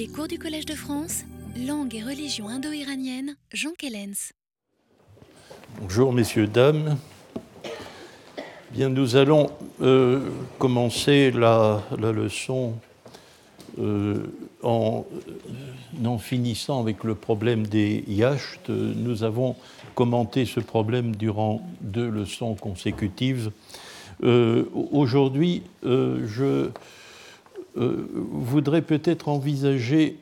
Les 0.00 0.08
cours 0.08 0.28
du 0.28 0.38
Collège 0.38 0.64
de 0.64 0.72
France, 0.72 1.24
langue 1.54 1.94
et 1.94 2.02
religion 2.02 2.48
indo-iranienne, 2.48 3.36
Jean 3.52 3.72
Kellens. 3.76 4.32
Bonjour 5.78 6.14
messieurs, 6.14 6.46
dames. 6.46 6.96
Bien, 8.70 8.88
nous 8.88 9.16
allons 9.16 9.50
euh, 9.82 10.20
commencer 10.58 11.30
la, 11.30 11.82
leçon 11.98 12.76
euh, 13.78 14.24
en, 14.62 15.04
en, 16.02 16.16
finissant 16.16 16.80
avec 16.80 17.04
le 17.04 17.14
problème 17.14 17.66
des 17.66 18.02
yachts. 18.08 18.70
Nous 18.70 19.22
avons 19.22 19.54
commenté 19.94 20.46
ce 20.46 20.60
problème 20.60 21.14
durant 21.14 21.60
deux 21.82 22.08
leçons 22.08 22.54
consécutives. 22.54 23.50
Euh, 24.22 24.64
aujourd'hui, 24.92 25.62
je 25.82 26.70
voudrais 27.76 28.82
peut-être 28.82 29.28
envisager 29.28 30.16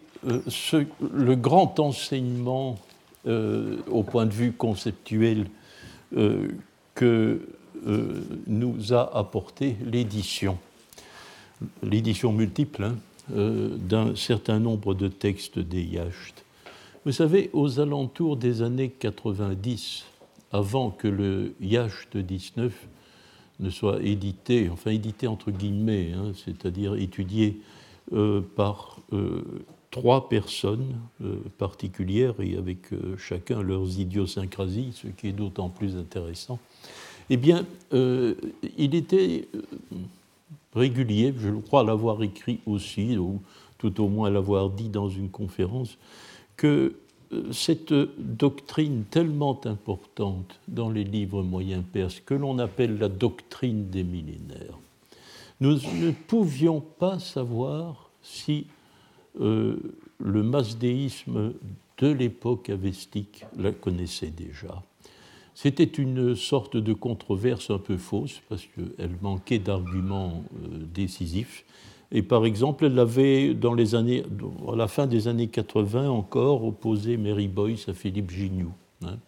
ce, 0.48 0.84
le 1.12 1.36
grand 1.36 1.78
enseignement 1.80 2.78
au 3.26 4.02
point 4.02 4.26
de 4.26 4.32
vue 4.32 4.52
conceptuel 4.52 5.46
que 6.94 7.40
euh, 7.86 8.24
nous 8.48 8.92
a 8.92 9.16
apporté 9.16 9.76
l'édition, 9.84 10.58
l'édition 11.82 12.32
multiple 12.32 12.82
hein, 12.82 12.96
euh, 13.36 13.76
d'un 13.76 14.16
certain 14.16 14.58
nombre 14.58 14.94
de 14.94 15.06
textes 15.06 15.60
des 15.60 15.82
Yachts. 15.82 16.44
Vous 17.04 17.12
savez, 17.12 17.50
aux 17.52 17.78
alentours 17.78 18.36
des 18.36 18.62
années 18.62 18.90
90, 18.90 20.04
avant 20.50 20.90
que 20.90 21.06
le 21.06 21.54
Yacht 21.60 22.16
19 22.16 22.72
ne 23.60 23.70
soit 23.70 24.02
édité, 24.02 24.68
enfin 24.70 24.90
édité 24.90 25.26
entre 25.26 25.50
guillemets, 25.50 26.12
hein, 26.12 26.32
c'est-à-dire 26.44 26.94
étudié 26.94 27.60
euh, 28.12 28.40
par 28.56 28.98
trois 29.90 30.28
personnes 30.28 30.94
particulières 31.56 32.34
et 32.40 32.56
avec 32.56 32.90
chacun 33.16 33.62
leurs 33.62 33.98
idiosyncrasies, 33.98 34.92
ce 34.92 35.08
qui 35.08 35.28
est 35.28 35.32
d'autant 35.32 35.70
plus 35.70 35.96
intéressant. 35.96 36.58
Eh 37.30 37.36
bien, 37.36 37.66
euh, 37.92 38.34
il 38.78 38.94
était 38.94 39.48
euh, 39.54 39.62
régulier, 40.74 41.34
je 41.38 41.50
crois 41.50 41.84
l'avoir 41.84 42.22
écrit 42.22 42.60
aussi, 42.66 43.18
ou 43.18 43.40
tout 43.76 44.00
au 44.00 44.08
moins 44.08 44.30
l'avoir 44.30 44.70
dit 44.70 44.88
dans 44.88 45.10
une 45.10 45.28
conférence, 45.28 45.98
que 46.56 46.66
euh, 46.66 46.92
cette 47.52 47.92
doctrine 47.92 49.04
tellement 49.10 49.60
importante 49.66 50.58
dans 50.68 50.90
les 50.90 51.04
livres 51.04 51.42
moyens 51.42 51.84
perses, 51.92 52.20
que 52.20 52.34
l'on 52.34 52.58
appelle 52.58 52.98
la 52.98 53.08
doctrine 53.08 53.90
des 53.90 54.04
millénaires, 54.04 54.78
nous 55.60 55.74
ne 55.74 56.10
pouvions 56.10 56.80
pas 56.80 57.18
savoir 57.18 58.10
si 58.22 58.66
le 59.38 60.42
masdéisme 60.42 61.52
de 61.98 62.08
l'époque 62.08 62.70
avestique 62.70 63.44
la 63.56 63.72
connaissait 63.72 64.30
déjà. 64.30 64.82
C'était 65.60 65.82
une 65.82 66.36
sorte 66.36 66.76
de 66.76 66.92
controverse 66.92 67.70
un 67.70 67.78
peu 67.78 67.96
fausse 67.96 68.40
parce 68.48 68.64
qu'elle 68.66 69.16
manquait 69.20 69.58
d'arguments 69.58 70.44
euh, 70.62 70.84
décisifs. 70.94 71.64
Et 72.10 72.22
par 72.22 72.46
exemple, 72.46 72.86
elle 72.86 72.98
avait, 72.98 73.54
à 73.54 74.76
la 74.76 74.88
fin 74.88 75.06
des 75.06 75.28
années 75.28 75.48
80 75.48 76.08
encore, 76.08 76.64
opposé 76.64 77.16
Mary 77.16 77.48
Boyce 77.48 77.88
à 77.88 77.94
Philippe 77.94 78.30
Gignoux. 78.30 78.72
Hein. 79.04 79.18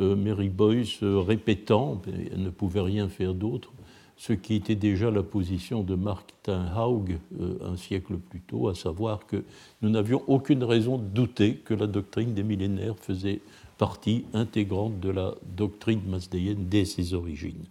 Euh, 0.00 0.14
Mary 0.16 0.48
Boyce 0.48 1.02
euh, 1.02 1.18
répétant, 1.20 2.00
elle 2.06 2.42
ne 2.42 2.50
pouvait 2.50 2.80
rien 2.80 3.08
faire 3.08 3.34
d'autre, 3.34 3.72
ce 4.16 4.32
qui 4.34 4.54
était 4.54 4.74
déjà 4.74 5.10
la 5.10 5.22
position 5.22 5.82
de 5.82 5.94
Martin 5.94 6.70
Haug 6.76 7.18
un 7.60 7.76
siècle 7.76 8.18
plus 8.18 8.40
tôt, 8.40 8.68
à 8.68 8.74
savoir 8.74 9.26
que 9.26 9.42
nous 9.80 9.88
n'avions 9.88 10.22
aucune 10.28 10.62
raison 10.62 10.98
de 10.98 11.04
douter 11.04 11.56
que 11.56 11.74
la 11.74 11.86
doctrine 11.86 12.32
des 12.32 12.42
millénaires 12.42 12.96
faisait 13.00 13.40
partie 13.78 14.26
intégrante 14.32 15.00
de 15.00 15.10
la 15.10 15.34
doctrine 15.56 16.02
masdéenne 16.06 16.66
dès 16.68 16.84
ses 16.84 17.14
origines. 17.14 17.64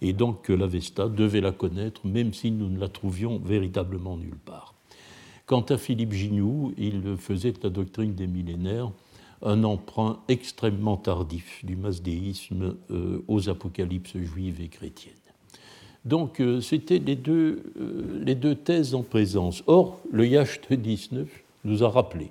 Et 0.00 0.12
donc 0.12 0.42
que 0.42 0.52
l'Avesta 0.52 1.08
devait 1.08 1.40
la 1.40 1.52
connaître, 1.52 2.06
même 2.06 2.32
si 2.32 2.50
nous 2.50 2.68
ne 2.68 2.78
la 2.78 2.88
trouvions 2.88 3.38
véritablement 3.38 4.16
nulle 4.16 4.38
part. 4.44 4.74
Quant 5.46 5.62
à 5.62 5.78
Philippe 5.78 6.12
Gignoux, 6.12 6.74
il 6.76 7.16
faisait 7.16 7.52
de 7.52 7.58
la 7.62 7.70
doctrine 7.70 8.14
des 8.14 8.26
millénaires 8.26 8.90
un 9.42 9.64
emprunt 9.64 10.18
extrêmement 10.28 10.96
tardif 10.96 11.64
du 11.64 11.76
masdéisme 11.76 12.76
euh, 12.90 13.22
aux 13.28 13.48
apocalypses 13.48 14.18
juives 14.18 14.60
et 14.60 14.68
chrétiennes. 14.68 15.14
Donc 16.04 16.40
euh, 16.40 16.60
c'était 16.60 16.98
les, 16.98 17.16
deux, 17.16 17.72
euh, 17.80 18.20
les 18.24 18.34
deux 18.34 18.54
thèses 18.54 18.94
en 18.94 19.02
présence. 19.02 19.62
Or, 19.66 20.00
le 20.10 20.26
Yacht 20.26 20.72
19 20.72 21.28
nous 21.64 21.84
a 21.84 21.88
rappelé 21.88 22.30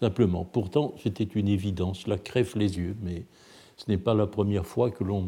simplement. 0.00 0.46
Pourtant, 0.50 0.94
c'était 1.02 1.24
une 1.24 1.48
évidence, 1.48 2.06
la 2.06 2.16
crève 2.16 2.52
les 2.56 2.78
yeux, 2.78 2.96
mais 3.02 3.24
ce 3.76 3.84
n'est 3.90 3.98
pas 3.98 4.14
la 4.14 4.26
première 4.26 4.64
fois 4.64 4.90
que 4.90 5.04
l'on 5.04 5.26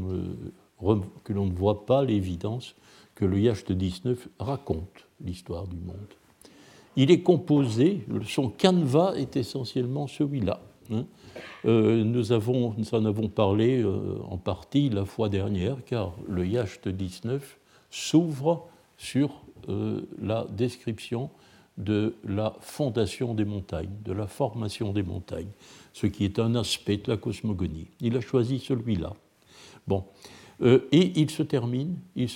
que 1.24 1.32
l'on 1.32 1.46
ne 1.46 1.52
voit 1.52 1.86
pas 1.86 2.04
l'évidence 2.04 2.74
que 3.14 3.24
le 3.24 3.38
Yacht 3.38 3.70
19 3.72 4.28
raconte 4.38 5.06
l'histoire 5.24 5.66
du 5.66 5.76
monde. 5.76 5.96
Il 6.96 7.10
est 7.10 7.22
composé, 7.22 8.04
son 8.26 8.48
canevas 8.48 9.14
est 9.16 9.36
essentiellement 9.36 10.06
celui-là. 10.06 10.60
Hein. 10.92 11.06
Euh, 11.64 12.04
nous, 12.04 12.32
avons, 12.32 12.74
nous 12.76 12.94
en 12.94 13.04
avons 13.04 13.28
parlé 13.28 13.82
euh, 13.82 14.18
en 14.28 14.36
partie 14.36 14.90
la 14.90 15.04
fois 15.04 15.28
dernière, 15.28 15.76
car 15.86 16.12
le 16.28 16.46
Yacht 16.46 16.88
19 16.88 17.58
s'ouvre 17.90 18.68
sur 18.98 19.30
euh, 19.68 20.02
la 20.20 20.46
description 20.50 21.30
de 21.78 22.14
la 22.24 22.54
fondation 22.60 23.32
des 23.34 23.46
montagnes, 23.46 23.88
de 24.04 24.12
la 24.12 24.26
formation 24.26 24.92
des 24.92 25.02
montagnes, 25.02 25.50
ce 25.94 26.06
qui 26.06 26.24
est 26.24 26.38
un 26.38 26.54
aspect 26.54 26.98
de 26.98 27.10
la 27.10 27.16
cosmogonie. 27.16 27.86
Il 28.00 28.16
a 28.16 28.20
choisi 28.20 28.58
celui-là. 28.58 29.14
Bon. 29.86 30.04
Euh, 30.62 30.86
et 30.92 31.20
il 31.20 31.30
se 31.30 31.42
termine, 31.42 31.96
il 32.14 32.28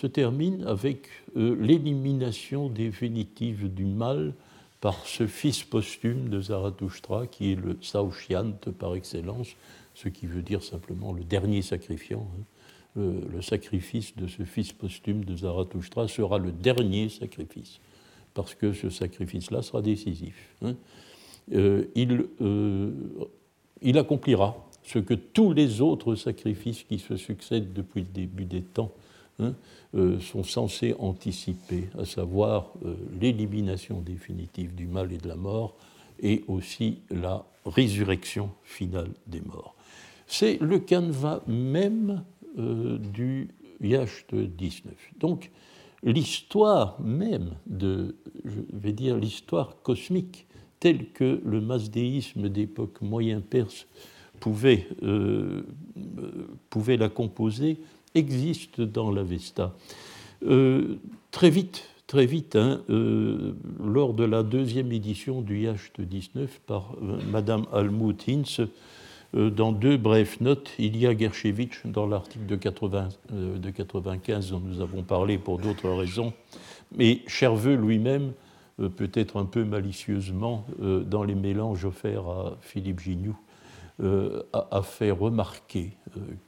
avec 0.66 1.08
euh, 1.36 1.56
l'élimination 1.60 2.68
définitive 2.68 3.72
du 3.72 3.84
mal 3.84 4.34
par 4.80 5.06
ce 5.06 5.26
fils 5.26 5.62
posthume 5.62 6.28
de 6.28 6.40
Zarathustra, 6.40 7.26
qui 7.26 7.52
est 7.52 7.54
le 7.54 7.78
Saoshyant 7.80 8.52
par 8.78 8.94
excellence, 8.94 9.48
ce 9.94 10.08
qui 10.08 10.26
veut 10.26 10.42
dire 10.42 10.62
simplement 10.62 11.12
le 11.12 11.24
dernier 11.24 11.62
sacrifiant. 11.62 12.28
Hein. 12.36 13.02
le 13.32 13.42
sacrifice 13.42 14.16
de 14.16 14.26
ce 14.26 14.44
fils 14.44 14.72
posthume 14.72 15.24
de 15.24 15.36
Zarathustra 15.36 16.08
sera 16.08 16.38
le 16.38 16.52
dernier 16.52 17.08
sacrifice 17.08 17.80
parce 18.36 18.54
que 18.54 18.72
ce 18.74 18.90
sacrifice-là 18.90 19.62
sera 19.62 19.82
décisif. 19.82 20.54
Hein. 20.62 20.76
Euh, 21.52 21.86
il, 21.94 22.28
accomplira 23.98 24.65
ce 24.86 24.98
que 24.98 25.14
tous 25.14 25.52
les 25.52 25.80
autres 25.80 26.14
sacrifices 26.14 26.84
qui 26.84 26.98
se 26.98 27.16
succèdent 27.16 27.72
depuis 27.72 28.00
le 28.00 28.06
début 28.06 28.44
des 28.44 28.62
temps 28.62 28.92
hein, 29.40 29.54
euh, 29.94 30.18
sont 30.20 30.44
censés 30.44 30.94
anticiper, 30.98 31.88
à 31.98 32.04
savoir 32.04 32.72
l'élimination 33.20 34.00
définitive 34.00 34.74
du 34.74 34.86
mal 34.86 35.12
et 35.12 35.18
de 35.18 35.28
la 35.28 35.36
mort, 35.36 35.76
et 36.20 36.44
aussi 36.48 37.00
la 37.10 37.44
résurrection 37.66 38.50
finale 38.62 39.10
des 39.26 39.40
morts. 39.40 39.74
C'est 40.26 40.58
le 40.60 40.78
canevas 40.78 41.42
même 41.46 42.24
du 42.56 43.48
Yacht 43.82 44.34
19. 44.34 44.94
Donc, 45.18 45.50
l'histoire 46.02 47.00
même 47.00 47.56
de, 47.66 48.16
je 48.44 48.60
vais 48.72 48.92
dire, 48.92 49.16
l'histoire 49.16 49.82
cosmique 49.82 50.46
telle 50.80 51.10
que 51.10 51.40
le 51.44 51.60
masdéisme 51.60 52.48
d'époque 52.48 53.00
moyen-perse 53.00 53.86
pouvait, 54.40 54.86
euh, 55.02 55.62
pouvait 56.70 56.96
la 56.96 57.08
composer 57.08 57.78
existe 58.14 58.80
dans 58.80 59.10
l'Avesta. 59.10 59.74
Euh, 60.46 60.96
très 61.30 61.50
vite, 61.50 61.88
très 62.06 62.26
vite, 62.26 62.56
hein, 62.56 62.80
euh, 62.88 63.52
lors 63.84 64.14
de 64.14 64.24
la 64.24 64.42
deuxième 64.42 64.92
édition 64.92 65.42
du 65.42 65.60
Yacht 65.60 66.00
19 66.00 66.60
par 66.66 66.94
Madame 67.30 67.66
Almut 67.72 68.16
Hinz, 68.28 68.62
euh, 69.34 69.50
dans 69.50 69.72
deux 69.72 69.96
brèves 69.96 70.36
notes, 70.40 70.70
il 70.78 70.96
y 70.96 71.06
a 71.06 71.16
Gershevitch 71.16 71.84
dans 71.84 72.06
l'article 72.06 72.46
de, 72.46 72.56
80, 72.56 73.08
euh, 73.32 73.58
de 73.58 73.70
95 73.70 74.50
dont 74.50 74.60
nous 74.60 74.80
avons 74.80 75.02
parlé 75.02 75.38
pour 75.38 75.58
d'autres 75.58 75.90
raisons, 75.90 76.32
mais 76.96 77.22
Cherveux 77.26 77.74
lui-même, 77.74 78.32
euh, 78.80 78.88
peut-être 78.88 79.36
un 79.38 79.44
peu 79.44 79.64
malicieusement, 79.64 80.66
dans 80.78 81.24
les 81.24 81.34
mélanges 81.34 81.84
offerts 81.84 82.28
à 82.28 82.56
Philippe 82.60 83.00
Gignoux, 83.00 83.36
a, 84.02 84.82
fait 84.82 85.10
remarquer 85.10 85.92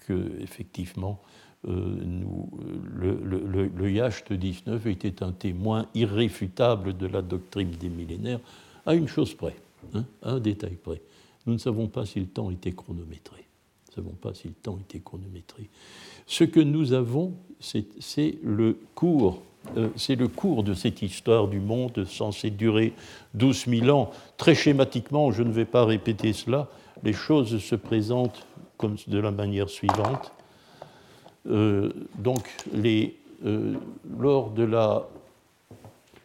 que 0.07 0.41
effectivement 0.41 1.21
nous, 1.65 2.51
le, 2.95 3.91
Yacht 3.91 4.33
19 4.33 4.87
était 4.87 5.23
un 5.23 5.33
témoin 5.33 5.87
irréfutable 5.95 6.97
de 6.97 7.07
la 7.07 7.23
doctrine 7.23 7.71
des 7.71 7.89
millénaires, 7.89 8.41
à 8.87 8.95
une 8.95 9.09
chose 9.09 9.35
près, 9.35 9.57
hein, 9.95 10.05
à 10.23 10.33
un 10.33 10.41
détail 10.41 10.77
près. 10.77 11.03
Nous 11.47 11.55
ne 11.55 11.59
savons 11.59 11.89
pas 11.89 12.07
si 12.07 12.21
le 12.21 12.27
temps 12.27 12.51
était 12.51 12.73
chronométré. 12.73 13.45
Nous 13.97 14.03
ne 14.03 14.09
savons 14.09 14.17
pas 14.17 14.35
si 14.35 14.49
le 14.49 14.55
temps 14.55 14.79
était 14.79 15.01
chronométré. 15.01 15.69
Ce 16.27 16.45
que 16.45 16.61
nous 16.61 16.93
avons, 16.93 17.35
c'est 17.59 18.39
le 18.43 18.79
cours 18.95 19.43
c'est 19.97 20.15
le 20.15 20.29
cours 20.29 20.63
de 20.63 20.73
cette 20.73 21.03
histoire 21.03 21.49
du 21.49 21.61
monde 21.61 22.05
censé 22.07 22.49
durer 22.51 22.93
12 23.35 23.67
000 23.67 23.89
ans. 23.91 24.11
Très 24.37 24.55
schématiquement, 24.55 25.31
je 25.31 25.43
ne 25.43 25.53
vais 25.53 25.65
pas 25.65 25.85
répéter 25.85 26.33
cela, 26.33 26.69
les 27.03 27.13
choses 27.13 27.59
se 27.59 27.75
présentent 27.75 28.47
de 29.07 29.19
la 29.19 29.31
manière 29.31 29.69
suivante. 29.69 30.33
donc, 31.47 32.49
les, 32.73 33.17
lors 34.19 34.51
de 34.51 34.65
la 34.65 35.09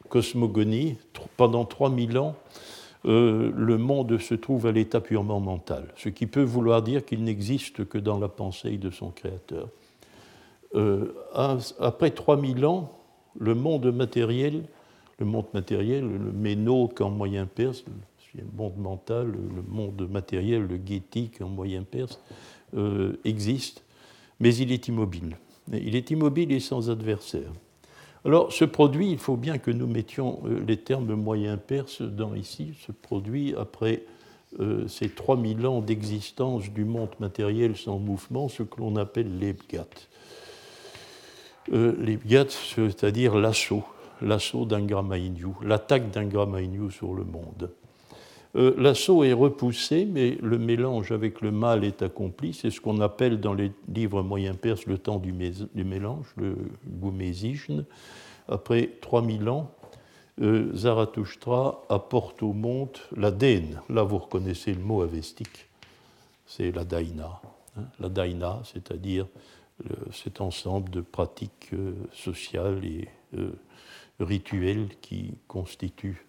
cosmogonie, 0.09 0.97
pendant 1.37 1.65
3000 1.65 2.17
ans, 2.19 2.35
euh, 3.05 3.51
le 3.55 3.77
monde 3.77 4.17
se 4.19 4.33
trouve 4.33 4.67
à 4.67 4.71
l'état 4.71 5.01
purement 5.01 5.39
mental, 5.39 5.87
ce 5.97 6.07
qui 6.09 6.25
peut 6.25 6.43
vouloir 6.43 6.81
dire 6.81 7.03
qu'il 7.03 7.23
n'existe 7.23 7.85
que 7.85 7.97
dans 7.97 8.17
la 8.17 8.29
pensée 8.29 8.77
de 8.77 8.91
son 8.91 9.09
créateur. 9.09 9.67
Euh, 10.75 11.13
après 11.79 12.11
3000 12.11 12.65
ans, 12.65 12.91
le 13.37 13.55
monde 13.55 13.93
matériel, 13.93 14.63
le 15.19 15.25
monde 15.25 15.47
matériel, 15.53 16.07
le 16.07 16.31
ménoque 16.31 17.01
en 17.01 17.09
moyen 17.09 17.45
perse, 17.45 17.83
le 18.35 18.45
monde 18.56 18.77
mental, 18.77 19.27
le 19.31 19.63
monde 19.68 20.09
matériel, 20.09 20.65
le 20.68 20.77
guétique 20.77 21.41
en 21.41 21.50
moyen 21.50 21.83
perse, 21.83 22.19
euh, 22.75 23.19
existe, 23.25 23.83
mais 24.39 24.56
il 24.56 24.71
est 24.71 24.88
immobile. 24.88 25.38
Il 25.71 25.95
est 25.95 26.12
immobile 26.12 26.51
et 26.51 26.59
sans 26.59 26.89
adversaire. 26.89 27.51
Alors, 28.25 28.53
ce 28.53 28.63
produit, 28.63 29.12
il 29.12 29.18
faut 29.18 29.35
bien 29.35 29.57
que 29.57 29.71
nous 29.71 29.88
mettions 29.88 30.41
euh, 30.45 30.63
les 30.65 30.77
termes 30.77 31.13
moyens 31.13 31.59
perses 31.65 32.01
dans 32.01 32.35
ici. 32.35 32.74
Ce 32.85 32.91
produit, 32.91 33.53
après 33.57 34.03
euh, 34.59 34.88
ces 34.88 35.09
3000 35.09 35.65
ans 35.68 35.81
d'existence 35.81 36.69
du 36.69 36.86
monde 36.86 37.09
matériel 37.19 37.75
sans 37.75 38.00
mouvement, 38.00 38.47
ce 38.47 38.63
que 38.63 38.79
l'on 38.79 38.95
appelle 38.95 39.39
l'Ebgat. 39.39 39.88
Euh, 41.71 41.95
L'Ebgat, 42.00 42.50
c'est-à-dire 42.50 43.36
l'assaut, 43.36 43.83
l'assaut 44.21 44.65
d'un 44.65 44.86
Gramaïniou, 44.86 45.57
l'attaque 45.63 46.12
d'un 46.12 46.25
Gramaïniou 46.25 46.91
sur 46.91 47.13
le 47.13 47.24
monde. 47.24 47.71
L'assaut 48.55 49.23
est 49.23 49.33
repoussé, 49.33 50.05
mais 50.05 50.38
le 50.41 50.59
mélange 50.59 51.11
avec 51.11 51.41
le 51.41 51.51
mal 51.51 51.83
est 51.83 52.03
accompli. 52.03 52.53
C'est 52.53 52.69
ce 52.69 52.79
qu'on 52.79 53.01
appelle 53.01 53.39
dans 53.39 53.55
les 53.55 53.71
livres 53.88 54.21
moyens 54.21 54.55
perses 54.55 54.85
le 54.85 55.00
temps 55.00 55.17
du, 55.17 55.33
mélange, 55.33 56.27
le 56.38 56.55
Goumésijne. 56.88 57.85
Après 58.47 58.91
3000 59.01 59.50
ans, 59.50 59.71
euh, 60.41 60.71
Zarathustra 60.75 61.83
apporte 61.89 62.44
au 62.44 62.53
monde 62.53 62.97
la 63.17 63.31
Dène. 63.31 63.81
Là, 63.89 64.03
vous 64.03 64.19
reconnaissez 64.19 64.73
le 64.73 64.81
mot 64.81 65.01
avestique, 65.01 65.67
c'est 66.45 66.71
la 66.71 66.85
Daina. 66.85 67.41
Hein. 67.75 67.85
la 68.00 68.09
Daina, 68.09 68.61
c'est-à-dire 68.65 69.25
cet 70.11 70.41
ensemble 70.41 70.89
de 70.89 71.01
pratiques 71.01 71.69
euh, 71.73 71.94
sociales 72.13 72.85
et 72.85 73.07
euh, 73.38 73.51
rituelles 74.19 74.89
qui 75.01 75.35
constituent 75.47 76.25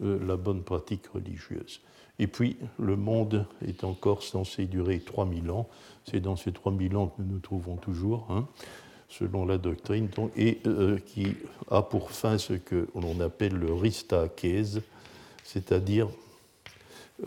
la 0.00 0.36
bonne 0.36 0.62
pratique 0.62 1.06
religieuse. 1.08 1.80
Et 2.18 2.26
puis, 2.26 2.56
le 2.78 2.96
monde 2.96 3.46
est 3.66 3.84
encore 3.84 4.22
censé 4.22 4.66
durer 4.66 5.00
3000 5.00 5.50
ans. 5.50 5.68
C'est 6.04 6.20
dans 6.20 6.36
ces 6.36 6.52
3000 6.52 6.96
ans 6.96 7.08
que 7.08 7.22
nous 7.22 7.34
nous 7.34 7.40
trouvons 7.40 7.76
toujours. 7.76 8.26
Hein 8.30 8.46
selon 9.08 9.44
la 9.44 9.58
doctrine, 9.58 10.08
et 10.36 10.58
euh, 10.66 10.98
qui 10.98 11.28
a 11.70 11.82
pour 11.82 12.10
fin 12.10 12.38
ce 12.38 12.54
que 12.54 12.88
l'on 12.94 13.20
appelle 13.20 13.54
le 13.54 13.72
ristakèse, 13.72 14.82
c'est-à-dire 15.44 16.08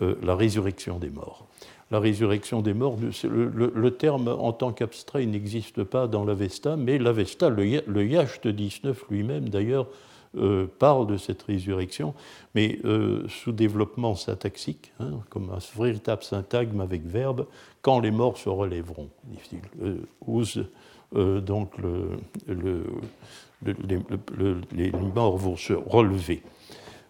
euh, 0.02 0.16
la 0.22 0.36
résurrection 0.36 0.98
des 0.98 1.10
morts. 1.10 1.46
La 1.90 1.98
résurrection 1.98 2.62
des 2.62 2.74
morts, 2.74 2.96
le, 3.24 3.90
terme 3.90 4.28
en 4.28 4.52
tant 4.52 4.72
qu'abstrait 4.72 5.26
n'existe 5.26 5.82
pas 5.82 6.06
dans 6.06 6.24
l'Avesta, 6.24 6.76
mais 6.76 6.98
l'Avesta, 6.98 7.48
le, 7.48 7.82
le 7.84 8.06
Yacht 8.06 8.46
19 8.46 9.06
lui-même 9.10 9.48
d'ailleurs, 9.48 9.88
euh, 10.36 10.66
parle 10.78 11.06
de 11.06 11.16
cette 11.16 11.42
résurrection, 11.42 12.14
mais 12.54 12.78
sous 13.28 13.52
développement 13.52 14.14
syntaxique, 14.14 14.92
hein, 15.00 15.20
comme 15.28 15.50
un 15.50 15.58
véritable 15.76 16.22
syntagme 16.22 16.80
avec 16.80 17.04
verbe, 17.04 17.46
quand 17.82 18.00
les 18.00 18.10
morts 18.10 18.38
se 18.38 18.48
relèveront, 18.48 19.08
dit-il. 19.24 19.60
Euh, 21.16 21.40
donc 21.40 21.72
les 24.72 24.92
morts 24.92 25.36
vont 25.36 25.56
se 25.56 25.72
relever. 25.72 26.42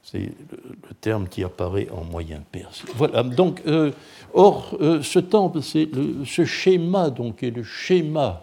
C'est 0.03 0.19
le 0.19 0.95
terme 1.01 1.29
qui 1.29 1.45
apparaît 1.45 1.89
en 1.91 2.05
moyen 2.05 2.43
perse. 2.51 2.85
Voilà, 2.97 3.23
donc, 3.23 3.61
euh, 3.67 3.93
or, 4.33 4.77
euh, 4.81 5.03
ce 5.03 5.19
temple, 5.19 5.61
ce 5.61 6.45
schéma, 6.47 7.11
donc, 7.11 7.43
est 7.43 7.51
le 7.51 7.63
schéma 7.63 8.43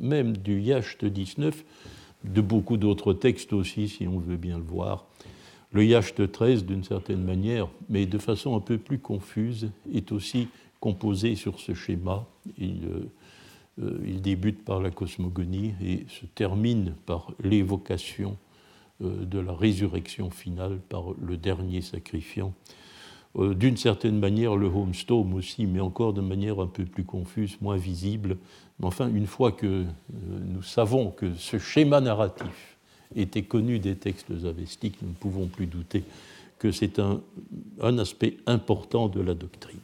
même 0.00 0.36
du 0.36 0.60
Yacht 0.60 1.04
19, 1.04 1.64
de 2.24 2.40
beaucoup 2.40 2.76
d'autres 2.76 3.12
textes 3.12 3.52
aussi, 3.52 3.88
si 3.88 4.06
on 4.06 4.18
veut 4.18 4.36
bien 4.36 4.58
le 4.58 4.64
voir. 4.64 5.06
Le 5.72 5.84
Yacht 5.84 6.30
13, 6.30 6.64
d'une 6.64 6.84
certaine 6.84 7.22
manière, 7.22 7.68
mais 7.88 8.06
de 8.06 8.18
façon 8.18 8.56
un 8.56 8.60
peu 8.60 8.76
plus 8.76 8.98
confuse, 8.98 9.70
est 9.92 10.10
aussi 10.12 10.48
composé 10.80 11.36
sur 11.36 11.60
ce 11.60 11.74
schéma. 11.74 12.26
Il, 12.58 12.88
euh, 13.80 13.98
il 14.04 14.20
débute 14.20 14.64
par 14.64 14.80
la 14.80 14.90
cosmogonie 14.90 15.74
et 15.82 16.06
se 16.08 16.26
termine 16.26 16.94
par 17.06 17.32
l'évocation 17.42 18.36
euh, 19.02 19.24
de 19.24 19.38
la 19.38 19.52
résurrection 19.52 20.30
finale 20.30 20.78
par 20.88 21.04
le 21.20 21.36
dernier 21.36 21.80
sacrifiant. 21.80 22.52
Euh, 23.38 23.54
d'une 23.54 23.76
certaine 23.76 24.18
manière, 24.18 24.56
le 24.56 24.66
homestone 24.66 25.34
aussi, 25.34 25.66
mais 25.66 25.80
encore 25.80 26.12
de 26.12 26.20
manière 26.20 26.60
un 26.60 26.66
peu 26.66 26.84
plus 26.84 27.04
confuse, 27.04 27.56
moins 27.60 27.76
visible. 27.76 28.36
Mais 28.78 28.86
enfin, 28.86 29.08
une 29.08 29.26
fois 29.26 29.52
que 29.52 29.84
nous 30.12 30.62
savons 30.62 31.10
que 31.10 31.34
ce 31.34 31.58
schéma 31.58 32.00
narratif 32.00 32.76
était 33.14 33.42
connu 33.42 33.78
des 33.78 33.96
textes 33.96 34.30
avestiques, 34.44 35.00
nous 35.02 35.08
ne 35.08 35.14
pouvons 35.14 35.46
plus 35.46 35.66
douter 35.66 36.04
que 36.58 36.72
c'est 36.72 36.98
un, 36.98 37.20
aspect 37.98 38.36
important 38.46 39.08
de 39.08 39.20
la 39.20 39.34
doctrine. 39.34 39.80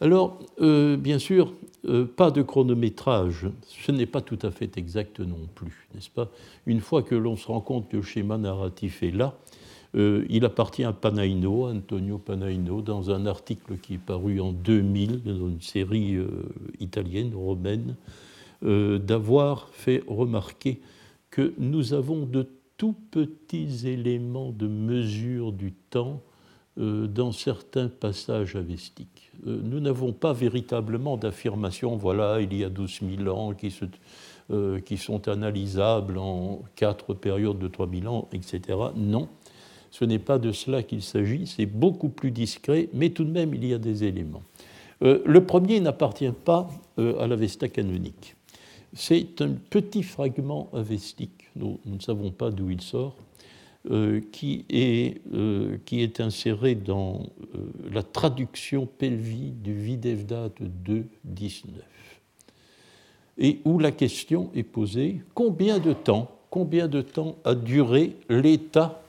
Alors, 0.00 0.38
bien 0.58 1.18
sûr, 1.18 1.52
euh, 1.88 2.04
pas 2.04 2.30
de 2.30 2.42
chronométrage, 2.42 3.48
ce 3.66 3.90
n'est 3.90 4.06
pas 4.06 4.20
tout 4.20 4.38
à 4.42 4.52
fait 4.52 4.78
exact 4.78 5.18
non 5.18 5.48
plus, 5.56 5.88
n'est-ce 5.94 6.10
pas? 6.10 6.28
Une 6.66 6.80
fois 6.80 7.02
que 7.02 7.16
l'on 7.16 7.36
se 7.36 7.48
rend 7.48 7.60
compte 7.60 7.88
que 7.88 7.96
le 7.96 8.04
schéma 8.04 8.38
narratif 8.38 9.02
est 9.02 9.10
là, 9.10 9.36
euh, 9.94 10.24
il 10.28 10.44
appartient 10.44 10.84
à 10.84 10.92
Panaino, 10.92 11.68
Antonio 11.68 12.18
Panaino, 12.18 12.80
dans 12.80 13.10
un 13.10 13.26
article 13.26 13.76
qui 13.78 13.94
est 13.94 13.98
paru 13.98 14.40
en 14.40 14.52
2000 14.52 15.22
dans 15.22 15.48
une 15.48 15.60
série 15.60 16.16
euh, 16.16 16.28
italienne, 16.80 17.34
romaine, 17.34 17.96
d'avoir 18.64 19.68
fait 19.70 20.04
remarquer 20.06 20.80
que 21.30 21.52
nous 21.58 21.94
avons 21.94 22.26
de 22.26 22.48
tout 22.76 22.94
petits 23.10 23.88
éléments 23.88 24.52
de 24.52 24.68
mesure 24.68 25.50
du 25.50 25.72
temps 25.72 26.22
dans 26.76 27.32
certains 27.32 27.88
passages 27.88 28.54
avestiques. 28.54 29.22
Euh, 29.46 29.60
nous 29.62 29.80
n'avons 29.80 30.12
pas 30.12 30.32
véritablement 30.32 31.16
d'affirmation, 31.16 31.96
voilà, 31.96 32.40
il 32.40 32.54
y 32.54 32.64
a 32.64 32.68
12 32.68 33.00
000 33.18 33.28
ans 33.36 33.54
qui, 33.54 33.74
euh, 34.50 34.80
qui 34.80 34.96
sont 34.96 35.28
analysables 35.28 36.18
en 36.18 36.62
quatre 36.76 37.14
périodes 37.14 37.58
de 37.58 37.68
3 37.68 37.88
000 37.88 38.14
ans, 38.14 38.28
etc. 38.32 38.78
Non, 38.94 39.28
ce 39.92 40.04
n'est 40.04 40.18
pas 40.18 40.40
de 40.40 40.50
cela 40.50 40.82
qu'il 40.82 41.02
s'agit, 41.02 41.46
c'est 41.46 41.66
beaucoup 41.66 42.08
plus 42.08 42.32
discret, 42.32 42.88
mais 42.92 43.10
tout 43.10 43.24
de 43.24 43.30
même 43.30 43.54
il 43.54 43.64
y 43.64 43.72
a 43.72 43.78
des 43.78 44.02
éléments. 44.02 44.42
Euh, 45.02 45.22
le 45.24 45.44
premier 45.44 45.78
n'appartient 45.78 46.32
pas 46.44 46.68
à 46.98 47.26
l'Avesta 47.28 47.68
canonique. 47.68 48.34
C'est 48.94 49.40
un 49.40 49.52
petit 49.70 50.02
fragment 50.02 50.68
avestique, 50.74 51.48
nous 51.54 51.78
ne 51.86 52.00
savons 52.00 52.30
pas 52.30 52.50
d'où 52.50 52.70
il 52.70 52.80
sort, 52.80 53.16
euh, 53.90 54.20
qui, 54.30 54.64
est, 54.70 55.20
euh, 55.34 55.76
qui 55.84 56.02
est 56.02 56.20
inséré 56.20 56.76
dans 56.76 57.26
euh, 57.56 57.58
la 57.90 58.04
traduction 58.04 58.86
pelvi 58.86 59.50
du 59.50 59.74
Videvdat 59.74 60.50
2.19, 60.86 61.64
et 63.38 63.58
où 63.64 63.80
la 63.80 63.90
question 63.90 64.50
est 64.54 64.62
posée 64.62 65.22
combien 65.34 65.80
de 65.80 65.94
temps, 65.94 66.30
combien 66.48 66.86
de 66.86 67.02
temps 67.02 67.34
a 67.44 67.56
duré 67.56 68.14
l'état 68.28 69.01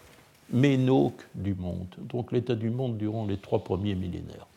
ménoque 0.51 1.27
du 1.35 1.55
monde, 1.55 1.87
donc 2.09 2.31
l'état 2.31 2.55
du 2.55 2.69
monde 2.69 2.97
durant 2.97 3.25
les 3.25 3.37
trois 3.37 3.63
premiers 3.63 3.95
millénaires. 3.95 4.47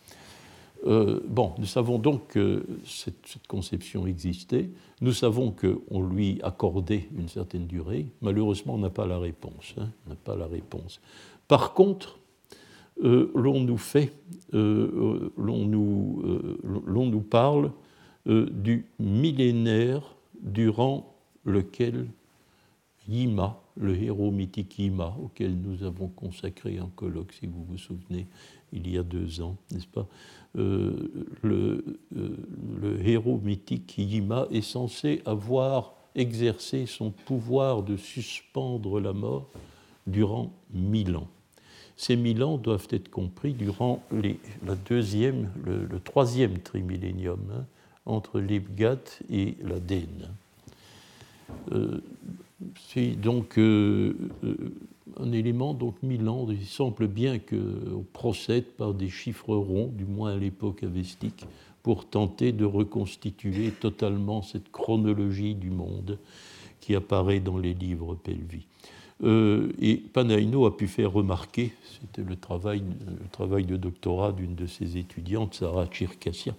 Euh, 0.87 1.21
bon, 1.27 1.53
nous 1.59 1.67
savons 1.67 1.99
donc 1.99 2.29
que 2.29 2.65
cette, 2.85 3.47
conception 3.49 4.07
existait, 4.07 4.69
nous 5.01 5.13
savons 5.13 5.53
qu'on 5.53 6.03
lui 6.03 6.39
accordait 6.43 7.09
une 7.17 7.29
certaine 7.29 7.67
durée, 7.67 8.07
malheureusement 8.21 8.75
on 8.75 8.79
n'a 8.79 8.91
pas 8.91 9.07
la 9.07 9.19
réponse. 9.19 9.75
Hein, 9.79 9.89
n'a 10.07 10.15
pas 10.15 10.37
la 10.37 10.47
réponse. 10.47 11.01
Par 11.49 11.73
contre, 11.73 12.19
euh, 13.03 13.31
l'on 13.35 13.61
nous 13.61 13.79
fait, 13.79 14.13
euh, 14.55 15.33
l'on 15.37 15.65
nous, 15.65 16.23
nous 16.65 17.21
parle 17.21 17.73
du 18.27 18.87
millénaire 18.99 20.03
durant 20.43 21.15
lequel 21.45 22.07
Yima, 23.09 23.61
le 23.77 23.95
héros 24.03 24.31
mythique 24.31 24.79
Yima, 24.79 25.17
auquel 25.23 25.57
nous 25.57 25.85
avons 25.85 26.09
consacré 26.09 26.79
un 26.79 26.91
colloque, 26.97 27.33
si 27.33 27.47
vous 27.47 27.65
vous 27.65 27.79
souvenez, 27.79 28.27
il 28.73 28.91
y 28.91 28.99
a 28.99 29.03
deux 29.03 29.41
ans, 29.41 29.57
n'est-ce 29.73 29.87
pas 29.87 30.07
euh, 30.57 31.09
le, 31.43 31.85
euh, 32.17 32.37
le, 32.81 33.07
héros 33.07 33.39
mythique 33.43 33.99
Yima 33.99 34.47
est 34.51 34.63
censé 34.63 35.21
avoir 35.27 35.93
exercé 36.15 36.87
son 36.87 37.11
pouvoir 37.11 37.83
de 37.83 37.97
suspendre 37.97 38.99
la 39.01 39.13
mort 39.13 39.51
durant 40.07 40.53
mille 40.73 41.17
ans. 41.17 41.29
Ces 41.97 42.17
mille 42.17 42.43
ans 42.43 42.59
doivent 42.59 42.89
être 42.91 43.11
compris 43.11 43.53
durant 43.53 44.03
deuxième, 44.89 45.51
le, 45.65 46.01
troisième 46.01 46.59
trimillénium, 46.59 47.41
hein, 47.53 47.65
entre 48.05 48.41
l'Ibgat 48.41 49.21
et 49.31 49.57
la 49.63 49.81
Dène. 49.81 50.31
Euh, 51.73 52.01
c'est 52.91 53.13
donc 53.13 53.59
euh, 53.59 54.15
euh, 54.45 54.57
un 55.19 55.33
élément, 55.33 55.75
donc 55.75 56.03
mille 56.03 56.29
ans, 56.29 56.47
il 56.51 56.65
semble 56.65 57.07
bien 57.07 57.39
qu'on 57.39 58.05
procède 58.13 58.65
par 58.65 58.95
des 58.95 59.09
chiffres 59.09 59.55
ronds, 59.55 59.93
du 59.95 60.05
moins 60.05 60.35
à 60.35 60.37
l'époque 60.37 60.83
avestique, 60.83 61.45
pour 61.83 62.09
tenter 62.09 62.53
de 62.53 62.65
reconstituer 62.65 63.71
totalement 63.71 64.43
cette 64.43 64.73
chronologie 64.73 65.55
du 65.55 65.71
monde 65.71 66.19
qui 66.81 66.95
apparaît 66.95 67.41
dans 67.41 67.59
les 67.59 67.75
livres 67.75 68.15
Pelvi. 68.15 68.67
Euh, 69.23 69.73
et 69.81 69.97
Panaino 69.97 70.67
a 70.67 70.77
pu 70.77 70.89
faire 70.89 71.13
remarquer, 71.13 71.73
c'était 72.01 72.29
le 72.29 72.37
travail, 72.37 72.83
le 73.07 73.29
travail 73.31 73.65
de 73.65 73.77
doctorat 73.77 74.33
d'une 74.33 74.55
de 74.55 74.67
ses 74.67 74.99
étudiantes, 74.99 75.55
Sarah 75.55 75.87
Chirkassia, 75.91 76.55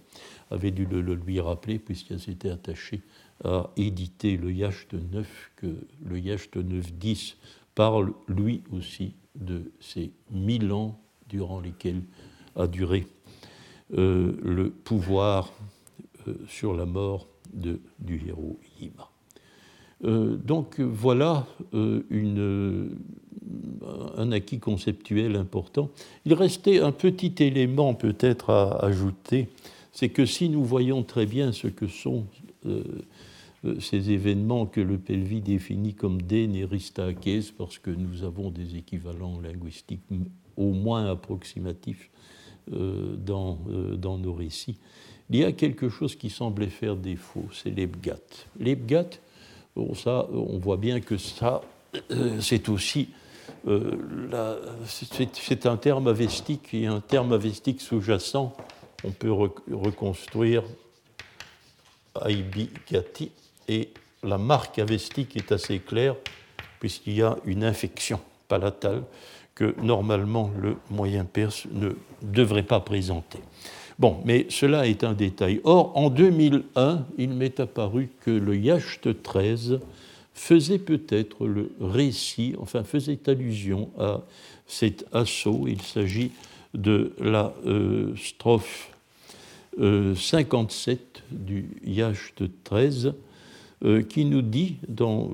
avait 0.50 0.72
dû 0.72 0.86
le, 0.86 1.02
lui 1.14 1.40
rappeler 1.40 1.78
puisqu'elle 1.78 2.20
s'était 2.20 2.50
attachée 2.50 3.02
à 3.44 3.70
éditer 3.78 4.38
le 4.38 4.52
Yacht 4.52 4.94
9, 4.94 5.52
que 5.56 5.68
le 6.04 6.20
Yacht 6.20 6.58
9-10 6.58 7.36
parle 7.76 8.14
lui 8.28 8.64
aussi 8.72 9.14
de 9.36 9.72
ces 9.80 10.12
mille 10.32 10.72
ans 10.72 11.00
durant 11.30 11.60
lesquels 11.60 12.02
a 12.56 12.68
duré 12.68 13.08
euh, 13.98 14.34
le 14.44 14.70
pouvoir 14.70 15.54
euh, 16.28 16.34
sur 16.48 16.74
la 16.74 16.86
mort 16.86 17.28
de, 17.54 17.80
du 18.00 18.22
héros 18.28 18.60
Yima. 18.80 19.10
Euh, 20.04 20.36
donc 20.36 20.80
voilà 20.80 21.48
une, 22.10 22.98
un 24.18 24.32
acquis 24.32 24.60
conceptuel 24.60 25.36
important. 25.36 25.90
Il 26.26 26.34
restait 26.34 26.80
un 26.80 26.92
petit 26.92 27.34
élément 27.40 27.94
peut-être 27.94 28.50
à 28.50 28.86
ajouter, 28.86 29.48
c'est 29.94 30.10
que 30.10 30.26
si 30.26 30.50
nous 30.50 30.64
voyons 30.64 31.04
très 31.04 31.26
bien 31.26 31.52
ce 31.52 31.68
que 31.68 31.88
sont 31.88 32.26
ces 33.80 34.12
événements 34.12 34.66
que 34.66 34.82
le 34.82 34.98
Pelvi 34.98 35.42
définit 35.42 35.94
comme 35.94 36.22
dénéristakès, 36.22 37.52
parce 37.58 37.80
que 37.80 37.92
nous 37.92 38.24
avons 38.24 38.52
des 38.52 38.76
équivalents 38.76 39.40
linguistiques 39.42 40.04
au 40.56 40.72
moins 40.72 41.10
approximatifs 41.10 42.10
dans, 42.70 43.58
dans 43.98 44.18
nos 44.18 44.34
récits, 44.34 44.78
il 45.30 45.40
y 45.40 45.44
a 45.44 45.52
quelque 45.52 45.90
chose 45.90 46.16
qui 46.16 46.30
semblait 46.30 46.68
faire 46.68 46.96
défaut, 46.96 47.46
c'est 47.52 47.70
l'Ebgat. 47.70 48.20
L'Ebgat, 48.60 49.10
ça, 49.94 50.28
on 50.32 50.58
voit 50.58 50.78
bien 50.78 51.02
que 51.02 51.18
ça, 51.18 51.62
euh, 52.12 52.40
c'est 52.40 52.70
aussi 52.70 53.10
euh, 53.68 53.92
c'est 54.86 55.66
un 55.66 55.78
terme 55.78 56.08
avestique 56.08 56.74
et 56.74 56.86
un 56.86 57.02
terme 57.02 57.34
avestique 57.34 57.82
sous-jacent. 57.82 58.56
On 59.04 59.12
peut 59.12 59.32
reconstruire 59.32 60.64
Aibigati 62.26 63.32
et 63.68 63.90
la 64.24 64.38
marque 64.38 64.80
avestique 64.80 65.36
est 65.36 65.52
assez 65.52 65.80
claire 65.80 66.16
puisqu'il 66.80 67.14
y 67.14 67.22
a 67.22 67.38
une 67.46 67.64
infection 67.64 68.20
palatale 68.48 69.04
que 69.56 69.76
normalement 69.82 70.52
le 70.60 70.78
moyen 70.90 71.26
perse 71.26 71.66
ne 71.72 71.90
devrait 72.22 72.64
pas 72.64 72.80
présenter. 72.80 73.40
Bon, 73.98 74.22
mais 74.26 74.46
cela 74.50 74.86
est 74.86 75.04
un 75.04 75.14
détail. 75.14 75.60
Or, 75.64 75.98
en 75.98 76.12
2001, 76.12 77.06
il 77.18 77.30
m'est 77.30 77.60
apparu 77.60 78.10
que 78.22 78.30
le 78.30 78.56
Yacht 78.56 79.24
13 79.24 79.80
faisait 80.36 80.78
peut-être 80.78 81.48
le 81.48 81.72
récit, 81.82 82.56
enfin 82.60 82.84
faisait 82.84 83.20
allusion 83.28 83.90
à 84.00 84.22
cet 84.68 85.06
assaut. 85.12 85.66
Il 85.68 85.82
s'agit 85.82 86.32
de 86.76 87.14
la 87.20 87.54
euh, 87.66 88.16
strophe 88.16 88.92
57 89.78 91.00
euh, 91.00 91.36
du 91.36 91.70
Yacht 91.86 92.44
13, 92.64 93.14
euh, 93.86 94.02
qui 94.02 94.26
nous 94.26 94.42
dit, 94.42 94.78
dans 94.88 95.30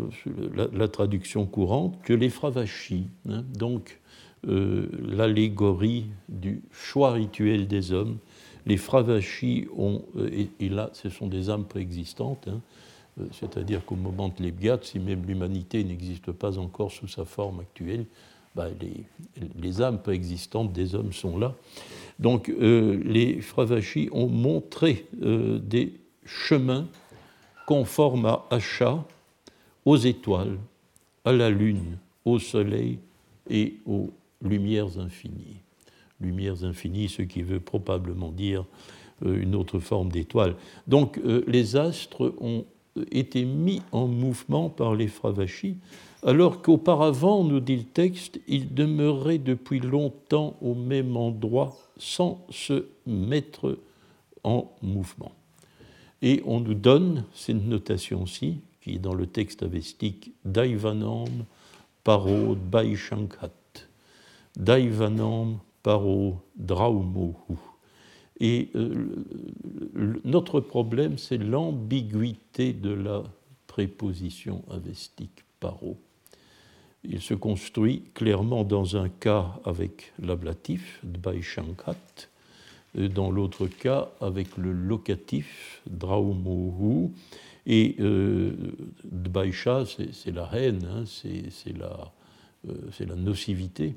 la, 0.54 0.88
traduction 0.88 1.46
courante, 1.46 2.00
que 2.04 2.14
les 2.14 2.30
Fravachis, 2.30 3.08
hein, 3.30 3.44
donc 3.58 4.00
l'allégorie 4.46 6.08
du 6.28 6.64
choix 6.70 7.14
rituel 7.14 7.66
des 7.66 7.94
hommes, 7.94 8.18
les 8.66 8.78
Fravachis 8.78 9.68
ont, 9.76 10.04
euh, 10.18 10.46
et, 10.60 10.70
là, 10.70 10.90
ce 10.94 11.10
sont 11.10 11.28
des 11.28 11.50
âmes 11.50 11.66
préexistantes, 11.66 12.48
hein, 12.48 12.62
euh, 13.20 13.26
c'est-à-dire 13.32 13.86
qu'au 13.86 13.96
moment 13.96 14.30
de 14.30 14.42
l'Ebgat, 14.42 14.80
si 14.84 15.00
même 15.00 15.26
l'humanité 15.26 15.84
n'existe 15.84 16.32
pas 16.32 16.58
encore 16.58 16.92
sous 16.92 17.08
sa 17.08 17.26
forme 17.26 17.60
actuelle, 17.60 18.06
bah, 18.56 18.68
les, 19.60 19.82
âmes 19.82 20.02
préexistantes 20.02 20.72
des 20.72 20.96
hommes 20.96 21.14
sont 21.14 21.38
là. 21.38 21.56
Donc 22.20 22.50
euh, 22.50 23.02
les 23.04 23.42
Fravachis 23.42 24.10
ont 24.12 24.28
montré 24.28 25.08
des 25.14 25.94
chemins 26.26 26.88
conformes 27.66 28.26
à 28.26 28.46
Acha, 28.52 29.04
aux 29.86 29.98
étoiles, 29.98 30.58
à 31.26 31.32
la 31.32 31.50
lune, 31.50 31.98
au 32.26 32.40
soleil 32.40 33.00
et 33.50 33.76
aux 33.86 34.12
lumières 34.42 35.00
infinies 35.00 35.58
lumières 36.24 36.64
infinies, 36.64 37.10
ce 37.10 37.22
qui 37.22 37.44
veut 37.44 37.60
probablement 37.60 38.32
dire 38.32 38.66
euh, 39.26 39.42
une 39.42 39.56
autre 39.56 39.80
forme 39.80 40.10
d'étoile. 40.10 40.56
Donc 40.88 41.20
euh, 41.20 41.44
les 41.48 41.76
astres 41.76 42.34
ont 42.40 42.66
été 43.12 43.46
mis 43.46 43.82
en 43.92 44.08
mouvement 44.08 44.70
par 44.70 44.96
les 44.96 45.08
Fravachis, 45.08 45.78
alors 46.26 46.62
qu'auparavant, 46.62 47.44
nous 47.44 47.60
dit 47.60 47.78
le 47.78 47.84
texte, 47.84 48.40
ils 48.48 48.74
demeuraient 48.74 49.38
depuis 49.38 49.80
longtemps 49.80 50.56
au 50.62 50.74
même 50.74 51.18
endroit 51.18 51.76
sans 51.98 52.46
se 52.50 52.86
mettre 53.06 53.78
en 54.44 54.72
mouvement. 54.82 55.34
Et 56.22 56.42
on 56.46 56.62
nous 56.62 56.74
donne 56.74 57.26
cette 57.34 57.66
notation-ci, 57.66 58.60
qui 58.82 58.96
est 58.96 59.00
dans 59.00 59.14
le 59.14 59.28
texte 59.28 59.64
avestique, 59.64 60.32
Daivanam 60.46 61.46
Paro 62.04 62.56
Baishankhat. 62.56 63.52
Daivanam 64.56 65.60
paro 65.82 66.38
draumohu. 66.56 67.58
Et 68.40 68.70
euh, 68.76 69.26
notre 70.24 70.60
problème, 70.60 71.18
c'est 71.18 71.38
l'ambiguïté 71.38 72.74
de 72.74 72.92
la 72.92 73.24
préposition 73.68 74.64
avestique 74.70 75.44
paro. 75.60 75.98
Il 77.06 77.22
se 77.22 77.34
construit 77.34 78.04
clairement 78.14 78.64
dans 78.64 78.96
un 78.96 79.10
cas 79.10 79.60
avec 79.66 80.14
l'ablatif, 80.20 81.00
dbaishankat, 81.04 81.98
dans 82.96 83.32
l'autre 83.32 83.68
cas 83.68 84.10
avec 84.22 84.58
le 84.58 84.72
locatif, 84.72 85.82
draumohu, 85.90 87.10
et 87.66 87.96
euh, 88.00 88.54
dbaisha, 89.04 89.86
c'est 89.86 90.32
la 90.32 90.50
haine, 90.54 90.86
hein, 90.86 91.04
c'est 91.06 91.78
la, 91.78 92.12
euh, 92.70 92.76
la 93.00 93.16
nocivité. 93.16 93.96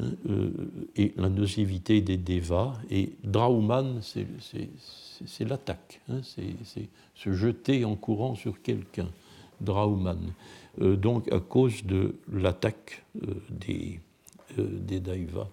Hein, 0.00 0.10
euh, 0.28 0.50
et 0.96 1.12
la 1.16 1.28
nocivité 1.28 2.00
des 2.00 2.16
devas. 2.16 2.74
Et 2.90 3.12
Drauman, 3.22 4.00
c'est 4.02 5.48
l'attaque, 5.48 6.00
hein, 6.08 6.20
c'est 6.24 6.88
se 7.14 7.32
jeter 7.32 7.84
en 7.84 7.94
courant 7.94 8.34
sur 8.34 8.60
quelqu'un. 8.60 9.08
Drauman. 9.60 10.32
Euh, 10.80 10.96
donc 10.96 11.30
à 11.32 11.40
cause 11.40 11.84
de 11.84 12.16
l'attaque 12.32 13.04
euh, 13.22 13.34
des, 13.50 14.00
des 14.56 15.00
daivas. 15.00 15.48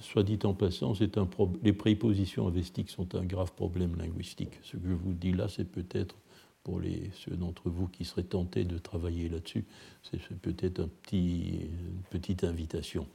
soit 0.00 0.22
dit 0.22 0.38
en 0.44 0.54
passant, 0.54 0.94
un 1.16 1.28
les 1.62 1.72
prépositions 1.72 2.46
avestiques 2.46 2.90
sont 2.90 3.14
un 3.14 3.24
grave 3.24 3.52
problème 3.52 3.96
linguistique. 3.96 4.58
Ce 4.62 4.76
que 4.76 4.88
je 4.88 4.94
vous 4.94 5.12
dis 5.12 5.32
là, 5.32 5.48
c'est 5.48 5.70
peut-être 5.70 6.16
pour 6.62 6.80
les, 6.80 7.10
ceux 7.14 7.36
d'entre 7.36 7.70
vous 7.70 7.88
qui 7.88 8.04
seraient 8.04 8.22
tentés 8.22 8.64
de 8.64 8.78
travailler 8.78 9.28
là-dessus, 9.28 9.64
c'est 10.02 10.20
peut-être 10.40 10.80
un 10.80 10.88
petit, 11.02 11.60
une 11.62 12.02
petite 12.10 12.44
invitation, 12.44 13.06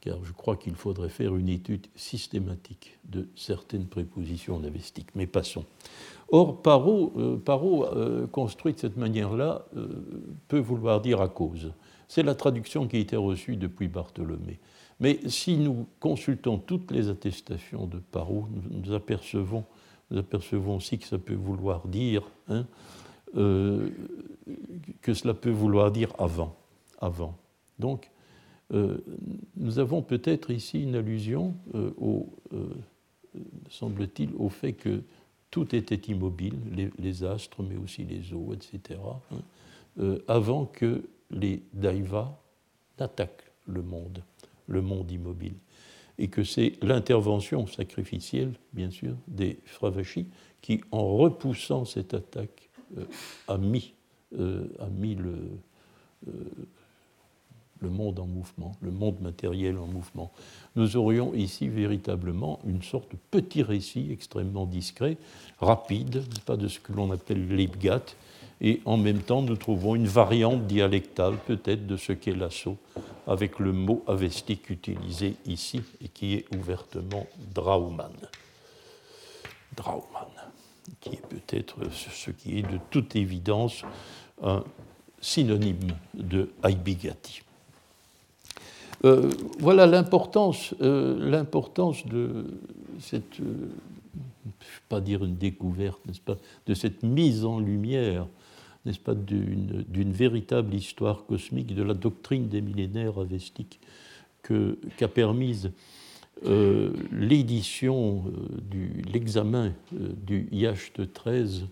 car 0.00 0.24
je 0.24 0.32
crois 0.32 0.56
qu'il 0.56 0.74
faudrait 0.74 1.08
faire 1.08 1.36
une 1.36 1.48
étude 1.48 1.86
systématique 1.94 2.98
de 3.04 3.28
certaines 3.36 3.86
prépositions 3.86 4.58
navestiques. 4.58 5.14
Mais 5.14 5.26
passons. 5.26 5.64
Or, 6.30 6.62
paro, 6.62 7.12
euh, 7.16 7.40
euh, 7.48 8.26
construit 8.26 8.72
de 8.72 8.78
cette 8.78 8.96
manière-là, 8.96 9.66
euh, 9.76 9.88
peut 10.48 10.60
vouloir 10.60 11.00
dire 11.00 11.20
à 11.20 11.28
cause. 11.28 11.72
C'est 12.08 12.22
la 12.22 12.34
traduction 12.34 12.86
qui 12.88 12.96
a 12.96 13.00
été 13.00 13.16
reçue 13.16 13.56
depuis 13.56 13.88
Bartholomé. 13.88 14.58
Mais 15.00 15.20
si 15.26 15.56
nous 15.56 15.86
consultons 15.98 16.58
toutes 16.58 16.90
les 16.90 17.08
attestations 17.08 17.86
de 17.86 17.98
paro, 17.98 18.46
nous, 18.50 18.78
nous 18.78 18.92
apercevons 18.92 19.64
nous 20.10 20.18
apercevons 20.18 20.76
aussi 20.76 20.98
que 20.98 21.06
ça 21.06 21.18
peut 21.18 21.34
vouloir 21.34 21.86
dire 21.86 22.22
hein, 22.48 22.66
euh, 23.36 23.88
que 25.02 25.14
cela 25.14 25.34
peut 25.34 25.50
vouloir 25.50 25.92
dire 25.92 26.12
avant. 26.18 26.56
avant. 27.00 27.36
Donc, 27.78 28.10
nous 28.70 29.78
avons 29.78 30.02
peut-être 30.02 30.50
ici 30.50 30.82
une 30.82 30.94
allusion, 30.94 31.54
euh, 31.74 31.90
au, 31.98 32.28
semble-t-il, 33.68 34.30
au 34.38 34.48
fait 34.48 34.72
que 34.72 35.02
tout 35.50 35.74
était 35.74 36.12
immobile, 36.12 36.54
les, 36.98 37.24
astres, 37.24 37.62
mais 37.62 37.76
aussi 37.76 38.04
les 38.04 38.32
eaux, 38.32 38.54
etc., 38.54 39.00
hein, 39.32 39.42
euh, 39.98 40.18
avant 40.28 40.66
que 40.66 41.02
les 41.30 41.62
daivas 41.72 42.38
n'attaquent 42.98 43.50
le 43.66 43.82
monde, 43.82 44.22
le 44.68 44.80
monde 44.80 45.10
immobile. 45.10 45.54
Et 46.18 46.28
que 46.28 46.44
c'est 46.44 46.74
l'intervention 46.82 47.66
sacrificielle, 47.66 48.52
bien 48.72 48.90
sûr, 48.90 49.16
des 49.26 49.58
Fravachis 49.64 50.26
qui, 50.60 50.80
en 50.92 51.16
repoussant 51.16 51.84
cette 51.84 52.14
attaque, 52.14 52.70
euh, 52.98 53.04
a 53.48 53.58
mis, 53.58 53.94
euh, 54.38 54.68
a 54.78 54.86
mis 54.86 55.16
le, 55.16 55.36
le 57.80 57.90
monde 57.90 58.18
en 58.18 58.26
mouvement, 58.26 58.72
le 58.80 58.90
monde 58.90 59.20
matériel 59.20 59.78
en 59.78 59.86
mouvement. 59.86 60.30
Nous 60.76 60.96
aurions 60.96 61.34
ici 61.34 61.68
véritablement 61.68 62.60
une 62.66 62.82
sorte 62.82 63.10
de 63.12 63.18
petit 63.30 63.62
récit 63.62 64.08
extrêmement 64.10 64.66
discret, 64.66 65.16
rapide, 65.60 66.22
pas 66.44 66.56
de 66.56 66.68
ce 66.68 66.80
que 66.80 66.92
l'on 66.92 67.10
appelle 67.10 67.48
l'Ebgat, 67.48 68.02
et 68.60 68.80
en 68.84 68.96
même 68.96 69.20
temps 69.20 69.42
nous 69.42 69.56
trouvons 69.56 69.94
une 69.94 70.06
variante 70.06 70.66
dialectale 70.66 71.36
peut-être 71.46 71.86
de 71.86 71.96
ce 71.96 72.12
qu'est 72.12 72.36
l'assaut, 72.36 72.76
avec 73.26 73.58
le 73.58 73.72
mot 73.72 74.04
avestique 74.06 74.70
utilisé 74.70 75.36
ici 75.46 75.82
et 76.02 76.08
qui 76.08 76.34
est 76.34 76.54
ouvertement 76.54 77.26
Drauman. 77.54 78.12
Drauman, 79.76 80.28
qui 81.00 81.10
est 81.10 81.26
peut-être 81.26 81.90
ce 81.90 82.30
qui 82.30 82.58
est 82.58 82.62
de 82.62 82.78
toute 82.90 83.16
évidence 83.16 83.82
un 84.42 84.64
synonyme 85.20 85.96
de 86.14 86.50
Aibigati. 86.64 87.42
Euh, 89.04 89.30
voilà 89.58 89.86
l'importance, 89.86 90.74
euh, 90.82 91.16
l'importance 91.18 92.06
de 92.06 92.44
cette, 92.98 93.40
euh, 93.40 93.70
pas 94.88 95.00
dire 95.00 95.24
une 95.24 95.36
découverte, 95.36 95.98
n'est-ce 96.06 96.20
pas, 96.20 96.36
de 96.66 96.74
cette 96.74 97.02
mise 97.02 97.44
en 97.44 97.60
lumière, 97.60 98.26
n'est-ce 98.84 98.98
pas, 98.98 99.14
d'une 99.14 100.12
véritable 100.12 100.74
histoire 100.74 101.24
cosmique, 101.26 101.74
de 101.74 101.82
la 101.82 101.94
doctrine 101.94 102.48
des 102.48 102.60
millénaires 102.60 103.18
avestiques 103.18 103.80
qu'a 104.42 105.08
permise 105.08 105.70
l'édition, 107.12 108.24
l'examen 109.12 109.72
du 109.92 110.48
Yacht 110.50 111.12
13 111.12 111.66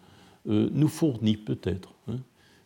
nous 0.45 0.89
fournit 0.89 1.39
peut-être 1.39 1.95
hein, 2.09 2.19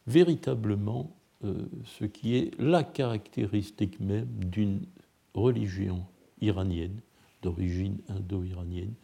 véritablement 0.08 1.08
ce 1.42 2.04
qui 2.04 2.36
est 2.36 2.58
la 2.60 2.84
caractéristique 2.84 4.00
même 4.00 4.28
d'une 4.38 4.86
religion 5.34 6.04
iranienne, 6.40 7.00
d'origine 7.42 7.98
indo-iranienne, 8.08 8.94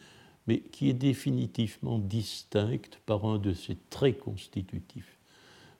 mais 0.47 0.61
qui 0.61 0.88
est 0.88 0.95
définitivement 0.95 1.99
distincte 1.99 3.00
par 3.07 3.25
un 3.25 3.38
de 3.38 3.52
ses 3.52 3.76
traits 3.90 4.18
constitutifs 4.18 5.18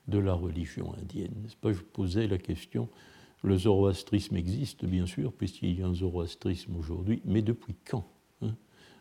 de 0.07 0.19
la 0.19 0.33
religion 0.33 0.93
indienne. 1.01 1.33
N'est-ce 1.41 1.55
pas? 1.55 1.71
Je 1.71 1.81
posais 1.81 2.27
la 2.27 2.37
question, 2.37 2.89
le 3.43 3.57
zoroastrisme 3.57 4.35
existe 4.35 4.85
bien 4.85 5.05
sûr, 5.05 5.31
puisqu'il 5.31 5.79
y 5.79 5.81
a 5.81 5.87
un 5.87 5.93
zoroastrisme 5.93 6.75
aujourd'hui, 6.75 7.21
mais 7.25 7.41
depuis 7.41 7.75
quand 7.89 8.07
hein? 8.41 8.55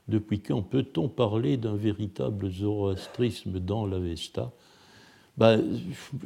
Depuis 0.06 0.40
quand 0.40 0.62
peut-on 0.62 1.08
parler 1.08 1.56
d'un 1.56 1.76
véritable 1.76 2.50
zoroastrisme 2.50 3.60
dans 3.60 3.84
l'Avesta? 3.84 4.52
Ben, 5.38 5.64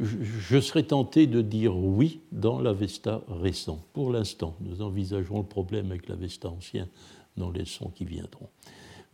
je 0.02 0.58
serais 0.58 0.84
tenté 0.84 1.26
de 1.26 1.42
dire 1.42 1.76
oui 1.76 2.20
dans 2.32 2.58
l'Avesta 2.58 3.22
récent. 3.28 3.84
Pour 3.92 4.10
l'instant, 4.10 4.56
nous 4.60 4.80
envisageons 4.80 5.38
le 5.38 5.46
problème 5.46 5.90
avec 5.90 6.08
l'Avesta 6.08 6.48
ancien 6.48 6.88
dans 7.36 7.50
les 7.50 7.66
sons 7.66 7.90
qui 7.90 8.06
viendront. 8.06 8.48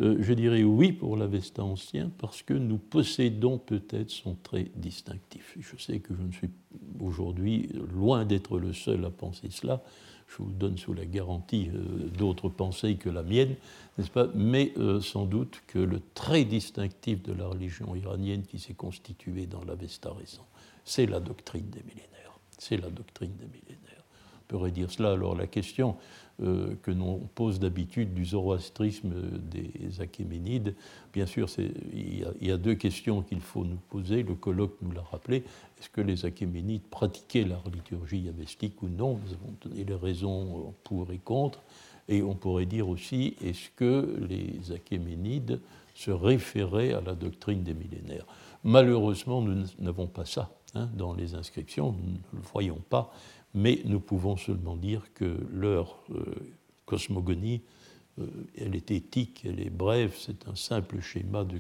Euh, 0.01 0.17
je 0.21 0.33
dirais 0.33 0.63
oui 0.63 0.93
pour 0.93 1.17
l'Avesta 1.17 1.65
ancien 1.65 2.13
parce 2.19 2.43
que 2.43 2.55
nous 2.55 2.79
possédons 2.79 3.59
peut-être 3.59 4.11
son 4.11 4.37
trait 4.37 4.71
distinctif. 4.77 5.57
Je 5.59 5.83
sais 5.83 5.99
que 5.99 6.15
je 6.15 6.23
ne 6.23 6.31
suis 6.31 6.51
aujourd'hui 7.01 7.69
loin 7.93 8.25
d'être 8.25 8.61
le 8.61 8.73
seul 8.73 9.05
à 9.05 9.11
penser 9.11 9.49
cela, 9.51 9.83
je 10.29 10.43
vous 10.43 10.53
donne 10.53 10.77
sous 10.77 10.93
la 10.93 11.07
garantie 11.07 11.71
euh, 11.75 12.09
d'autres 12.17 12.49
pensées 12.49 12.97
que 12.97 13.09
la 13.09 13.23
mienne, 13.23 13.57
n'est-ce 13.97 14.11
pas? 14.11 14.29
Mais 14.35 14.73
euh, 14.77 15.01
sans 15.01 15.25
doute 15.25 15.63
que 15.67 15.79
le 15.79 16.01
trait 16.15 16.45
distinctif 16.45 17.23
de 17.23 17.33
la 17.33 17.49
religion 17.49 17.95
iranienne 17.95 18.43
qui 18.43 18.59
s'est 18.59 18.75
constituée 18.75 19.47
dans 19.47 19.65
l'Avesta 19.65 20.13
récent, 20.13 20.47
c'est 20.85 21.07
la 21.07 21.21
doctrine 21.21 21.69
des 21.71 21.83
millénaires. 21.83 22.39
C'est 22.59 22.77
la 22.77 22.91
doctrine 22.91 23.33
des 23.37 23.47
millénaires. 23.47 23.68
Pourrait 24.49 24.71
dire 24.71 24.91
cela. 24.91 25.13
Alors 25.13 25.37
la 25.37 25.47
question 25.47 25.97
euh, 26.41 26.77
que 26.83 26.93
l'on 26.93 27.19
pose 27.35 27.59
d'habitude 27.59 28.15
du 28.15 28.25
zoroastrisme 28.25 29.13
des 29.51 30.01
Achéménides. 30.01 30.77
Bien 31.13 31.27
sûr, 31.27 31.49
il 31.93 32.21
y, 32.21 32.25
a, 32.25 32.29
il 32.41 32.47
y, 32.47 32.53
a, 32.53 32.57
deux 32.57 32.77
questions 32.77 33.23
qu'il 33.23 33.41
faut 33.41 33.65
nous 33.65 33.81
poser. 33.89 34.23
Le 34.23 34.37
colloque 34.37 34.77
nous 34.81 34.93
l'a 34.93 35.03
rappelé. 35.03 35.39
Est-ce 35.81 35.91
que 35.91 36.01
les 36.01 36.27
Achéménides 36.27 36.85
pratiquaient 36.91 37.43
la 37.43 37.61
liturgie 37.73 38.29
avestique 38.29 38.81
ou 38.85 38.89
non? 38.89 39.19
Nous 39.25 39.33
avons 39.33 39.53
donné 39.61 39.83
les 39.83 39.95
raisons 39.97 40.73
pour 40.85 41.11
et 41.11 41.19
contre. 41.19 41.59
Et 42.09 42.23
on 42.23 42.37
pourrait 42.37 42.67
dire 42.67 42.89
aussi, 42.89 43.35
est-ce 43.45 43.69
que 43.75 44.25
les 44.29 44.73
Achéménides 44.73 45.61
se 45.97 46.13
référaient 46.13 46.93
à 46.93 47.01
la 47.01 47.17
doctrine 47.17 47.65
des 47.65 47.75
millénaires? 47.75 48.27
Malheureusement, 48.63 49.43
nous 49.43 49.65
n'avons 49.81 50.07
pas 50.07 50.25
ça 50.25 50.51
hein, 50.77 50.89
dans 50.95 51.15
les 51.15 51.35
inscriptions, 51.35 51.93
nous 51.93 52.13
ne 52.13 52.19
le 52.33 52.43
voyons 52.53 52.79
pas 52.89 53.13
mais 53.55 53.81
nous 53.85 54.01
pouvons 54.01 54.37
seulement 54.37 54.77
dire 54.77 55.03
que 55.15 55.37
leur 55.53 55.99
euh, 56.11 56.25
cosmogonie, 56.87 57.63
euh, 58.19 58.27
elle 58.57 58.75
est 58.75 58.91
éthique, 58.91 59.43
elle 59.45 59.61
est 59.61 59.71
brève, 59.71 60.15
c'est 60.19 60.49
un 60.49 60.55
simple 60.55 61.01
schéma 61.01 61.45
de 61.45 61.59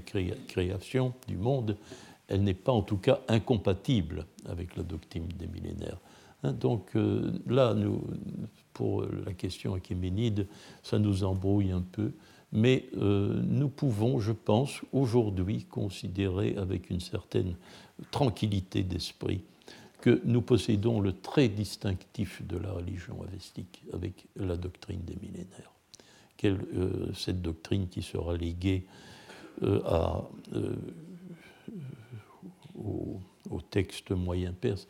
création 0.49 1.15
du 1.27 1.37
monde, 1.37 1.77
elle 2.29 2.43
n'est 2.43 2.55
pas 2.55 2.73
en 2.73 2.83
tout 2.83 2.99
cas 2.99 3.21
incompatible 3.29 4.27
avec 4.47 4.77
la 4.77 4.83
doctrine 4.83 5.29
des 5.39 5.47
millénaires. 5.47 5.99
Hein, 6.43 6.53
donc 6.53 6.95
euh, 6.95 7.33
là, 7.47 7.75
pour 8.73 9.03
la 9.03 9.33
question 9.33 9.75
achéménide, 9.75 10.47
ça 10.83 10.99
nous 10.99 11.25
embrouille 11.25 11.73
un 11.73 11.81
peu, 11.81 12.13
mais 12.53 12.85
nous 12.95 13.69
pouvons, 13.69 14.21
je 14.21 14.33
pense, 14.33 14.81
aujourd'hui 14.93 15.65
considérer 15.65 16.57
avec 16.57 16.89
une 16.89 17.01
certaine 17.01 17.57
tranquillité 18.11 18.83
d'esprit 18.85 19.43
que 20.01 20.21
nous 20.25 20.43
possédons 20.43 21.01
le 21.01 21.13
trait 21.13 21.49
distinctif 21.49 22.47
de 22.47 22.57
la 22.57 22.73
religion 22.73 23.23
avestique 23.23 23.83
avec 23.93 24.27
la 24.37 24.57
doctrine 24.57 25.03
des 25.05 25.17
millénaires. 25.17 25.73
Euh, 26.45 27.13
cette 27.15 27.43
doctrine 27.43 27.89
qui 27.89 28.03
sera 28.03 28.37
léguée 28.37 28.87
euh, 29.63 29.81
euh, 30.55 30.77
au, 32.77 33.21
au, 33.51 33.61
texte 33.61 34.13
moyen 34.13 34.53
perse. 34.53 34.87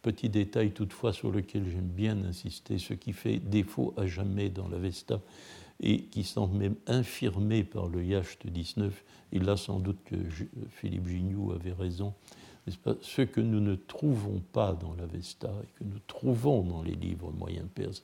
Petit 0.00 0.30
détail 0.30 0.70
toutefois 0.70 1.12
sur 1.12 1.30
lequel 1.30 1.68
j'aime 1.68 1.88
bien 1.88 2.24
insister, 2.24 2.78
ce 2.78 2.94
qui 2.94 3.12
fait 3.12 3.38
défaut 3.38 3.92
à 3.98 4.06
jamais 4.06 4.48
dans 4.48 4.66
l'Avesta 4.68 5.20
et 5.80 6.04
qui 6.04 6.24
semble 6.24 6.56
même 6.56 6.76
infirmé 6.86 7.64
par 7.64 7.88
le 7.88 8.02
Yacht 8.02 8.46
19, 8.46 9.04
et 9.32 9.38
là 9.38 9.56
sans 9.56 9.80
doute 9.80 9.98
que 10.06 10.16
Philippe 10.70 11.06
Gignoux 11.06 11.52
avait 11.52 11.72
raison, 11.72 12.14
ce 13.00 13.22
que 13.22 13.40
nous 13.40 13.60
ne 13.60 13.74
trouvons 13.74 14.42
pas 14.52 14.72
dans 14.72 14.94
l'Avesta 14.94 15.50
et 15.62 15.78
que 15.78 15.84
nous 15.84 16.00
trouvons 16.06 16.62
dans 16.62 16.82
les 16.82 16.94
livres 16.94 17.32
moyens 17.32 17.68
perses, 17.74 18.02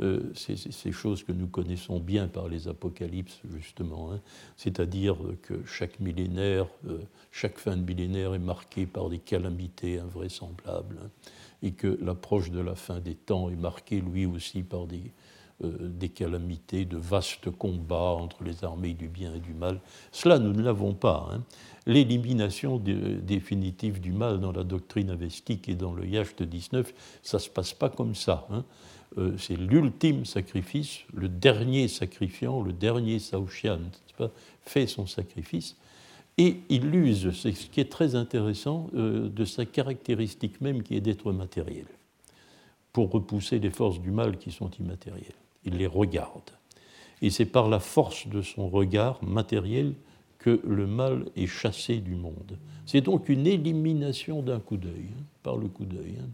euh, 0.00 0.32
c'est 0.34 0.56
ces 0.56 0.92
choses 0.92 1.22
que 1.24 1.32
nous 1.32 1.46
connaissons 1.46 2.00
bien 2.00 2.26
par 2.26 2.48
les 2.48 2.68
apocalypses, 2.68 3.40
justement. 3.54 4.12
Hein. 4.12 4.20
C'est-à-dire 4.56 5.16
que 5.42 5.62
chaque 5.66 6.00
millénaire, 6.00 6.66
euh, 6.88 6.98
chaque 7.30 7.58
fin 7.58 7.76
de 7.76 7.82
millénaire 7.82 8.34
est 8.34 8.38
marquée 8.38 8.86
par 8.86 9.10
des 9.10 9.18
calamités 9.18 9.98
invraisemblables, 9.98 10.96
hein, 11.04 11.10
et 11.62 11.72
que 11.72 11.98
l'approche 12.02 12.50
de 12.50 12.60
la 12.60 12.74
fin 12.74 13.00
des 13.00 13.14
temps 13.14 13.50
est 13.50 13.56
marquée, 13.56 14.00
lui 14.00 14.24
aussi, 14.24 14.62
par 14.62 14.86
des, 14.86 15.12
euh, 15.62 15.76
des 15.78 16.08
calamités, 16.08 16.86
de 16.86 16.96
vastes 16.96 17.50
combats 17.50 18.14
entre 18.14 18.42
les 18.44 18.64
armées 18.64 18.94
du 18.94 19.08
bien 19.08 19.34
et 19.34 19.40
du 19.40 19.52
mal. 19.52 19.78
Cela, 20.12 20.38
nous 20.38 20.54
ne 20.54 20.62
l'avons 20.62 20.94
pas. 20.94 21.28
Hein. 21.30 21.42
L'élimination 21.86 22.78
définitive 22.78 24.00
du 24.00 24.12
mal 24.12 24.40
dans 24.40 24.52
la 24.52 24.64
doctrine 24.64 25.10
avestique 25.10 25.68
et 25.68 25.74
dans 25.74 25.92
le 25.92 26.06
Yacht 26.06 26.42
19, 26.42 26.92
ça 27.22 27.38
ne 27.38 27.42
se 27.42 27.48
passe 27.48 27.72
pas 27.72 27.88
comme 27.88 28.14
ça. 28.14 28.46
Hein. 28.50 28.64
Euh, 29.18 29.36
c'est 29.38 29.56
l'ultime 29.56 30.24
sacrifice, 30.24 31.00
le 31.12 31.28
dernier 31.28 31.88
sacrifiant, 31.88 32.62
le 32.62 32.72
dernier 32.72 33.18
Saoshian, 33.18 33.80
fait 34.62 34.86
son 34.86 35.06
sacrifice. 35.06 35.76
Et 36.38 36.58
il 36.68 36.94
use, 36.94 37.32
c'est 37.34 37.52
ce 37.52 37.66
qui 37.66 37.80
est 37.80 37.90
très 37.90 38.14
intéressant, 38.14 38.88
euh, 38.94 39.28
de 39.28 39.44
sa 39.44 39.64
caractéristique 39.64 40.60
même 40.60 40.82
qui 40.82 40.96
est 40.96 41.00
d'être 41.00 41.32
matériel, 41.32 41.86
pour 42.92 43.10
repousser 43.10 43.58
les 43.58 43.70
forces 43.70 44.00
du 44.00 44.10
mal 44.10 44.36
qui 44.36 44.52
sont 44.52 44.70
immatérielles 44.78 45.34
il 45.64 45.76
les 45.76 45.86
regarde. 45.86 46.50
Et 47.22 47.30
c'est 47.30 47.46
par 47.46 47.68
la 47.68 47.80
force 47.80 48.26
de 48.26 48.42
son 48.42 48.68
regard 48.68 49.22
matériel 49.22 49.94
que 50.40 50.60
le 50.66 50.86
mal 50.86 51.26
est 51.36 51.46
chassé 51.46 51.98
du 51.98 52.16
monde. 52.16 52.58
C'est 52.86 53.02
donc 53.02 53.28
une 53.28 53.46
élimination 53.46 54.42
d'un 54.42 54.58
coup 54.58 54.78
d'œil, 54.78 55.10
hein, 55.16 55.22
par 55.42 55.56
le 55.56 55.68
coup 55.68 55.84
d'œil. 55.84 56.16
Hein. 56.20 56.28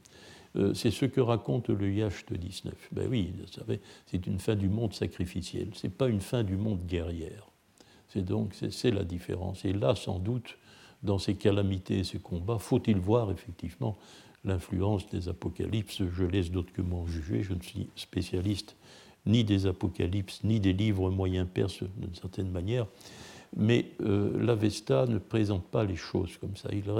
Euh, 0.57 0.75
c'est 0.75 0.91
ce 0.91 1.05
que 1.05 1.21
raconte 1.21 1.69
le 1.69 1.93
Yacht 1.93 2.33
19. 2.33 2.73
Ben 2.93 3.09
oui, 3.11 3.35
c'est 4.07 4.27
une 4.27 4.39
fin 4.39 4.55
du 4.55 4.69
monde 4.69 4.95
sacrificiel, 4.95 5.69
ce 5.75 5.87
n'est 5.87 5.93
pas 5.93 6.09
une 6.09 6.21
fin 6.21 6.45
du 6.45 6.57
monde 6.57 6.87
guerrière. 6.87 7.51
C'est 8.09 8.25
donc 8.25 8.55
c'est 8.71 8.93
la 8.93 9.05
différence. 9.05 9.65
Et 9.65 9.73
là, 9.73 9.95
sans 9.97 10.19
doute, 10.19 10.57
dans 11.03 11.19
ces 11.19 11.35
calamités 11.35 11.99
et 11.99 12.05
ces 12.05 12.21
combats, 12.21 12.59
faut-il 12.59 12.99
voir 12.99 13.31
effectivement 13.31 13.99
l'influence 14.45 15.09
des 15.11 15.29
apocalypses 15.29 16.03
Je 16.15 16.25
laisse 16.25 16.51
d'autres 16.51 16.73
que 16.73 16.83
m'en 16.83 17.05
juger. 17.07 17.43
Je 17.43 17.53
ne 17.53 17.61
suis 17.61 17.89
spécialiste 17.97 18.77
ni 19.27 19.43
des 19.43 19.67
apocalypses, 19.67 20.43
ni 20.45 20.61
des 20.61 20.73
livres 20.73 21.11
moyens 21.11 21.49
perses 21.53 21.83
d'une 21.83 22.15
certaine 22.15 22.51
manière. 22.51 22.87
Mais 23.57 23.87
euh, 24.03 24.31
l'Avesta 24.39 25.07
ne 25.07 25.19
présente 25.19 25.65
pas 25.65 25.85
les 25.85 25.97
choses 25.97 26.37
comme 26.39 26.57
ça. 26.57 26.69
Il 26.73 26.91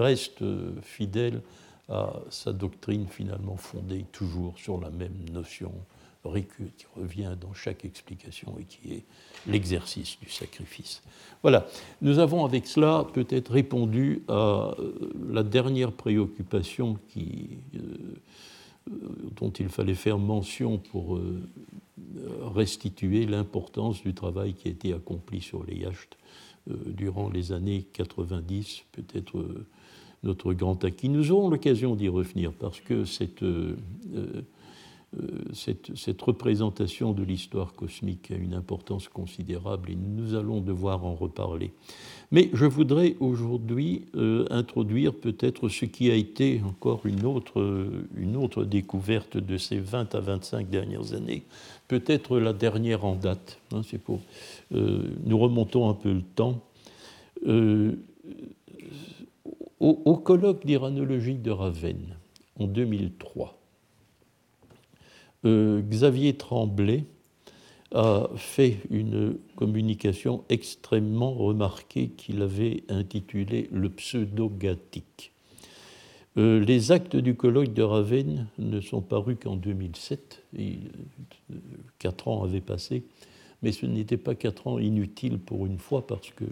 reste, 0.00 0.42
euh, 0.42 0.72
fidèle 0.82 1.40
à 1.88 2.14
sa 2.30 2.52
doctrine 2.52 3.06
finalement 3.08 3.56
fondée 3.56 4.06
toujours 4.10 4.58
sur 4.58 4.80
la 4.80 4.90
même 4.90 5.14
notion 5.32 5.72
qui 6.34 6.86
revient 6.96 7.36
dans 7.40 7.54
chaque 7.54 7.84
explication 7.84 8.56
et 8.58 8.64
qui 8.64 8.94
est 8.94 9.04
l'exercice 9.46 10.18
du 10.20 10.28
sacrifice. 10.28 11.02
Voilà, 11.42 11.66
nous 12.02 12.18
avons 12.18 12.44
avec 12.44 12.66
cela 12.66 13.06
peut-être 13.12 13.52
répondu 13.52 14.22
à 14.28 14.74
euh, 14.78 15.12
la 15.30 15.42
dernière 15.42 15.92
préoccupation 15.92 16.98
qui, 17.08 17.58
dont 19.36 19.50
il 19.50 19.68
fallait 19.68 19.94
faire 19.94 20.18
mention 20.18 20.78
pour 20.78 21.20
restituer 22.54 23.26
l'importance 23.26 24.02
du 24.02 24.14
travail 24.14 24.54
qui 24.54 24.68
a 24.68 24.70
été 24.70 24.92
accompli 24.92 25.40
sur 25.40 25.64
les 25.64 25.76
yachts 25.76 26.16
euh, 26.70 26.74
durant 26.86 27.28
les 27.28 27.52
années 27.52 27.86
90, 27.92 28.84
peut-être 28.92 29.38
euh, 29.38 29.66
notre 30.24 30.52
grand 30.52 30.82
acquis. 30.84 31.08
Nous 31.08 31.30
aurons 31.30 31.48
l'occasion 31.48 31.94
d'y 31.94 32.08
revenir 32.08 32.52
parce 32.52 32.80
que 32.80 33.04
cette, 33.04 33.42
euh, 33.44 33.76
cette, 35.52 35.96
cette, 35.96 36.20
représentation 36.22 37.12
de 37.12 37.22
l'histoire 37.22 37.72
cosmique 37.72 38.30
a 38.30 38.34
une 38.34 38.54
importance 38.54 39.08
considérable 39.08 39.90
et 39.90 39.96
nous 39.96 40.34
allons 40.34 40.60
devoir 40.60 41.04
en 41.04 41.14
reparler. 41.14 41.72
Mais 42.32 42.50
je 42.52 42.66
voudrais 42.66 43.16
aujourd'hui 43.20 44.06
introduire 44.50 45.14
peut-être 45.14 45.68
ce 45.68 45.84
qui 45.84 46.10
a 46.10 46.14
été 46.14 46.60
encore 46.66 47.06
une 47.06 47.24
autre, 47.24 47.88
une 48.16 48.36
autre 48.36 48.64
découverte 48.64 49.36
de 49.36 49.56
ces 49.56 49.78
20 49.78 50.14
à 50.14 50.20
25 50.20 50.68
dernières 50.68 51.14
années, 51.14 51.44
peut-être 51.88 52.38
la 52.38 52.52
dernière 52.52 53.04
en 53.04 53.14
date. 53.14 53.60
Hein, 53.72 53.82
euh, 54.72 55.02
nous 55.24 55.38
remontons 55.38 55.88
un 55.88 55.94
peu 55.94 56.12
le 56.12 56.22
temps. 56.22 56.60
Euh, 57.46 57.92
au, 59.78 60.16
colloque 60.16 60.64
d'iranologie 60.64 61.34
de 61.34 61.50
Ravenne, 61.50 62.16
en 62.58 62.66
2003, 62.66 63.55
euh, 65.46 65.80
Xavier 65.80 66.34
Tremblay 66.34 67.04
a 67.94 68.28
fait 68.36 68.78
une 68.90 69.38
communication 69.54 70.42
extrêmement 70.48 71.32
remarquée 71.32 72.08
qu'il 72.08 72.42
avait 72.42 72.82
intitulée 72.88 73.68
Le 73.70 73.88
pseudo-gathique. 73.88 75.32
Euh, 76.36 76.62
les 76.64 76.90
actes 76.90 77.16
du 77.16 77.36
colloque 77.36 77.72
de 77.72 77.82
Ravenne 77.82 78.48
ne 78.58 78.80
sont 78.80 79.00
parus 79.00 79.36
qu'en 79.40 79.54
2007. 79.54 80.42
Et, 80.58 80.78
euh, 81.52 81.56
quatre 82.00 82.26
ans 82.26 82.42
avaient 82.42 82.60
passé, 82.60 83.04
mais 83.62 83.70
ce 83.70 83.86
n'était 83.86 84.16
pas 84.16 84.34
quatre 84.34 84.66
ans 84.66 84.80
inutiles 84.80 85.38
pour 85.38 85.64
une 85.64 85.78
fois 85.78 86.06
parce 86.06 86.30
que 86.30 86.44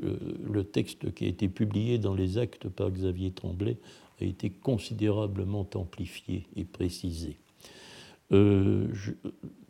le 0.00 0.64
texte 0.64 1.14
qui 1.14 1.24
a 1.24 1.28
été 1.28 1.48
publié 1.48 1.98
dans 1.98 2.14
les 2.14 2.36
actes 2.36 2.68
par 2.68 2.90
Xavier 2.90 3.30
Tremblay 3.30 3.78
a 4.20 4.24
été 4.24 4.50
considérablement 4.50 5.66
amplifié 5.74 6.46
et 6.56 6.64
précisé. 6.64 7.38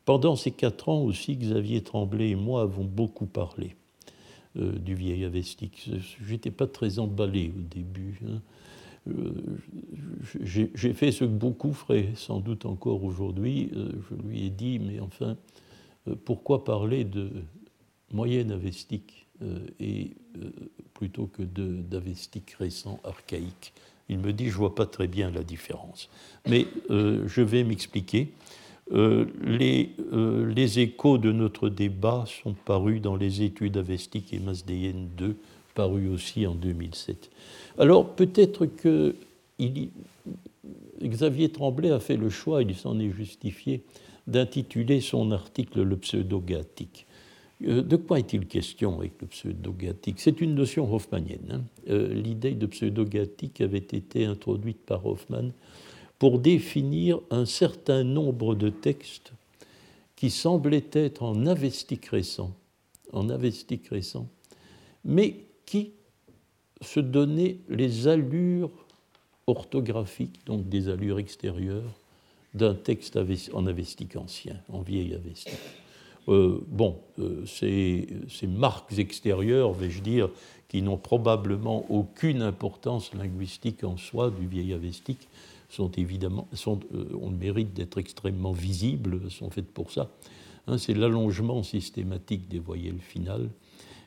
Pendant 0.05 0.37
ces 0.37 0.51
quatre 0.51 0.89
ans 0.89 1.03
aussi, 1.03 1.37
Xavier 1.37 1.83
Tremblay 1.83 2.31
et 2.31 2.35
moi 2.35 2.63
avons 2.63 2.85
beaucoup 2.85 3.27
parlé 3.27 3.77
du 4.55 4.95
vieil 4.95 5.25
avestique. 5.25 5.91
Je 6.21 6.33
n'étais 6.33 6.51
pas 6.51 6.67
très 6.67 6.99
emballé 6.99 7.53
au 7.57 7.61
début. 7.61 8.21
Hein. 8.27 8.41
Euh, 9.09 9.33
j'ai 10.43 10.95
fait 10.95 11.13
ce 11.13 11.25
que 11.25 11.29
beaucoup 11.29 11.73
feraient 11.73 12.09
sans 12.15 12.41
doute 12.41 12.65
encore 12.65 13.05
aujourd'hui. 13.05 13.71
Euh, 13.75 13.91
je 14.11 14.15
lui 14.27 14.47
ai 14.47 14.51
dit, 14.51 14.79
mais 14.79 15.01
enfin, 15.01 15.37
euh, 16.09 16.15
pourquoi 16.25 16.65
parler 16.65 17.05
de 17.05 17.31
moyenne 18.13 18.53
avestique 18.53 19.21
et 19.81 20.13
plutôt 20.95 21.27
que 21.27 21.43
d'avestique 21.43 22.53
récent, 22.53 23.01
archaïque? 23.05 23.75
Il 24.09 24.19
me 24.19 24.33
dit, 24.33 24.49
je 24.49 24.57
vois 24.57 24.75
pas 24.75 24.87
très 24.87 25.07
bien 25.07 25.31
la 25.31 25.43
différence. 25.43 26.09
Mais 26.47 26.67
je 26.91 27.41
vais 27.41 27.65
m'expliquer. 27.65 28.33
les, 28.93 29.91
les, 30.13 30.79
échos 30.79 31.17
de 31.17 31.33
notre 31.33 31.71
débat 31.71 32.25
sont 32.27 32.53
parus 32.53 33.01
dans 33.01 33.17
les 33.17 33.43
études 33.43 33.79
avestiques 33.79 34.35
et 34.35 34.39
Masdéenne 34.39 35.09
2, 35.17 35.37
parus 35.75 36.11
aussi 36.11 36.47
en 36.47 36.55
2007. 36.55 37.31
Alors 37.79 38.15
peut-être 38.15 38.67
que 38.67 39.17
Xavier 41.03 41.51
Tremblay 41.51 41.91
a 41.91 42.01
fait 42.01 42.17
le 42.17 42.31
choix, 42.31 42.63
il 42.63 42.75
s'en 42.75 42.99
est 42.99 43.11
justifié, 43.11 43.83
d'intituler 44.27 45.01
son 45.01 45.33
article 45.33 45.83
Le 45.83 45.97
pseudo-gathique. 45.97 47.07
Euh, 47.63 47.83
de 47.83 47.97
quoi 47.97 48.19
est-il 48.19 48.47
question 48.47 48.99
avec 48.99 49.13
le 49.21 49.29
pseudo-gathique 49.29 50.21
C'est 50.21 50.41
une 50.41 50.55
notion 50.55 50.93
hoffmannienne. 50.93 51.49
Hein. 51.51 51.63
Euh, 51.89 52.13
l'idée 52.13 52.53
de 52.53 52.67
pseudo-gathique 52.67 53.61
avait 53.61 53.79
été 53.79 54.25
introduite 54.25 54.85
par 54.85 55.07
Hoffmann 55.07 55.53
pour 56.19 56.39
définir 56.39 57.21
un 57.31 57.45
certain 57.45 58.05
nombre 58.05 58.55
de 58.55 58.69
textes 58.69 59.33
qui 60.17 60.31
semblaient 60.31 60.89
être 60.93 61.23
en 61.23 61.47
avestique 61.47 62.07
récent, 62.07 62.55
en 63.13 63.29
avestique 63.29 63.89
récent, 63.89 64.29
mais 65.05 65.37
qui 65.67 65.93
se 66.81 67.01
donner 67.01 67.59
les 67.69 68.09
allures 68.09 68.71
orthographiques, 69.47 70.41
donc 70.47 70.69
des 70.69 70.89
allures 70.89 71.19
extérieures, 71.19 71.99
d'un 72.55 72.75
texte 72.75 73.19
en 73.53 73.67
avestique 73.67 74.17
ancien, 74.17 74.57
en 74.69 74.81
vieil 74.81 75.15
avestique. 75.15 75.59
Euh, 76.29 76.59
bon, 76.69 76.99
euh, 77.19 77.45
ces, 77.47 78.07
marques 78.47 78.99
extérieures, 78.99 79.73
vais-je 79.73 80.01
dire, 80.01 80.31
qui 80.69 80.83
n'ont 80.83 80.97
probablement 80.97 81.85
aucune 81.91 82.43
importance 82.43 83.13
linguistique 83.15 83.85
en 83.85 83.97
soi 83.97 84.31
du 84.31 84.47
vieil 84.47 84.73
avestique, 84.73 85.29
sont 85.69 85.91
évidemment, 85.93 86.49
euh, 86.67 87.05
ont 87.21 87.31
le 87.31 87.37
mérite 87.37 87.75
d'être 87.75 87.99
extrêmement 87.99 88.53
visibles, 88.53 89.31
sont 89.31 89.51
faites 89.51 89.71
pour 89.71 89.93
ça. 89.93 90.11
Hein, 90.67 90.79
c'est 90.79 90.95
l'allongement 90.95 91.63
systématique 91.63 92.49
des 92.49 92.59
voyelles 92.59 93.01
finales 93.01 93.51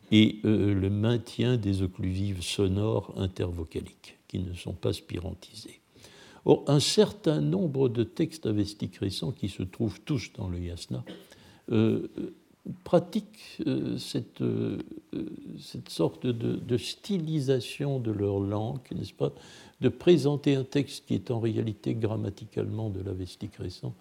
et 0.10 0.40
le 0.44 0.90
maintien 0.90 1.58
des 1.58 1.82
occlusives 1.82 2.42
sonores 2.42 3.14
intervocaliques, 3.18 4.18
qui 4.30 4.40
ne 4.40 4.54
sont 4.54 4.72
pas 4.72 4.94
spirantisées. 4.94 5.82
Or, 6.46 6.64
un 6.68 6.80
certain 6.80 7.42
nombre 7.42 7.90
de 7.90 8.04
textes 8.04 8.46
avestiques 8.46 8.96
récents, 8.96 9.34
qui 9.34 9.50
se 9.50 9.64
trouvent 9.64 10.00
tous 10.06 10.32
dans 10.38 10.48
le 10.48 10.60
yasna, 10.60 11.04
pratiquent 12.84 13.60
euh, 13.66 13.98
cette, 13.98 14.44
cette, 15.60 15.90
sorte 15.90 16.26
de, 16.28 16.78
stylisation 16.78 18.00
de 18.00 18.12
leur 18.12 18.40
langue, 18.40 18.80
n'est-ce 18.94 19.14
pas 19.14 19.32
De 19.82 19.90
présenter 19.90 20.56
un 20.56 20.64
texte 20.64 21.06
qui 21.08 21.16
est 21.16 21.32
en 21.32 21.40
réalité 21.40 21.94
grammaticalement 21.94 22.90
de 22.90 23.02
l'avestique 23.02 23.56
récent, 23.56 23.94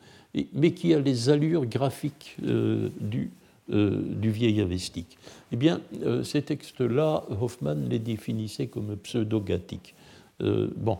mais 0.52 0.72
qui 0.72 0.94
a 0.94 1.00
les 1.00 1.28
allures 1.28 1.66
graphiques 1.66 2.36
du 2.40 3.30
euh, 3.72 4.00
du 4.00 4.30
vieil 4.30 4.60
avestique. 4.60 5.18
Eh 5.50 5.56
bien, 5.56 5.80
euh, 6.04 6.22
ces 6.22 6.40
textes-là, 6.40 7.24
Hoffmann 7.40 7.88
les 7.88 7.98
définissait 7.98 8.68
comme 8.68 8.94
pseudo-gathiques. 8.94 9.96
Euh, 10.40 10.68
bon. 10.76 10.98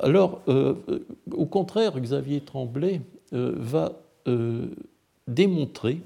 alors, 0.00 0.40
au 1.32 1.46
contraire, 1.46 1.98
Xavier 1.98 2.42
Tremblay 2.42 3.00
va 3.32 4.00
démontrer 5.26 6.00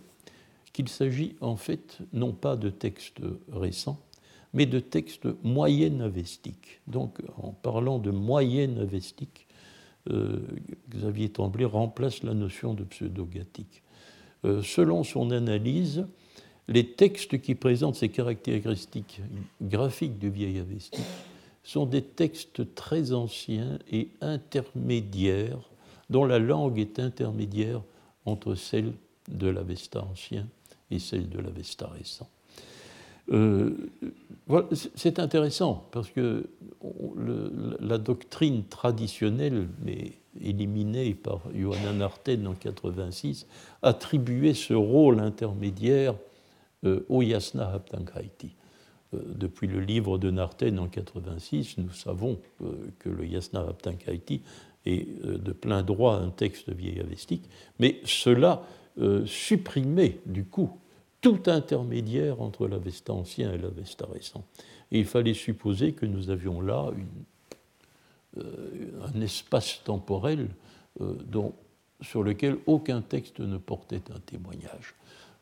qu'il 0.72 0.88
s'agit 0.88 1.36
en 1.40 1.56
fait 1.56 1.98
non 2.12 2.32
pas 2.32 2.56
de 2.56 2.70
textes 2.70 3.20
récents, 3.52 3.98
mais 4.54 4.66
de 4.66 4.80
textes 4.80 5.28
moyenne 5.42 6.00
avestiques. 6.00 6.80
Donc, 6.86 7.18
en 7.36 7.52
parlant 7.52 7.98
de 7.98 8.10
moyenne 8.10 8.78
avestique, 8.78 9.46
Xavier 10.90 11.28
Tremblay 11.28 11.64
remplace 11.64 12.22
la 12.22 12.32
notion 12.32 12.72
de 12.74 12.84
pseudo-gathique. 12.84 13.82
Euh, 14.44 14.62
selon 14.62 15.04
son 15.04 15.30
analyse, 15.30 16.06
les 16.68 16.86
textes 16.92 17.40
qui 17.40 17.54
présentent 17.54 17.96
ces 17.96 18.08
caractéristiques 18.08 19.20
graphiques 19.60 20.18
du 20.18 20.30
vieil 20.30 20.58
avestique 20.58 21.04
sont 21.64 21.86
des 21.86 22.02
textes 22.02 22.74
très 22.74 23.12
anciens 23.12 23.78
et 23.90 24.08
intermédiaires, 24.20 25.58
dont 26.08 26.24
la 26.24 26.38
langue 26.38 26.78
est 26.78 26.98
intermédiaire 26.98 27.82
entre 28.24 28.54
celle 28.54 28.92
de 29.28 29.48
l'Avesta 29.48 30.02
ancien 30.02 30.46
et 30.90 30.98
celle 30.98 31.28
de 31.28 31.38
l'Avesta 31.38 31.86
récent. 31.88 32.28
Euh, 33.30 33.90
c'est 34.94 35.18
intéressant 35.18 35.86
parce 35.92 36.08
que 36.10 36.48
la 37.80 37.98
doctrine 37.98 38.64
traditionnelle, 38.64 39.68
mais 39.84 40.12
éliminé 40.40 41.14
par 41.14 41.42
Johanna 41.54 41.92
Narten 41.92 42.46
en 42.46 42.54
86, 42.54 43.46
attribuait 43.82 44.54
ce 44.54 44.72
rôle 44.72 45.20
intermédiaire 45.20 46.14
au 47.08 47.22
Yasna 47.22 47.70
Haptankaiti. 47.70 48.54
Depuis 49.12 49.66
le 49.66 49.80
livre 49.80 50.16
de 50.16 50.30
Narten 50.30 50.78
en 50.78 50.86
86, 50.86 51.78
nous 51.78 51.92
savons 51.92 52.38
que 52.98 53.08
le 53.08 53.26
Yasna 53.26 53.60
Haptankaiti 53.60 54.42
est 54.86 55.22
de 55.22 55.52
plein 55.52 55.82
droit 55.82 56.14
un 56.14 56.30
texte 56.30 56.70
vieil 56.70 57.00
avestique, 57.00 57.44
mais 57.78 58.00
cela 58.04 58.62
supprimait 59.26 60.18
du 60.26 60.44
coup 60.44 60.70
tout 61.20 61.40
intermédiaire 61.46 62.40
entre 62.40 62.66
l'Avesta 62.66 63.12
ancien 63.12 63.52
et 63.52 63.58
l'Avesta 63.58 64.06
récent. 64.12 64.44
Et 64.90 64.98
il 65.00 65.04
fallait 65.04 65.34
supposer 65.34 65.92
que 65.92 66.06
nous 66.06 66.30
avions 66.30 66.60
là 66.60 66.90
une, 66.96 68.42
un 69.02 69.20
espace 69.20 69.82
temporel 69.84 70.48
dont 70.98 71.54
sur 72.00 72.22
lequel 72.22 72.56
aucun 72.66 73.00
texte 73.00 73.40
ne 73.40 73.58
portait 73.58 74.02
un 74.14 74.20
témoignage. 74.20 74.94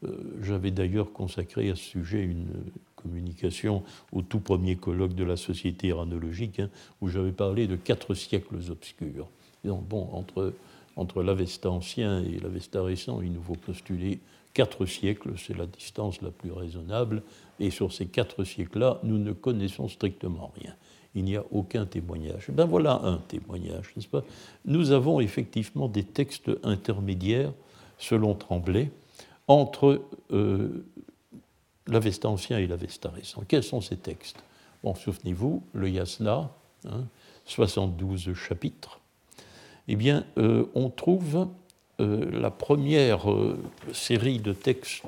Euh, 0.05 0.17
j'avais 0.43 0.71
d'ailleurs 0.71 1.13
consacré 1.13 1.71
à 1.71 1.77
ce 1.77 1.83
sujet 1.83 2.23
une 2.23 2.49
communication 2.97 3.83
au 4.13 4.23
tout 4.23 4.41
premier 4.41 4.77
colloque 4.77 5.15
de 5.15 5.25
la 5.25 5.37
Société 5.37 5.89
iranologique, 5.89 6.61
hein, 6.61 6.71
où 7.01 7.09
j'avais 7.09 7.33
parlé 7.33 7.67
de 7.67 7.77
quatre 7.77 8.15
siècles 8.15 8.57
obscurs. 8.71 9.29
donc, 9.65 9.87
bon, 9.87 10.09
entre, 10.13 10.55
entre 10.97 11.23
l'Avesta 11.23 11.71
ancien 11.71 12.23
et 12.23 12.39
l'Avesta 12.41 12.83
récent, 12.83 13.21
il 13.23 13.33
nous 13.33 13.43
faut 13.43 13.55
postuler 13.55 14.21
quatre 14.55 14.87
siècles, 14.87 15.35
c'est 15.37 15.57
la 15.57 15.67
distance 15.67 16.23
la 16.23 16.31
plus 16.31 16.51
raisonnable, 16.51 17.23
et 17.61 17.71
sur 17.71 17.93
ces 17.93 18.07
quatre 18.07 18.45
siècles-là, 18.45 19.01
nous 19.03 19.19
ne 19.19 19.33
connaissons 19.33 19.89
strictement 19.89 20.53
rien 20.61 20.75
il 21.17 21.25
n'y 21.25 21.37
a 21.37 21.45
aucun 21.51 21.87
témoignage. 21.87 22.51
Ben 22.51 22.67
voilà 22.67 23.01
un 23.03 23.17
témoignage, 23.17 23.91
n'est-ce 23.97 24.07
pas? 24.07 24.23
Nous 24.67 24.93
avons 24.93 25.19
effectivement 25.19 25.89
des 25.89 26.05
textes 26.05 26.51
intermédiaires, 26.63 27.53
selon 27.99 28.35
Tremblay, 28.35 28.93
entre 29.49 30.03
euh, 30.31 30.85
l'Avesta 31.87 32.29
ancien 32.29 32.59
et 32.59 32.67
l'Avesta 32.67 33.09
récent. 33.09 33.43
Quels 33.49 33.63
sont 33.63 33.81
ces 33.81 33.97
textes? 33.97 34.37
Bon, 34.85 34.95
souvenez-vous, 34.95 35.63
le 35.73 35.89
Yasna, 35.89 36.51
72 37.47 38.29
hein, 38.29 38.35
chapitres. 38.35 39.01
Eh 39.89 39.97
bien, 39.97 40.25
euh, 40.39 40.65
on 40.75 40.91
trouve 40.91 41.49
euh, 42.01 42.31
la 42.31 42.51
première 42.51 43.31
euh, 43.31 43.59
série 43.93 44.39
de 44.39 44.53
textes 44.53 45.05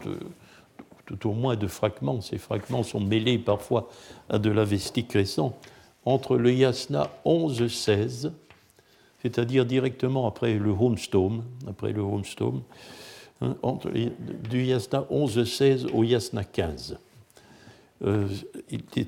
tout 1.07 1.29
au 1.29 1.33
moins 1.33 1.57
de 1.57 1.67
fragments, 1.67 2.21
ces 2.21 2.37
fragments 2.37 2.83
sont 2.83 3.01
mêlés 3.01 3.39
parfois 3.39 3.89
à 4.29 4.39
de 4.39 4.51
l'avestique 4.51 5.13
récent, 5.15 5.57
entre 6.05 6.37
le 6.37 6.53
yasna 6.53 7.11
11-16, 7.25 8.31
c'est-à-dire 9.23 9.65
directement 9.65 10.27
après 10.27 10.55
le 10.55 10.71
Homestome, 10.71 11.45
après 11.67 11.93
le 11.93 12.03
hein, 13.41 13.57
entre, 13.63 13.91
du 13.91 14.65
yasna 14.65 15.07
11-16 15.11 15.91
au 15.93 16.05
yasna 16.05 16.45
15. 16.45 16.99
Euh, 18.05 18.29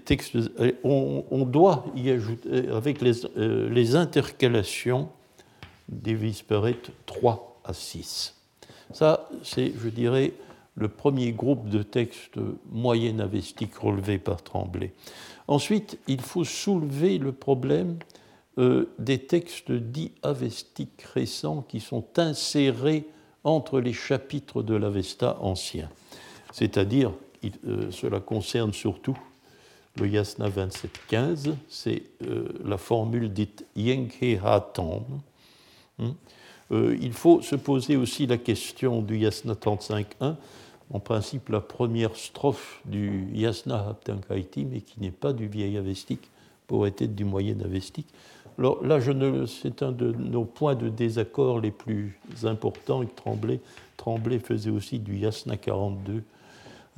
textes, 0.05 0.37
on, 0.83 1.45
doit 1.45 1.85
y 1.95 2.11
ajouter, 2.11 2.69
avec 2.71 3.03
les 3.03 3.95
intercalations 3.95 5.11
des 5.91 6.15
Visperet 6.15 6.79
3 7.07 7.61
à 7.65 7.75
6. 7.75 8.35
Ça, 8.93 9.29
c'est, 9.43 9.73
je 9.79 9.89
dirais, 9.89 10.33
le 10.77 10.89
premier 10.89 11.33
groupe 11.33 11.69
de 11.69 11.83
textes 11.83 12.39
moyen-avestiques 12.71 13.77
relevés 13.77 14.19
par 14.19 14.43
Tremblay. 14.43 14.93
Ensuite, 15.49 15.99
il 16.09 16.21
faut 16.21 16.45
soulever 16.45 17.19
le 17.19 17.33
problème 17.33 17.99
euh, 18.59 18.89
des 18.99 19.19
textes 19.19 19.73
dits 19.73 20.13
avestiques 20.23 21.03
récents 21.15 21.63
qui 21.63 21.81
sont 21.81 22.05
insérés 22.17 23.07
entre 23.45 23.81
les 23.81 23.93
chapitres 23.93 24.63
de 24.63 24.75
l'Avesta 24.75 25.39
ancien. 25.41 25.89
C'est-à-dire, 26.53 27.13
euh, 27.67 27.91
cela 27.91 28.21
concerne 28.21 28.73
surtout 28.73 29.19
le 29.97 30.09
Yasna 30.09 30.49
27.15, 30.49 31.55
c'est 31.69 32.03
euh, 32.23 32.49
la 32.65 32.79
formule 32.79 33.33
dite 33.33 33.67
Yenke 33.77 34.39
Ha 36.01 36.05
hein. 36.05 36.95
il 37.01 37.13
faut 37.13 37.43
se 37.43 37.57
poser 37.57 37.97
aussi 37.97 38.27
la 38.27 38.39
question 38.39 39.03
du 39.03 39.19
Yasna 39.19 39.55
35.1 39.55 40.37
en 40.93 40.99
principe 40.99 41.49
la 41.49 41.61
première 41.61 42.17
strophe 42.17 42.81
du 42.85 43.29
Yasna 43.33 43.89
Haptankaiti, 43.89 44.65
mais 44.65 44.81
qui 44.81 45.01
n'est 45.01 45.11
pas 45.11 45.33
du 45.33 45.47
vieil 45.47 45.77
avestique, 45.77 46.29
pourrait 46.67 46.95
être 46.99 47.15
du 47.15 47.25
moyen 47.25 47.61
avestique. 47.61 48.09
Alors 48.59 48.85
là, 48.85 48.99
c'est 49.47 49.83
un 49.83 49.93
de 49.93 50.13
nos 50.13 50.45
points 50.45 50.75
de 50.75 50.89
désaccord 50.89 51.61
les 51.61 51.71
plus 51.71 52.19
importants. 52.43 53.03
Tremblay, 53.17 53.61
Tremblay 53.97 54.39
faisait 54.39 54.71
aussi 54.71 54.99
du 54.99 55.17
Yasna 55.17 55.57
42, 55.57 56.23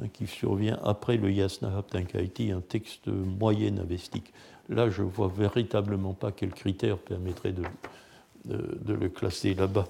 hein, 0.00 0.06
qui 0.12 0.26
survient 0.26 0.78
après 0.82 1.18
le 1.18 1.30
Yasna 1.30 1.76
Haptankaiti, 1.76 2.50
un 2.50 2.60
texte 2.60 3.08
moyen 3.08 3.76
avestique. 3.78 4.32
Là, 4.68 4.88
je 4.88 5.02
ne 5.02 5.08
vois 5.08 5.28
véritablement 5.28 6.14
pas 6.14 6.32
quels 6.32 6.52
critères 6.52 6.98
permettraient 6.98 7.52
de, 7.52 7.62
de 8.44 8.94
le 8.94 9.08
classer 9.08 9.54
là-bas. 9.54 9.88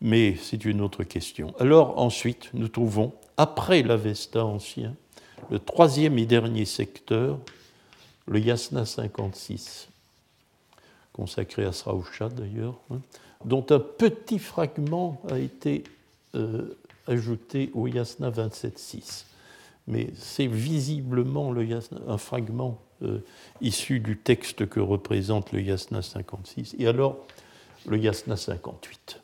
Mais 0.00 0.36
c'est 0.36 0.64
une 0.64 0.80
autre 0.80 1.04
question. 1.04 1.54
Alors 1.58 1.98
ensuite, 1.98 2.50
nous 2.54 2.68
trouvons 2.68 3.12
après 3.36 3.82
l'Avesta 3.82 4.44
ancien, 4.44 4.94
le 5.50 5.58
troisième 5.58 6.18
et 6.18 6.26
dernier 6.26 6.64
secteur, 6.64 7.38
le 8.26 8.38
Yasna 8.38 8.86
56, 8.86 9.88
consacré 11.12 11.64
à 11.64 11.72
Srausha 11.72 12.28
d'ailleurs, 12.28 12.78
hein, 12.90 13.00
dont 13.44 13.64
un 13.70 13.78
petit 13.78 14.38
fragment 14.38 15.20
a 15.30 15.38
été 15.38 15.84
euh, 16.34 16.76
ajouté 17.06 17.70
au 17.74 17.86
Yasna 17.86 18.30
27.6. 18.30 19.24
Mais 19.86 20.08
c'est 20.16 20.46
visiblement 20.46 21.52
le 21.52 21.66
un 22.08 22.18
fragment 22.18 22.80
euh, 23.02 23.18
issu 23.60 24.00
du 24.00 24.16
texte 24.16 24.66
que 24.66 24.80
représente 24.80 25.52
le 25.52 25.60
Yasna 25.60 26.00
56. 26.00 26.76
Et 26.78 26.86
alors, 26.86 27.26
le 27.86 27.98
Yasna 27.98 28.36
58. 28.36 29.20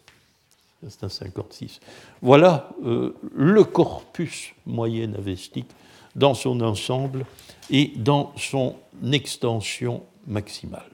56. 0.88 1.80
Voilà 2.22 2.70
euh, 2.84 3.14
le 3.34 3.64
corpus 3.64 4.52
moyen 4.66 5.12
avestique 5.14 5.68
dans 6.16 6.34
son 6.34 6.60
ensemble 6.60 7.26
et 7.70 7.92
dans 7.96 8.32
son 8.36 8.76
extension 9.12 10.02
maximale. 10.26 10.90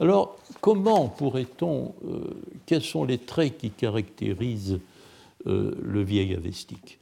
Alors, 0.00 0.38
comment 0.60 1.08
pourrait-on, 1.08 1.94
euh, 2.06 2.40
quels 2.66 2.82
sont 2.82 3.04
les 3.04 3.18
traits 3.18 3.58
qui 3.58 3.70
caractérisent 3.70 4.80
euh, 5.46 5.76
le 5.82 6.02
vieil 6.02 6.34
avestique 6.34 6.97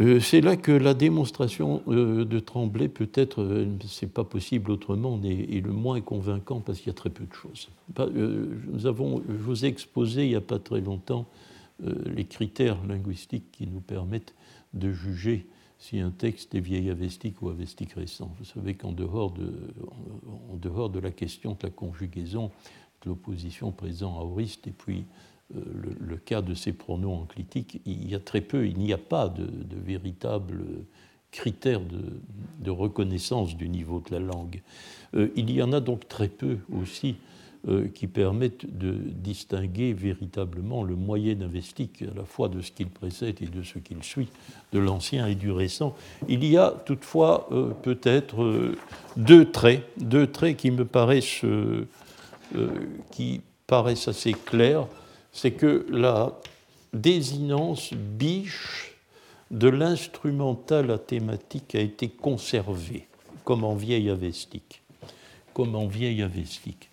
euh, 0.00 0.18
c'est 0.18 0.40
là 0.40 0.56
que 0.56 0.72
la 0.72 0.92
démonstration 0.92 1.82
euh, 1.86 2.24
de 2.24 2.40
Tremblay, 2.40 2.88
peut-être, 2.88 3.42
euh, 3.42 3.66
c'est 3.86 4.12
pas 4.12 4.24
possible 4.24 4.72
autrement, 4.72 5.20
est, 5.22 5.64
le 5.64 5.72
moins 5.72 6.00
convaincant 6.00 6.60
parce 6.60 6.78
qu'il 6.78 6.88
y 6.88 6.90
a 6.90 6.94
très 6.94 7.10
peu 7.10 7.24
de 7.24 7.32
choses. 7.32 7.68
Nous 7.96 8.86
avons, 8.86 9.22
je 9.28 9.34
vous 9.34 9.64
ai 9.64 9.68
exposé 9.68 10.24
il 10.24 10.30
n'y 10.30 10.34
a 10.34 10.40
pas 10.40 10.58
très 10.58 10.80
longtemps 10.80 11.26
les 12.06 12.24
critères 12.24 12.78
linguistiques 12.86 13.50
qui 13.50 13.66
nous 13.66 13.80
permettent 13.80 14.34
de 14.74 14.92
juger 14.92 15.46
si 15.78 15.98
un 15.98 16.10
texte 16.10 16.54
est 16.54 16.60
vieil 16.60 16.88
avestique 16.88 17.42
ou 17.42 17.48
avestique 17.48 17.94
récent. 17.94 18.32
Vous 18.38 18.44
savez 18.44 18.74
qu'en 18.74 18.92
dehors 18.92 19.32
de, 19.32 19.52
dehors 20.54 20.88
de 20.88 21.00
la 21.00 21.10
question 21.10 21.52
de 21.52 21.58
la 21.64 21.70
conjugaison, 21.70 22.52
de 23.02 23.10
l'opposition 23.10 23.72
présent 23.72 24.16
aoriste 24.16 24.68
et 24.68 24.70
puis 24.70 25.04
euh, 25.54 25.60
le, 26.00 26.16
cas 26.16 26.40
de 26.40 26.54
ces 26.54 26.72
pronoms 26.72 27.20
enclitiques, 27.20 27.80
il 27.84 28.08
y 28.08 28.14
a 28.14 28.18
très 28.18 28.40
peu, 28.40 28.66
il 28.66 28.78
n'y 28.78 28.94
a 28.94 28.98
pas 28.98 29.28
de, 29.28 29.44
de 29.44 29.76
véritable 29.76 30.64
critère 31.32 31.80
de, 31.80 32.70
reconnaissance 32.70 33.56
du 33.56 33.68
niveau 33.68 34.00
de 34.00 34.14
la 34.14 34.20
langue. 34.20 34.62
Euh, 35.14 35.28
il 35.36 35.50
y 35.50 35.62
en 35.62 35.72
a 35.74 35.80
donc 35.80 36.08
très 36.08 36.28
peu 36.28 36.58
aussi 36.72 37.16
euh, 37.68 37.88
qui 37.88 38.06
permettent 38.06 38.66
de 38.78 38.92
distinguer 38.92 39.92
véritablement 39.92 40.82
le 40.82 40.96
moyen 40.96 41.38
avestique 41.42 42.02
à 42.02 42.14
la 42.16 42.24
fois 42.24 42.48
de 42.48 42.62
ce 42.62 42.72
qu'il 42.72 42.88
précède 42.88 43.42
et 43.42 43.46
de 43.46 43.62
ce 43.62 43.78
qu'il 43.78 44.02
suit, 44.02 44.28
de 44.72 44.78
l'ancien 44.78 45.26
et 45.26 45.34
du 45.34 45.50
récent. 45.50 45.94
Il 46.26 46.42
y 46.42 46.56
a 46.56 46.70
toutefois 46.86 47.48
peut-être 47.82 48.74
deux 49.18 49.50
traits, 49.50 49.82
deux 49.98 50.26
traits 50.26 50.56
qui 50.56 50.70
me 50.70 50.86
paraissent, 50.86 51.44
qui 53.10 53.40
paraissent 53.66 54.08
assez 54.08 54.32
clairs 54.32 54.86
c'est 55.34 55.50
que 55.52 55.84
la 55.90 56.40
désinence 56.94 57.92
biche 57.92 58.94
de 59.50 59.68
l'instrumental 59.68 60.90
à 60.90 60.98
thématique 60.98 61.74
a 61.74 61.80
été 61.80 62.08
conservée, 62.08 63.08
comme 63.44 63.64
en 63.64 63.74
vieille 63.74 64.08
avestique. 64.08 64.82
Comme 65.52 65.74
en 65.74 65.86
vieille 65.86 66.22
avestique. 66.22 66.88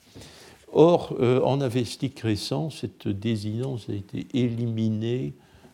Or, 0.74 1.16
euh, 1.20 1.42
en 1.42 1.62
avestique 1.62 2.20
récent, 2.20 2.70
cette 2.70 3.08
désinence 3.08 3.90
a 3.90 3.94
été 3.94 4.26
éliminée 4.34 5.34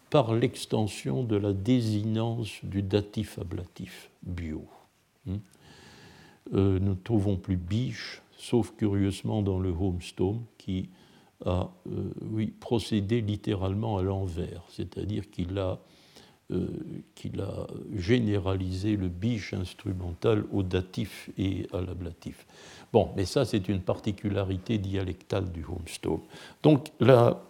par 0.09 0.33
l'extension 0.33 1.23
de 1.23 1.37
la 1.37 1.53
désinence 1.53 2.51
du 2.63 2.81
datif 2.81 3.39
ablatif 3.39 4.09
bio. 4.23 4.65
Hmm. 5.25 5.37
Euh, 6.53 6.79
nous 6.79 6.91
ne 6.91 6.95
trouvons 6.95 7.37
plus 7.37 7.57
biche, 7.57 8.21
sauf 8.37 8.73
curieusement 8.77 9.41
dans 9.41 9.59
le 9.59 9.69
homestone, 9.69 10.41
qui 10.57 10.89
a 11.45 11.69
euh, 11.87 12.47
procédé 12.59 13.21
littéralement 13.21 13.97
à 13.97 14.03
l'envers, 14.03 14.63
c'est-à-dire 14.69 15.29
qu'il 15.29 15.57
a 15.59 15.79
qu'il 17.13 17.41
a 17.41 17.67
généralisé 17.93 18.95
le 18.95 19.09
biche 19.09 19.53
instrumental 19.53 20.45
au 20.53 20.63
datif 20.63 21.29
et 21.37 21.67
à 21.73 21.81
l'ablatif. 21.81 22.45
Bon, 22.93 23.09
mais 23.17 23.25
ça, 23.25 23.43
c'est 23.43 23.67
une 23.67 23.81
particularité 23.81 24.77
dialectale 24.77 25.51
du 25.51 25.65
Homestone. 25.65 26.21
Donc, 26.63 26.87
la, 27.01 27.43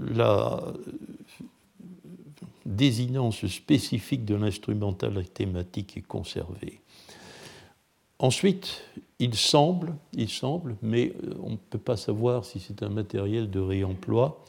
la 0.00 0.64
désinence 2.66 3.46
spécifique 3.46 4.24
de 4.24 4.34
l'instrumental 4.34 5.24
thématique 5.28 5.96
est 5.96 6.06
conservée. 6.06 6.80
Ensuite, 8.18 8.82
il 9.18 9.34
semble, 9.34 9.96
il 10.12 10.28
semble, 10.28 10.76
mais 10.82 11.12
euh, 11.24 11.34
on 11.42 11.50
ne 11.50 11.56
peut 11.56 11.78
pas 11.78 11.96
savoir 11.96 12.44
si 12.44 12.60
c'est 12.60 12.82
un 12.82 12.88
matériel 12.88 13.50
de 13.50 13.60
réemploi, 13.60 14.44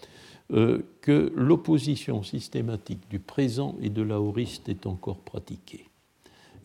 euh, 0.52 0.82
que 1.02 1.32
l'opposition 1.36 2.24
systématique 2.24 3.10
du 3.10 3.20
présent 3.20 3.76
et 3.82 3.90
de 3.90 4.02
l'aoriste 4.02 4.70
est 4.70 4.86
encore 4.86 5.20
pratiquée. 5.20 5.86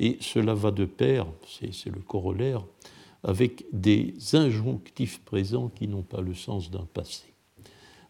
Et 0.01 0.19
cela 0.21 0.55
va 0.55 0.71
de 0.71 0.85
pair, 0.85 1.27
c'est 1.47 1.95
le 1.95 2.01
corollaire, 2.01 2.65
avec 3.23 3.65
des 3.73 4.15
injonctifs 4.33 5.21
présents 5.21 5.69
qui 5.69 5.89
n'ont 5.89 6.03
pas 6.03 6.21
le 6.21 6.35
sens 6.35 6.71
d'un 6.71 6.87
passé. 6.93 7.25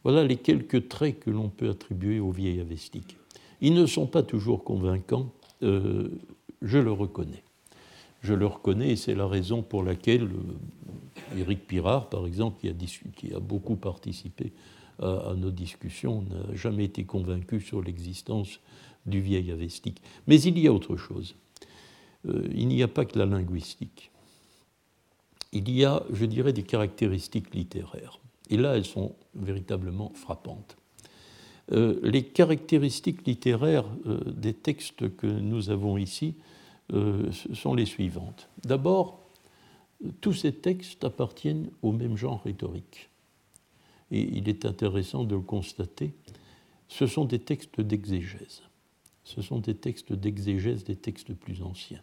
Voilà 0.03 0.25
les 0.25 0.37
quelques 0.37 0.89
traits 0.89 1.21
que 1.21 1.31
l'on 1.31 1.49
peut 1.49 1.71
attribuer 1.71 2.21
au 2.21 2.31
vieil 2.31 2.61
avestique. 2.61 3.17
Ils 3.61 3.75
ne 3.75 3.87
sont 3.87 4.07
pas 4.07 4.23
toujours 4.23 4.65
convaincants, 4.65 5.31
euh, 5.63 6.09
je 6.63 6.79
le 6.79 6.93
reconnais 6.93 7.45
je 8.25 8.33
le 8.33 8.47
reconnais 8.47 8.93
et 8.93 8.97
c'est 8.97 9.15
la 9.15 9.27
raison 9.27 9.63
pour 9.63 9.85
laquelle 9.85 10.25
euh, 10.25 11.39
Éric 11.39 11.67
Pirard, 11.67 12.09
par 12.09 12.27
exemple, 12.27 12.57
qui 13.17 13.35
a, 13.35 13.39
beaucoup 13.39 13.77
participé 13.77 14.53
à, 14.99 15.35
nos 15.37 15.51
discussions, 15.51 16.23
n'a 16.23 16.55
jamais 16.55 16.85
été 16.85 17.05
convaincu 17.05 17.61
sur 17.61 17.83
l'existence 17.83 18.61
du 19.05 19.21
vieil 19.21 19.51
avestique. 19.53 20.01
Mais 20.27 20.41
il 20.41 20.59
y 20.59 20.67
a 20.67 20.73
autre 20.73 20.97
chose. 20.97 21.37
Euh, 22.27 22.49
il 22.55 22.69
n'y 22.69 22.83
a 22.83 22.89
pas 22.89 23.05
que 23.05 23.19
la 23.19 23.27
linguistique. 23.27 24.11
Il 25.53 25.71
y 25.71 25.85
a, 25.85 26.03
je 26.11 26.25
dirais, 26.25 26.55
des 26.55 26.63
caractéristiques 26.63 27.55
littéraires. 27.55 28.19
Et 28.49 28.57
là, 28.57 28.77
elles 28.77 28.87
sont 28.87 29.15
véritablement 29.35 30.13
frappantes. 30.15 30.79
Euh, 31.73 32.01
les 32.03 32.25
caractéristiques 32.25 33.27
littéraires 33.27 33.87
des 34.27 34.55
textes 34.55 35.15
que 35.17 35.27
nous 35.27 35.69
avons 35.69 35.99
ici 35.99 36.37
euh, 36.93 37.31
sont 37.33 37.75
les 37.75 37.87
suivantes. 37.87 38.49
D'abord, 38.65 39.21
tous 40.21 40.35
ces 40.35 40.53
textes 40.53 41.05
appartiennent 41.05 41.71
au 41.83 41.93
même 41.93 42.17
genre 42.17 42.43
rhétorique. 42.43 43.09
Et 44.11 44.21
il 44.21 44.49
est 44.49 44.67
intéressant 44.67 45.25
de 45.25 45.35
le 45.35 45.41
constater. 45.41 46.13
Ce 46.89 47.07
sont 47.07 47.25
des 47.25 47.39
textes 47.39 47.81
d'exégèse. 47.81 48.63
Ce 49.25 49.41
sont 49.41 49.59
des 49.59 49.75
textes 49.75 50.13
d'exégèse 50.13 50.85
des 50.85 50.97
textes 50.97 51.33
plus 51.33 51.63
anciens. 51.63 52.03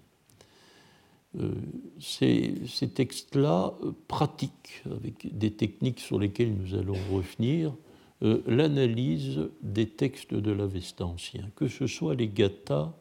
Euh, 1.39 1.53
ces, 1.99 2.89
textes-là 2.93 3.73
pratiquent, 4.07 4.83
avec 4.85 5.37
des 5.37 5.51
techniques 5.51 5.99
sur 5.99 6.19
lesquelles 6.19 6.53
nous 6.53 6.73
allons 6.73 6.97
revenir, 7.11 7.73
euh, 8.23 8.41
l'analyse 8.47 9.47
des 9.61 9.87
textes 9.87 10.33
de 10.33 10.51
l'Avesta 10.51 11.05
ancien, 11.05 11.49
que 11.55 11.67
ce 11.67 11.87
soit 11.87 12.15
les 12.15 12.27
gathas 12.27 12.93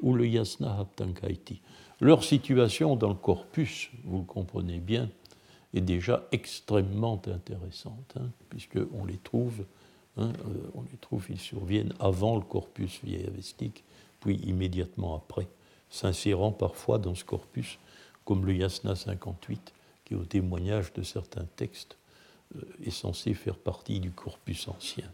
ou 0.00 0.14
le 0.14 0.26
Yasna 0.26 0.78
Haptankaiti. 0.78 1.60
Leur 2.00 2.24
situation 2.24 2.96
dans 2.96 3.08
le 3.08 3.14
corpus, 3.14 3.90
vous 4.04 4.18
le 4.18 4.24
comprenez 4.24 4.78
bien, 4.78 5.08
est 5.74 5.80
déjà 5.80 6.26
extrêmement 6.32 7.20
intéressante, 7.26 8.14
hein, 8.18 8.30
puisqu'on 8.48 9.04
les 9.04 9.18
trouve, 9.18 9.64
hein, 10.16 10.32
euh, 10.48 10.70
on 10.74 10.82
les 10.82 10.96
trouve, 11.00 11.26
ils 11.30 11.40
surviennent 11.40 11.94
avant 11.98 12.36
le 12.36 12.42
corpus 12.42 13.00
vieillavestique, 13.02 13.84
puis 14.20 14.36
immédiatement 14.36 15.16
après, 15.16 15.48
s'insérant 15.90 16.52
parfois 16.52 16.98
dans 16.98 17.14
ce 17.14 17.24
corpus, 17.24 17.78
comme 18.24 18.44
le 18.44 18.54
Yasna 18.54 18.94
58, 18.94 19.72
qui, 20.04 20.14
au 20.14 20.24
témoignage 20.24 20.92
de 20.92 21.02
certains 21.02 21.46
textes, 21.56 21.96
euh, 22.56 22.60
est 22.84 22.90
censé 22.90 23.34
faire 23.34 23.56
partie 23.56 24.00
du 24.00 24.10
corpus 24.10 24.68
ancien 24.68 25.10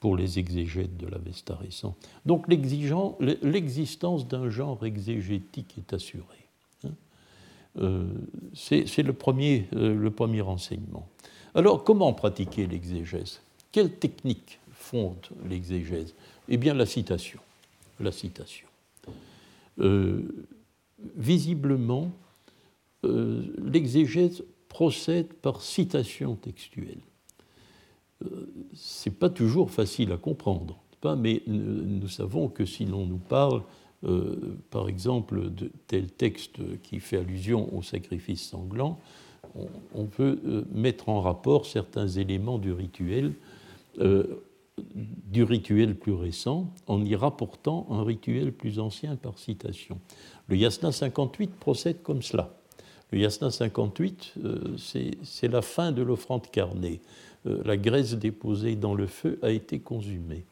pour 0.00 0.16
les 0.16 0.38
exégètes 0.38 0.96
de 0.96 1.06
l'Avesta 1.06 1.54
récent. 1.56 1.96
Donc 2.26 2.46
l'existence 2.48 4.28
d'un 4.28 4.50
genre 4.50 4.84
exégétique 4.84 5.74
est 5.78 5.92
assurée. 5.92 6.24
Hein. 6.84 6.90
Euh, 7.78 8.06
c'est 8.54 9.02
le 9.02 9.12
premier, 9.12 9.68
euh, 9.74 9.94
le 9.94 10.10
premier 10.10 10.42
enseignement. 10.42 11.08
Alors, 11.54 11.84
comment 11.84 12.12
pratiquer 12.12 12.66
l'exégèse? 12.66 13.40
Quelle 13.72 13.90
technique 13.90 14.58
fonde 14.72 15.26
l'exégèse? 15.48 16.14
Eh 16.48 16.58
bien, 16.58 16.74
la 16.74 16.86
citation. 16.86 17.40
La 17.98 18.12
citation. 18.12 18.66
Euh, 19.78 20.46
visiblement, 21.16 22.10
l'exégèse 23.02 24.42
procède 24.68 25.28
par 25.28 25.62
citation 25.62 26.34
textuelle 26.34 26.98
c'est 28.74 29.18
pas 29.18 29.30
toujours 29.30 29.70
facile 29.70 30.12
à 30.12 30.16
comprendre, 30.16 30.78
mais 31.18 31.42
nous 31.46 32.08
savons 32.08 32.48
que 32.48 32.64
si 32.64 32.84
l'on 32.84 33.06
nous 33.06 33.18
parle, 33.18 33.62
euh, 34.04 34.58
par 34.70 34.88
exemple, 34.88 35.50
de 35.50 35.70
tel 35.86 36.10
texte 36.10 36.58
qui 36.82 37.00
fait 37.00 37.18
allusion 37.18 37.74
au 37.76 37.82
sacrifice 37.82 38.42
sanglant, 38.42 38.98
on, 39.94 40.04
peut 40.04 40.38
euh, 40.44 40.64
mettre 40.70 41.08
en 41.08 41.20
rapport 41.20 41.64
certains 41.64 42.08
éléments 42.08 42.58
du 42.58 42.72
rituel, 42.72 43.32
euh, 44.00 44.42
du 44.96 45.42
rituel 45.44 45.94
plus 45.94 46.12
récent, 46.12 46.70
en 46.86 47.02
y 47.02 47.14
rapportant 47.16 47.86
un 47.90 48.02
rituel 48.02 48.52
plus 48.52 48.78
ancien 48.78 49.16
par 49.16 49.38
citation. 49.38 49.98
Le 50.48 50.56
Yasna 50.56 50.92
58 50.92 51.54
procède 51.54 52.02
comme 52.02 52.20
cela. 52.20 52.54
Le 53.12 53.20
Yasna 53.20 53.50
58, 53.50 54.34
c'est 54.76 55.48
la 55.48 55.62
fin 55.62 55.92
de 55.92 56.02
l'offrande 56.02 56.50
carnée. 56.50 57.00
Euh, 57.46 57.62
la 57.64 57.76
graisse 57.76 58.14
déposée 58.14 58.76
dans 58.76 58.94
le 58.94 59.06
feu 59.06 59.38
a 59.42 59.50
été 59.50 59.78
consumée. 59.80 60.44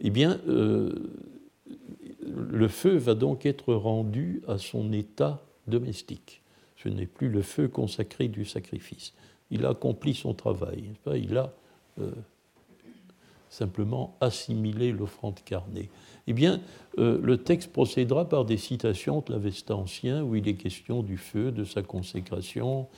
Eh 0.00 0.10
bien, 0.10 0.40
euh, 0.48 0.92
le 2.26 2.68
feu 2.68 2.96
va 2.96 3.14
donc 3.14 3.46
être 3.46 3.74
rendu 3.74 4.42
à 4.46 4.58
son 4.58 4.92
état 4.92 5.42
domestique. 5.66 6.42
Ce 6.76 6.88
n'est 6.88 7.06
plus 7.06 7.28
le 7.28 7.42
feu 7.42 7.68
consacré 7.68 8.28
du 8.28 8.44
sacrifice. 8.44 9.12
Il 9.50 9.64
a 9.64 9.70
accompli 9.70 10.14
son 10.14 10.34
travail. 10.34 10.84
Il 11.14 11.36
a 11.36 11.52
euh, 12.00 12.10
simplement 13.50 14.16
assimilé 14.20 14.92
l'offrande 14.92 15.38
carnée. 15.44 15.88
Eh 16.26 16.32
bien, 16.32 16.60
le 16.98 17.36
texte 17.36 17.72
procédera 17.72 18.28
par 18.28 18.44
des 18.44 18.56
citations 18.56 19.22
de 19.24 19.32
l'Avesta 19.32 19.76
ancien 19.76 20.24
où 20.24 20.34
il 20.34 20.48
est 20.48 20.54
question 20.54 21.04
du 21.04 21.16
feu, 21.16 21.52
de 21.52 21.62
sa 21.62 21.82
consécration, 21.82 22.88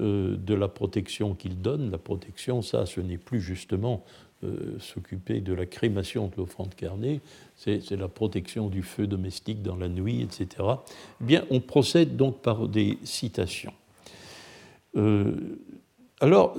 euh, 0.00 0.36
de 0.36 0.54
la 0.54 0.68
protection 0.68 1.34
qu'il 1.34 1.60
donne. 1.60 1.90
La 1.90 1.98
protection, 1.98 2.62
ça, 2.62 2.86
ce 2.86 3.00
n'est 3.00 3.18
plus 3.18 3.40
justement 3.40 4.04
euh, 4.44 4.78
s'occuper 4.78 5.40
de 5.40 5.52
la 5.52 5.66
crémation 5.66 6.28
de 6.28 6.36
l'offrande 6.36 6.72
carnée, 6.76 7.20
c'est 7.56 7.90
la 7.90 8.06
protection 8.06 8.68
du 8.68 8.82
feu 8.84 9.08
domestique 9.08 9.60
dans 9.60 9.74
la 9.74 9.88
nuit, 9.88 10.22
etc. 10.22 10.46
Eh 11.20 11.24
bien, 11.24 11.44
on 11.50 11.58
procède 11.58 12.16
donc 12.16 12.42
par 12.42 12.68
des 12.68 12.98
citations. 13.02 13.72
Euh, 16.22 16.26
alors, 16.26 16.56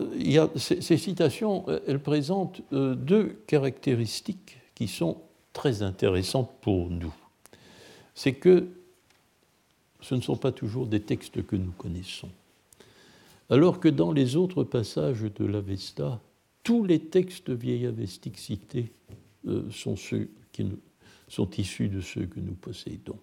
ces, 0.55 0.97
citations, 0.97 1.65
elles 1.87 2.01
présentent 2.01 2.61
deux 2.71 3.41
caractéristiques 3.47 4.57
qui 4.75 4.87
sont 4.87 5.17
très 5.53 5.81
intéressantes 5.81 6.51
pour 6.61 6.89
nous. 6.89 7.13
C'est 8.15 8.33
que 8.33 8.67
ce 10.01 10.15
ne 10.15 10.21
sont 10.21 10.37
pas 10.37 10.51
toujours 10.51 10.87
des 10.87 11.01
textes 11.01 11.45
que 11.45 11.55
nous 11.55 11.71
connaissons 11.71 12.29
alors 13.49 13.79
que 13.79 13.89
dans 13.89 14.11
les 14.11 14.35
autres 14.35 14.63
passages 14.63 15.21
de 15.21 15.45
l'Avesta, 15.45 16.21
tous 16.63 16.83
les 16.83 16.99
textes 16.99 17.49
vieillavestiques 17.49 18.37
cités 18.37 18.91
euh, 19.47 19.69
sont, 19.71 19.95
ceux 19.95 20.29
qui 20.51 20.67
sont 21.27 21.49
issus 21.51 21.89
de 21.89 22.01
ceux 22.01 22.25
que 22.25 22.39
nous 22.39 22.53
possédons. 22.53 23.17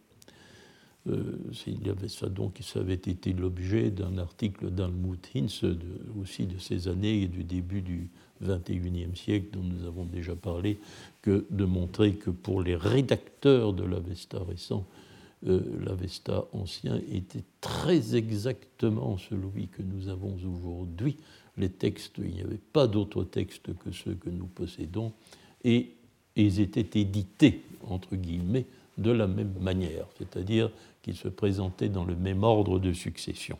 Euh, 1.09 1.39
il 1.67 1.87
y 1.87 1.91
avait 1.91 2.09
ça 2.09 2.29
donc, 2.29 2.59
ça 2.63 2.81
avait 2.81 2.95
été 2.95 3.33
l'objet 3.33 3.91
d'un 3.91 4.19
article 4.19 4.71
d'Almut 4.71 5.21
Hinz, 5.35 5.63
aussi 6.21 6.47
de 6.47 6.59
ces 6.59 6.89
années 6.89 7.23
et 7.23 7.29
du 7.29 7.45
début 7.45 7.81
du 7.81 8.09
XXIe 8.43 9.15
siècle 9.15 9.49
dont 9.53 9.63
nous 9.63 9.87
avons 9.87 10.05
déjà 10.05 10.35
parlé, 10.35 10.79
que 11.23 11.47
de 11.51 11.65
montrer 11.65 12.15
que 12.15 12.31
pour 12.31 12.63
les 12.63 12.77
rédacteurs 12.77 13.73
de 13.73 13.85
l'Avesta 13.85 14.39
récent, 14.43 14.85
euh, 15.47 15.61
l'Avesta 15.85 16.47
ancien 16.53 17.01
était 17.13 17.45
très 17.61 18.17
exactement 18.17 19.17
celui 19.19 19.69
que 19.69 19.83
nous 19.83 20.09
avons 20.09 20.35
aujourd'hui. 20.35 21.17
Les 21.57 21.69
textes, 21.69 22.19
il 22.19 22.35
n'y 22.35 22.43
avait 22.43 22.61
pas 22.73 22.87
d'autres 22.87 23.25
textes 23.25 23.75
que 23.79 23.93
ceux 23.93 24.15
que 24.15 24.31
nous 24.31 24.47
possédons, 24.47 25.13
et 25.65 25.93
ils 26.37 26.61
étaient 26.61 27.01
édités, 27.01 27.63
entre 27.89 28.17
guillemets, 28.17 28.67
de 28.99 29.11
la 29.11 29.27
même 29.27 29.55
manière, 29.61 30.07
c'est-à-dire 30.19 30.71
qu'ils 31.07 31.17
se 31.17 31.29
présentaient 31.29 31.89
dans 31.89 32.05
le 32.05 32.17
même 32.17 32.43
ordre 32.43 32.81
de 32.81 32.93
succession. 32.93 33.57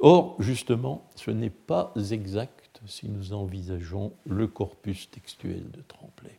Or, 0.00 0.36
justement, 0.38 1.06
ce 1.16 1.30
n'est 1.30 1.50
pas 1.50 1.92
exact 2.10 2.80
si 2.86 3.10
nous 3.10 3.34
envisageons 3.34 4.14
le 4.24 4.46
corpus 4.46 5.10
textuel 5.10 5.70
de 5.70 5.82
Tremblay. 5.82 6.38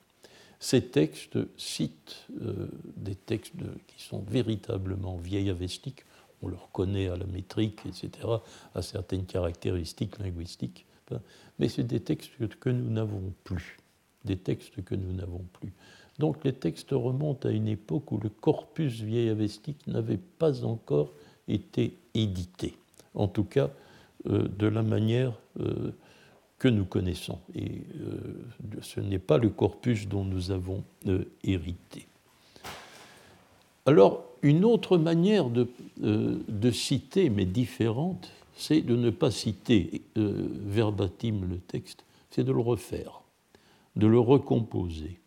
ces 0.59 0.87
textes 0.87 1.37
citent 1.55 2.25
des 2.97 3.13
textes 3.13 3.53
qui 3.85 4.03
sont 4.03 4.23
véritablement 4.27 5.17
vieilles 5.17 5.51
avestiques, 5.51 6.03
on 6.41 6.47
le 6.47 6.55
reconnaît 6.55 7.09
à 7.09 7.15
la 7.15 7.27
métrique, 7.27 7.81
etc., 7.85 8.27
à 8.73 8.81
certaines 8.81 9.25
caractéristiques 9.25 10.17
linguistiques, 10.17 10.87
mais 11.59 11.69
c'est 11.69 11.83
des 11.83 11.99
textes 11.99 12.31
que 12.59 12.69
nous 12.69 12.89
n'avons 12.89 13.35
plus, 13.43 13.77
des 14.25 14.37
textes 14.37 14.83
que 14.83 14.95
nous 14.95 15.13
n'avons 15.13 15.45
plus. 15.53 15.73
Donc 16.19 16.43
les 16.43 16.53
textes 16.53 16.91
remontent 16.91 17.47
à 17.47 17.51
une 17.51 17.67
époque 17.67 18.11
où 18.11 18.17
le 18.17 18.29
corpus 18.29 19.01
vieil 19.01 19.29
avestique 19.29 19.87
n'avait 19.87 20.19
pas 20.37 20.63
encore 20.63 21.11
été 21.47 21.97
édité, 22.13 22.75
en 23.15 23.27
tout 23.27 23.43
cas 23.43 23.71
euh, 24.29 24.47
de 24.47 24.67
la 24.67 24.83
manière 24.83 25.33
euh, 25.59 25.91
que 26.59 26.67
nous 26.67 26.85
connaissons. 26.85 27.39
Et 27.55 27.81
euh, 27.99 28.79
ce 28.81 28.99
n'est 28.99 29.19
pas 29.19 29.37
le 29.37 29.49
corpus 29.49 30.07
dont 30.07 30.23
nous 30.23 30.51
avons 30.51 30.83
hérité. 31.43 32.07
Alors, 33.85 34.23
une 34.41 34.63
autre 34.63 34.97
manière 34.97 35.49
de, 35.49 35.67
de 35.97 36.71
citer, 36.71 37.29
mais 37.29 37.43
différente, 37.43 38.31
c'est 38.55 38.81
de 38.81 38.95
ne 38.95 39.09
pas 39.09 39.31
citer 39.31 40.03
verbatim 40.15 41.45
le 41.49 41.57
texte, 41.57 42.05
c'est 42.29 42.45
de 42.45 42.51
le 42.53 42.61
refaire, 42.61 43.23
de 43.97 44.07
le 44.07 44.19
recomposer. 44.19 45.19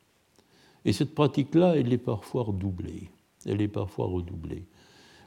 Et 0.87 0.93
cette 0.93 1.14
pratique-là, 1.16 1.76
elle 1.76 1.93
est 1.93 1.99
parfois 1.99 2.45
redoublée. 2.45 3.11
Elle 3.45 3.61
est 3.61 3.68
parfois 3.68 4.07
redoublée. 4.07 4.62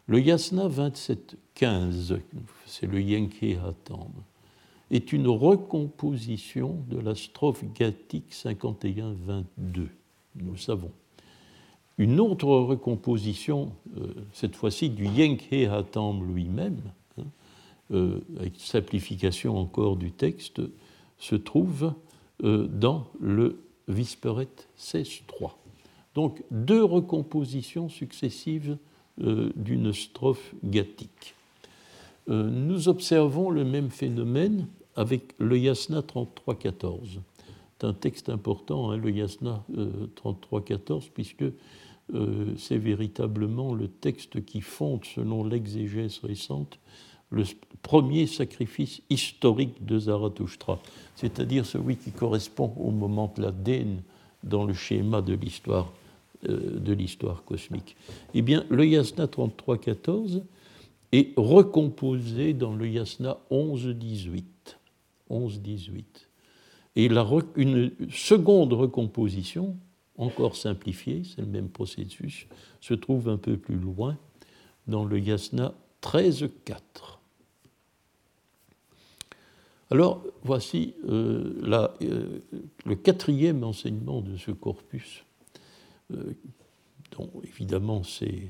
Le 0.07 0.19
yasna 0.19 0.69
27.15, 0.69 2.19
c'est 2.65 2.87
le 2.87 3.01
Yankee 3.01 3.57
Hatam, 3.63 4.09
est 4.89 5.13
une 5.13 5.27
recomposition 5.27 6.77
de 6.89 6.97
la 6.97 7.13
strophe 7.13 7.63
gathique 7.75 8.31
51-22, 8.31 9.43
nous 10.37 10.57
savons. 10.57 10.91
Une 11.97 12.21
autre 12.21 12.47
recomposition, 12.47 13.73
euh, 13.97 14.13
cette 14.31 14.55
fois-ci 14.55 14.89
du 14.89 15.05
Yankee 15.05 15.65
Hatam 15.65 16.25
lui-même, 16.33 16.81
hein, 17.19 17.23
euh, 17.91 18.21
avec 18.39 18.53
simplification 18.57 19.57
encore 19.57 19.97
du 19.97 20.11
texte, 20.11 20.61
se 21.17 21.35
trouve 21.35 21.93
euh, 22.43 22.65
dans 22.67 23.07
le 23.19 23.59
Visperet 23.89 24.47
16.3. 24.77 25.51
Donc 26.15 26.43
deux 26.51 26.83
recompositions 26.83 27.89
successives 27.89 28.77
euh, 29.21 29.51
d'une 29.55 29.91
strophe 29.93 30.53
gathique. 30.63 31.35
Euh, 32.29 32.49
nous 32.49 32.87
observons 32.87 33.49
le 33.49 33.65
même 33.65 33.89
phénomène 33.89 34.67
avec 34.95 35.33
le 35.39 35.57
Yasna 35.57 36.01
33.14. 36.01 37.19
C'est 37.79 37.87
un 37.87 37.93
texte 37.93 38.29
important, 38.29 38.91
hein, 38.91 38.97
le 38.97 39.11
Yasna 39.11 39.63
33.14, 39.71 40.91
euh, 40.91 40.99
puisque 41.13 41.45
c'est 42.57 42.77
véritablement 42.77 43.73
le 43.75 43.87
texte 43.87 44.43
qui 44.43 44.61
fonde, 44.61 45.05
selon 45.05 45.43
l'exégèse 45.43 46.19
récente, 46.23 46.79
le 47.31 47.43
premier 47.83 48.27
sacrifice 48.27 49.01
historique 49.09 49.85
de 49.85 49.99
Zarathustra, 49.99 50.79
c'est-à-dire 51.15 51.65
celui 51.65 51.95
qui 51.95 52.11
correspond 52.11 52.73
au 52.77 52.91
moment 52.91 53.31
de 53.35 53.43
la 53.43 53.51
Dène 53.51 54.01
dans 54.43 54.65
le 54.65 54.73
schéma 54.73 55.21
de 55.21 55.33
l'histoire 55.33 55.91
euh, 56.47 56.79
de 56.79 56.93
l'histoire 56.93 57.43
cosmique. 57.43 57.97
Eh 58.33 58.41
bien, 58.41 58.63
le 58.69 58.85
yasna 58.85 59.25
33-14 59.25 60.41
est 61.11 61.33
recomposé 61.35 62.53
dans 62.53 62.73
le 62.73 62.87
yasna 62.87 63.39
11-18. 63.51 64.43
11-18. 65.29 66.03
Et 66.95 67.09
une 67.57 67.91
seconde 68.09 68.71
recomposition, 68.71 69.75
encore 70.17 70.55
simplifiée, 70.55 71.23
c'est 71.25 71.41
le 71.41 71.47
même 71.47 71.67
processus, 71.67 72.47
se 72.79 72.93
trouve 72.93 73.27
un 73.27 73.37
peu 73.37 73.57
plus 73.57 73.75
loin 73.75 74.17
dans 74.87 75.03
le 75.03 75.19
yasna 75.19 75.73
13-4. 76.01 77.18
Alors, 79.91 80.23
voici 80.43 80.93
euh, 81.07 81.53
euh, 82.01 82.39
le 82.85 82.95
quatrième 82.95 83.63
enseignement 83.63 84.21
de 84.21 84.37
ce 84.37 84.51
corpus 84.51 85.23
euh, 86.13 86.35
dont 87.17 87.31
évidemment 87.43 88.03
c'est 88.03 88.49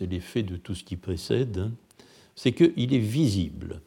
l'effet 0.00 0.42
de 0.42 0.56
tout 0.56 0.74
ce 0.74 0.84
qui 0.84 0.96
précède, 0.96 1.58
hein, 1.58 1.72
c'est 2.36 2.52
qu'il 2.52 2.92
est 2.92 2.98
visible 2.98 3.80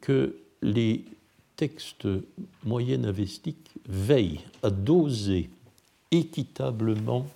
que 0.00 0.36
les 0.62 1.04
textes 1.56 2.06
moyen 2.64 3.02
avestiques 3.04 3.70
veillent 3.88 4.40
à 4.62 4.70
doser 4.70 5.50
équitablement 6.10 7.26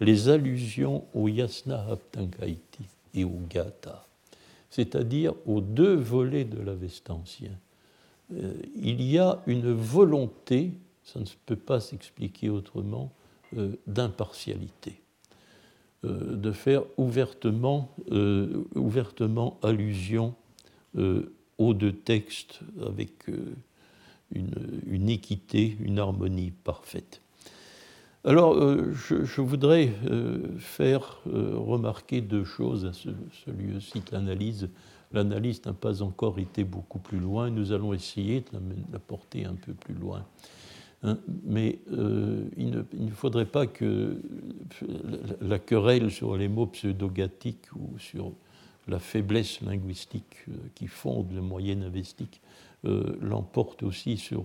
les 0.00 0.28
allusions 0.28 1.04
au 1.14 1.28
yasna 1.28 1.86
haptankaiti 1.90 2.84
et 3.14 3.24
au 3.24 3.38
gata, 3.48 4.06
c'est-à-dire 4.74 5.34
aux 5.46 5.60
deux 5.60 5.94
volets 5.94 6.44
de 6.44 6.60
l'Avesta 6.60 7.14
ancien. 7.14 7.52
Euh, 8.32 8.54
il 8.76 9.02
y 9.02 9.18
a 9.18 9.42
une 9.46 9.72
volonté 9.72 10.72
ça 11.04 11.20
ne 11.20 11.24
peut 11.46 11.56
pas 11.56 11.80
s'expliquer 11.80 12.48
autrement, 12.48 13.12
euh, 13.56 13.76
d'impartialité, 13.86 15.00
euh, 16.04 16.34
de 16.34 16.50
faire 16.50 16.82
ouvertement, 16.96 17.94
euh, 18.10 18.64
ouvertement 18.74 19.58
allusion 19.62 20.34
aux 21.58 21.74
deux 21.74 21.92
textes 21.92 22.60
avec 22.86 23.26
une, 24.30 25.08
équité, 25.08 25.76
une 25.80 25.98
harmonie 25.98 26.52
parfaite. 26.52 27.20
Alors, 28.24 28.56
je, 28.92 29.40
voudrais 29.40 29.92
faire 30.58 31.20
remarquer 31.26 32.22
deux 32.22 32.44
choses 32.44 32.86
à 32.86 32.92
ce, 32.92 33.10
lieu-ci 33.50 34.02
l'analyse. 34.10 34.68
L'analyse 35.12 35.64
n'a 35.66 35.74
pas 35.74 36.02
encore 36.02 36.38
été 36.38 36.64
beaucoup 36.64 36.98
plus 36.98 37.18
loin. 37.18 37.50
Nous 37.50 37.72
allons 37.72 37.92
essayer 37.92 38.40
de 38.40 38.58
la 38.92 38.98
porter 38.98 39.44
un 39.44 39.54
peu 39.54 39.74
plus 39.74 39.94
loin. 39.94 40.24
Hein, 41.04 41.18
mais 41.44 41.80
euh, 41.92 42.44
il, 42.56 42.70
ne, 42.70 43.10
faudrait 43.10 43.44
pas 43.44 43.66
que 43.66 44.22
la, 45.42 45.58
querelle 45.58 46.10
sur 46.10 46.36
les 46.36 46.48
mots 46.48 46.66
pseudo-gathiques 46.66 47.68
ou 47.76 47.98
sur 47.98 48.32
la 48.88 48.98
faiblesse 48.98 49.60
linguistique 49.60 50.36
euh, 50.48 50.52
qui 50.74 50.86
fonde 50.86 51.32
le 51.32 51.40
moyen 51.40 51.82
avestique 51.82 52.40
euh, 52.84 53.16
l'emporte 53.20 53.82
aussi 53.82 54.16
sur. 54.16 54.44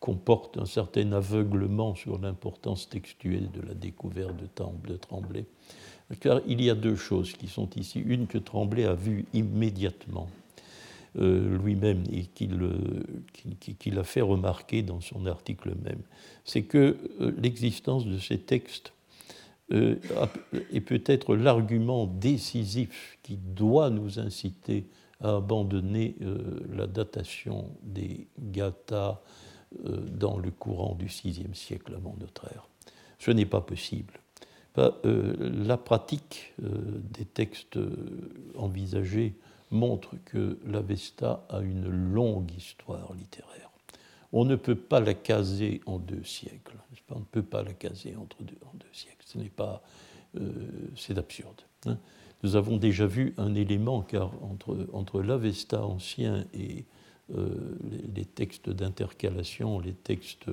comporte 0.00 0.58
un 0.58 0.66
certain 0.66 1.12
aveuglement 1.12 1.94
sur 1.94 2.18
l'importance 2.18 2.88
textuelle 2.90 3.50
de 3.50 3.62
la 3.62 3.72
découverte 3.72 4.36
de, 4.36 4.48
de 4.86 4.96
Tremblay. 4.96 5.46
Car 6.20 6.40
il 6.46 6.60
y 6.62 6.68
a 6.68 6.74
deux 6.74 6.96
choses 6.96 7.32
qui 7.32 7.46
sont 7.46 7.70
ici. 7.76 8.00
Une 8.00 8.26
que 8.26 8.36
Tremblay 8.36 8.84
a 8.84 8.94
vue 8.94 9.24
immédiatement 9.32 10.28
euh, 11.18 11.58
lui-même 11.58 12.04
et 12.12 12.28
euh, 12.42 13.02
qu'il 13.80 13.98
a 13.98 14.04
fait 14.04 14.20
remarquer 14.20 14.82
dans 14.82 15.00
son 15.00 15.26
article 15.26 15.74
même, 15.82 16.02
c'est 16.44 16.62
que 16.62 16.96
euh, 17.20 17.32
l'existence 17.36 18.06
de 18.06 18.16
ces 18.18 18.38
textes 18.38 18.92
est 19.70 20.80
peut-être 20.80 21.36
l'argument 21.36 22.06
décisif 22.06 23.18
qui 23.22 23.36
doit 23.36 23.90
nous 23.90 24.18
inciter 24.18 24.86
à 25.20 25.36
abandonner 25.36 26.16
la 26.72 26.86
datation 26.86 27.70
des 27.82 28.26
gathas 28.38 29.20
dans 29.84 30.38
le 30.38 30.50
courant 30.50 30.94
du 30.94 31.06
VIe 31.06 31.46
siècle 31.54 31.94
avant 31.94 32.16
notre 32.18 32.46
ère. 32.52 32.66
Ce 33.18 33.30
n'est 33.30 33.46
pas 33.46 33.60
possible. 33.60 34.14
la 34.76 35.76
pratique 35.76 36.54
des 36.58 37.24
textes 37.24 37.78
envisagés 38.56 39.34
montre 39.70 40.16
que 40.24 40.58
l'Avesta 40.66 41.44
a 41.48 41.60
une 41.60 41.88
longue 41.88 42.50
histoire 42.56 43.12
littéraire. 43.14 43.70
On 44.32 44.44
ne 44.44 44.56
peut 44.56 44.76
pas 44.76 45.00
la 45.00 45.14
caser 45.14 45.80
en 45.86 45.98
deux 45.98 46.24
siècles. 46.24 46.76
On 47.10 47.18
ne 47.18 47.24
peut 47.24 47.42
pas 47.42 47.62
la 47.62 47.72
caser 47.72 48.14
en 48.16 48.26
deux 48.44 48.92
siècles. 48.92 49.19
Ce 49.30 49.38
n'est 49.38 49.48
pas, 49.48 49.82
euh, 50.36 50.50
c'est 50.96 51.18
absurde. 51.18 51.62
Hein. 51.86 51.98
Nous 52.42 52.56
avons 52.56 52.78
déjà 52.78 53.06
vu 53.06 53.34
un 53.36 53.54
élément, 53.54 54.02
car 54.02 54.32
entre, 54.42 54.88
entre 54.92 55.22
l'Avesta 55.22 55.84
ancien 55.84 56.46
et 56.54 56.84
euh, 57.36 57.76
les, 58.14 58.24
textes 58.24 58.70
d'intercalation, 58.70 59.78
les 59.78 59.92
textes 59.92 60.46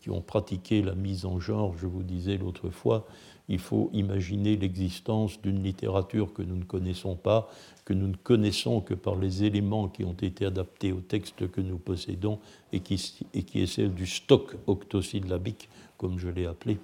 qui 0.00 0.10
ont 0.10 0.22
pratiqué 0.22 0.82
la 0.82 0.94
mise 0.94 1.24
en 1.24 1.38
genre, 1.38 1.76
je 1.76 1.86
vous 1.86 2.02
disais 2.02 2.36
l'autre 2.36 2.70
fois, 2.70 3.06
il 3.48 3.58
faut 3.58 3.90
imaginer 3.92 4.56
l'existence 4.56 5.40
d'une 5.42 5.62
littérature 5.62 6.32
que 6.32 6.42
nous 6.42 6.56
ne 6.56 6.64
connaissons 6.64 7.16
pas, 7.16 7.50
que 7.84 7.92
nous 7.92 8.08
ne 8.08 8.16
connaissons 8.16 8.80
que 8.80 8.94
par 8.94 9.16
les 9.16 9.44
éléments 9.44 9.88
qui 9.88 10.04
ont 10.04 10.14
été 10.14 10.46
adaptés 10.46 10.92
au 10.92 11.00
texte 11.00 11.50
que 11.50 11.60
nous 11.60 11.78
possédons 11.78 12.38
et 12.72 12.80
qui, 12.80 13.14
et 13.34 13.42
qui 13.42 13.60
est 13.60 13.66
celle 13.66 13.94
du 13.94 14.06
stock 14.06 14.56
octosyllabique, 14.66 15.68
comme 15.98 16.18
je 16.18 16.28
l'ai 16.28 16.46
appelé. 16.46 16.78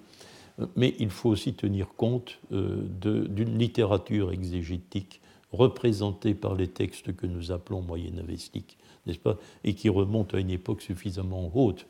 Mais 0.76 0.94
il 0.98 1.10
faut 1.10 1.30
aussi 1.30 1.54
tenir 1.54 1.88
compte 1.96 2.38
euh, 2.52 2.82
d'une 2.90 3.58
littérature 3.58 4.32
exégétique 4.32 5.20
représentée 5.52 6.34
par 6.34 6.54
les 6.54 6.68
textes 6.68 7.14
que 7.14 7.26
nous 7.26 7.52
appelons 7.52 7.80
moyen-avestiques, 7.80 8.76
n'est-ce 9.06 9.18
pas, 9.18 9.38
et 9.64 9.74
qui 9.74 9.88
remonte 9.88 10.34
à 10.34 10.40
une 10.40 10.50
époque 10.50 10.82
suffisamment 10.82 11.50
haute 11.54 11.86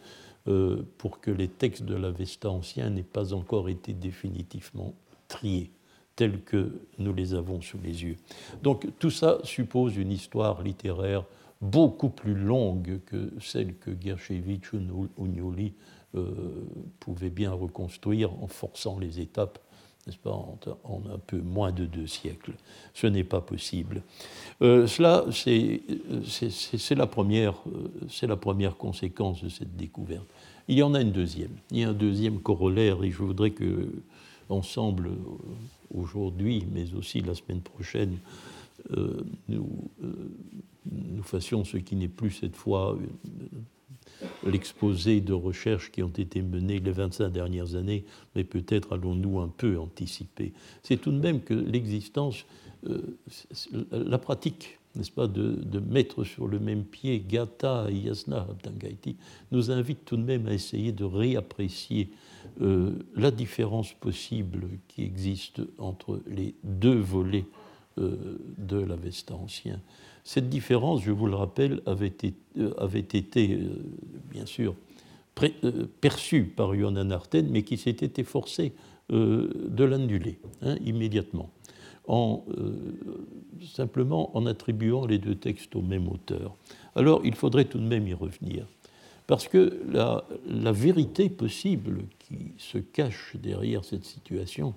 euh, 0.47 0.83
pour 0.99 1.21
que 1.21 1.31
les 1.31 1.49
textes 1.49 1.83
de 1.83 1.95
l'Avesta 1.95 2.51
ancien 2.51 2.91
n'aient 2.91 3.03
pas 3.03 3.35
encore 3.35 3.69
été 3.69 3.93
définitivement 3.93 4.95
triés 5.27 5.71
tels 6.15 6.43
que 6.43 6.81
nous 6.99 7.15
les 7.15 7.35
avons 7.35 7.61
sous 7.61 7.79
les 7.83 8.03
yeux. 8.03 8.17
Donc 8.63 8.87
tout 8.99 9.11
ça 9.11 9.39
suppose 9.45 9.97
une 9.97 10.11
histoire 10.11 10.63
littéraire 10.63 11.25
beaucoup 11.61 12.09
plus 12.09 12.35
longue 12.35 13.01
que 13.07 13.33
celle 13.41 13.77
que 13.77 13.91
Gershevitch 14.01 14.73
ou 14.73 15.09
Gnoli 15.19 15.75
euh, 16.15 16.65
pouvaient 17.01 17.31
bien 17.31 17.53
reconstruire 17.53 18.33
en 18.43 18.47
forçant 18.47 18.99
les 18.99 19.21
étapes 19.21 19.59
n'est-ce 20.09 20.19
pas, 20.19 20.31
en, 20.31 21.03
un 21.13 21.19
peu 21.19 21.39
moins 21.39 21.71
de 21.71 21.85
deux 21.85 22.07
siècles. 22.07 22.55
Ce 22.95 23.07
n'est 23.07 23.25
pas 23.25 23.41
possible. 23.41 24.03
Euh, 24.63 24.87
cela, 24.87 25.27
c'est 25.33 26.95
la, 26.95 27.07
première, 27.07 27.55
euh, 27.69 28.27
la 28.27 28.37
première 28.37 28.77
conséquence 28.77 29.45
de 29.45 29.49
cette 29.49 29.77
découverte. 29.77 30.27
Il 30.67 30.79
y 30.79 30.83
en 30.83 30.95
a 30.95 31.03
une 31.03 31.13
deuxième. 31.13 31.53
Il 31.71 31.79
y 31.79 31.85
a 31.85 31.91
un 31.91 31.95
deuxième 31.95 32.41
corollaire, 32.41 33.03
et 33.05 33.11
je 33.11 33.19
voudrais 33.19 33.51
que, 33.51 33.93
ensemble, 34.49 35.09
euh, 35.09 35.95
aujourd'hui, 35.95 36.67
mais 36.73 36.95
aussi 36.95 37.21
la 37.21 37.35
semaine 37.35 37.61
prochaine, 37.61 38.19
nous, 39.49 39.69
nous 40.87 41.23
fassions 41.23 41.65
ce 41.65 41.77
qui 41.77 41.95
n'est 41.95 42.09
plus 42.09 42.31
cette 42.31 42.57
fois 42.57 42.97
l'exposé 44.45 45.21
de 45.21 45.33
recherches 45.33 45.91
qui 45.91 46.03
ont 46.03 46.09
été 46.09 46.43
menées 46.43 46.79
les 46.79 46.93
25 46.93 47.29
dernières 47.29 47.75
années, 47.75 48.05
mais 48.35 48.45
peut-être 48.45 48.93
allons-nous 48.93 49.41
un 49.41 49.49
peu 49.49 49.79
anticiper. 49.79 50.53
C'est 50.83 50.97
tout 50.97 51.13
de 51.13 51.19
même 51.19 51.41
que 51.41 51.55
l'existence, 51.55 52.45
euh, 52.89 53.17
la 53.93 54.19
pratique, 54.19 54.79
n'est-ce 54.97 55.11
pas, 55.11 55.29
de, 55.29 55.81
mettre 55.81 56.25
sur 56.25 56.49
le 56.49 56.59
même 56.59 56.85
pied 56.85 57.21
Gata 57.21 57.87
et 57.91 57.95
Yasna 57.95 58.47
Abdangaiti, 58.51 59.17
nous 59.53 59.71
invite 59.71 60.05
tout 60.05 60.17
de 60.17 60.23
même 60.23 60.47
à 60.47 60.53
essayer 60.53 60.93
de 60.93 61.05
réapprécier 61.05 62.11
euh, 62.61 62.93
la 63.15 63.31
différence 63.31 63.93
possible 63.93 64.67
qui 64.89 65.03
existe 65.03 65.61
entre 65.79 66.21
les 66.27 66.55
deux 66.65 66.99
volets 66.99 67.47
euh, 67.99 68.39
de 68.59 68.79
l'Avesta 68.79 69.35
ancien. 69.35 69.81
Cette 70.29 70.51
différence, 70.51 71.05
je 71.05 71.11
vous 71.11 71.25
le 71.25 71.37
rappelle, 71.37 71.81
avait 71.87 72.09
été, 72.09 72.35
euh, 72.59 72.75
euh, 72.79 73.69
bien 74.31 74.45
sûr, 74.45 74.75
perçue 76.03 76.45
par 76.45 76.75
Yonan 76.75 77.09
Arten, 77.13 77.49
mais 77.49 77.63
qui 77.63 77.79
s'était 77.79 78.21
efforcé 78.21 78.75
de 79.09 79.85
l'annuler 79.85 80.39
hein, 80.61 80.77
immédiatement, 80.85 81.49
en, 82.09 82.45
simplement 83.75 84.37
en 84.37 84.45
attribuant 84.45 85.07
les 85.07 85.17
deux 85.17 85.35
textes 85.35 85.75
au 85.75 85.81
même 85.81 86.09
auteur. 86.09 86.55
Alors, 86.95 87.23
il 87.25 87.35
faudrait 87.35 87.65
tout 87.65 87.79
de 87.79 87.87
même 87.87 88.07
y 88.07 88.13
revenir. 88.13 88.67
Parce 89.27 89.49
que 89.49 89.81
la, 89.91 90.25
la, 90.47 90.73
vérité 90.73 91.31
possible 91.31 92.05
qui 92.19 92.53
se 92.59 92.77
cache 92.77 93.35
derrière 93.35 93.83
cette 93.83 94.05
situation, 94.05 94.75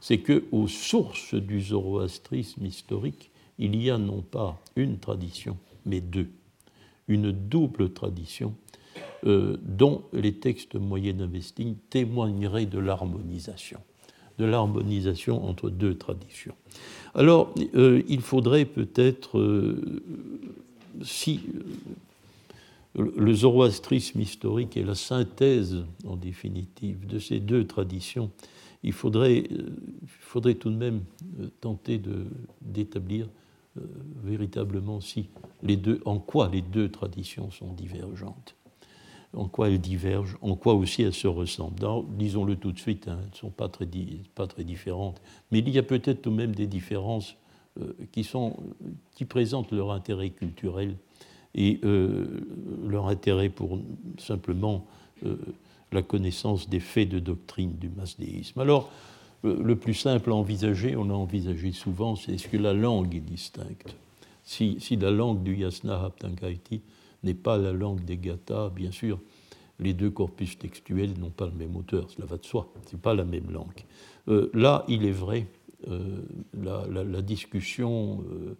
c'est 0.00 0.18
que 0.18 0.44
aux 0.52 0.68
sources 0.68 1.34
du 1.34 1.60
zoroastrisme 1.60 2.64
historique, 2.64 3.32
il 3.58 3.80
y 3.80 3.90
a 3.90 3.98
non 3.98 4.22
pas 4.22 4.60
une 4.76 4.98
tradition, 4.98 5.56
mais 5.86 6.00
deux. 6.00 6.28
Une 7.08 7.32
double 7.32 7.92
tradition 7.92 8.54
euh, 9.26 9.56
dont 9.62 10.02
les 10.12 10.34
textes 10.34 10.74
moyen 10.74 11.18
investing 11.20 11.76
témoigneraient 11.90 12.66
de 12.66 12.78
l'harmonisation, 12.78 13.80
de 14.38 14.44
l'harmonisation 14.44 15.46
entre 15.46 15.70
deux 15.70 15.96
traditions. 15.96 16.54
Alors, 17.14 17.54
euh, 17.74 18.02
il 18.08 18.20
faudrait 18.20 18.66
peut-être, 18.66 19.38
euh, 19.38 20.02
si 21.02 21.40
le 22.96 23.34
zoroastrisme 23.34 24.20
historique 24.20 24.76
est 24.76 24.84
la 24.84 24.94
synthèse, 24.94 25.84
en 26.06 26.16
définitive, 26.16 27.06
de 27.06 27.18
ces 27.18 27.40
deux 27.40 27.66
traditions, 27.66 28.30
il 28.82 28.92
faudrait, 28.92 29.44
tout 30.60 30.70
de 30.70 30.76
même 30.76 31.00
tenter 31.62 32.00
d'établir 32.60 33.26
euh, 33.76 33.80
véritablement 34.22 35.00
si 35.00 35.28
les 35.62 35.76
deux, 35.76 36.00
en 36.04 36.18
quoi 36.18 36.48
les 36.48 36.62
deux 36.62 36.90
traditions 36.90 37.50
sont 37.50 37.72
divergentes, 37.72 38.54
en 39.34 39.48
quoi 39.48 39.68
elles 39.68 39.80
divergent, 39.80 40.36
en 40.42 40.54
quoi 40.54 40.74
aussi 40.74 41.02
elles 41.02 41.14
se 41.14 41.26
ressemblent? 41.26 41.84
Disons-le 42.16 42.56
tout 42.56 42.72
de 42.72 42.78
suite, 42.78 43.08
hein, 43.08 43.18
elles 43.22 43.30
ne 43.30 43.36
sont 43.36 43.50
pas 43.50 43.68
très, 43.68 43.86
différentes, 44.64 45.20
mais 45.50 45.58
il 45.58 45.68
y 45.70 45.78
a 45.78 45.82
peut-être 45.82 46.22
tout 46.22 46.30
de 46.30 46.36
même 46.36 46.54
des 46.54 46.66
différences 46.66 47.36
qui, 48.12 48.22
sont, 48.22 48.56
qui 49.16 49.24
présentent 49.24 49.72
leur 49.72 49.90
intérêt 49.90 50.30
culturel 50.30 50.94
et 51.56 51.80
leur 52.86 53.08
intérêt 53.08 53.48
pour 53.48 53.80
simplement 54.18 54.86
la 55.94 56.02
connaissance 56.02 56.68
des 56.68 56.80
faits 56.80 57.08
de 57.08 57.18
doctrine 57.18 57.76
du 57.78 57.88
masdéisme. 57.88 58.60
Alors, 58.60 58.90
le 59.44 59.76
plus 59.76 59.94
simple 59.94 60.30
à 60.30 60.34
envisager, 60.34 60.96
on 60.96 61.04
l'a 61.04 61.14
envisagé 61.14 61.72
souvent, 61.72 62.16
c'est 62.16 62.32
est-ce 62.32 62.48
que 62.48 62.56
la 62.56 62.72
langue 62.72 63.14
est 63.14 63.20
distincte? 63.20 63.94
Si, 64.42 64.78
la 65.00 65.10
langue 65.10 65.42
du 65.42 65.56
Yasna 65.56 66.02
Haptangaiti 66.02 66.80
n'est 67.22 67.34
pas 67.34 67.58
la 67.58 67.72
langue 67.72 68.04
des 68.04 68.16
Gata, 68.16 68.70
bien 68.74 68.90
sûr, 68.90 69.20
les 69.80 69.92
deux 69.92 70.10
corpus 70.10 70.58
textuels 70.58 71.18
n'ont 71.18 71.30
pas 71.30 71.46
le 71.46 71.52
même 71.52 71.76
auteur, 71.76 72.10
cela 72.10 72.26
va 72.26 72.36
de 72.36 72.44
soi, 72.44 72.68
ce 72.86 72.94
n'est 72.94 73.00
pas 73.00 73.14
la 73.14 73.24
même 73.24 73.50
langue. 73.50 73.84
Euh, 74.28 74.50
là, 74.54 74.84
il 74.88 75.04
est 75.04 75.10
vrai, 75.10 75.46
euh, 75.88 76.22
la, 76.54 77.22
discussion, 77.22 78.24
euh, 78.30 78.56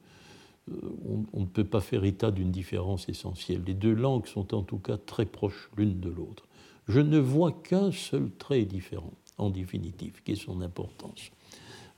on, 1.32 1.40
ne 1.40 1.46
peut 1.46 1.64
pas 1.64 1.80
faire 1.80 2.04
état 2.04 2.30
d'une 2.30 2.50
différence 2.50 3.08
essentielle. 3.08 3.62
Les 3.66 3.74
deux 3.74 3.94
langues 3.94 4.26
sont 4.26 4.54
en 4.54 4.62
tout 4.62 4.78
cas 4.78 4.98
très 4.98 5.26
proches 5.26 5.70
l'une 5.76 6.00
de 6.00 6.10
l'autre 6.10 6.44
je 6.88 7.00
ne 7.00 7.18
vois 7.18 7.52
qu'un 7.52 7.92
seul 7.92 8.30
trait 8.38 8.64
différent, 8.64 9.12
en 9.38 9.50
définitive, 9.50 10.22
qui 10.24 10.32
est 10.32 10.36
son 10.36 10.60
importance. 10.62 11.30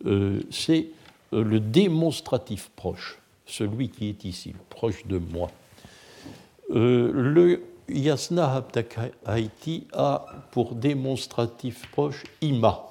Euh, 0.05 0.41
c'est 0.51 0.89
euh, 1.33 1.43
le 1.43 1.61
démonstratif 1.61 2.71
proche, 2.77 3.19
celui 3.47 3.89
qui 3.89 4.09
est 4.09 4.25
ici, 4.25 4.55
proche 4.69 5.07
de 5.07 5.19
moi. 5.19 5.51
Euh, 6.71 7.13
le 7.13 7.63
Yasna 7.89 8.65
Haiti 9.27 9.87
a 9.93 10.27
pour 10.51 10.75
démonstratif 10.75 11.89
proche 11.91 12.25
ima, 12.41 12.85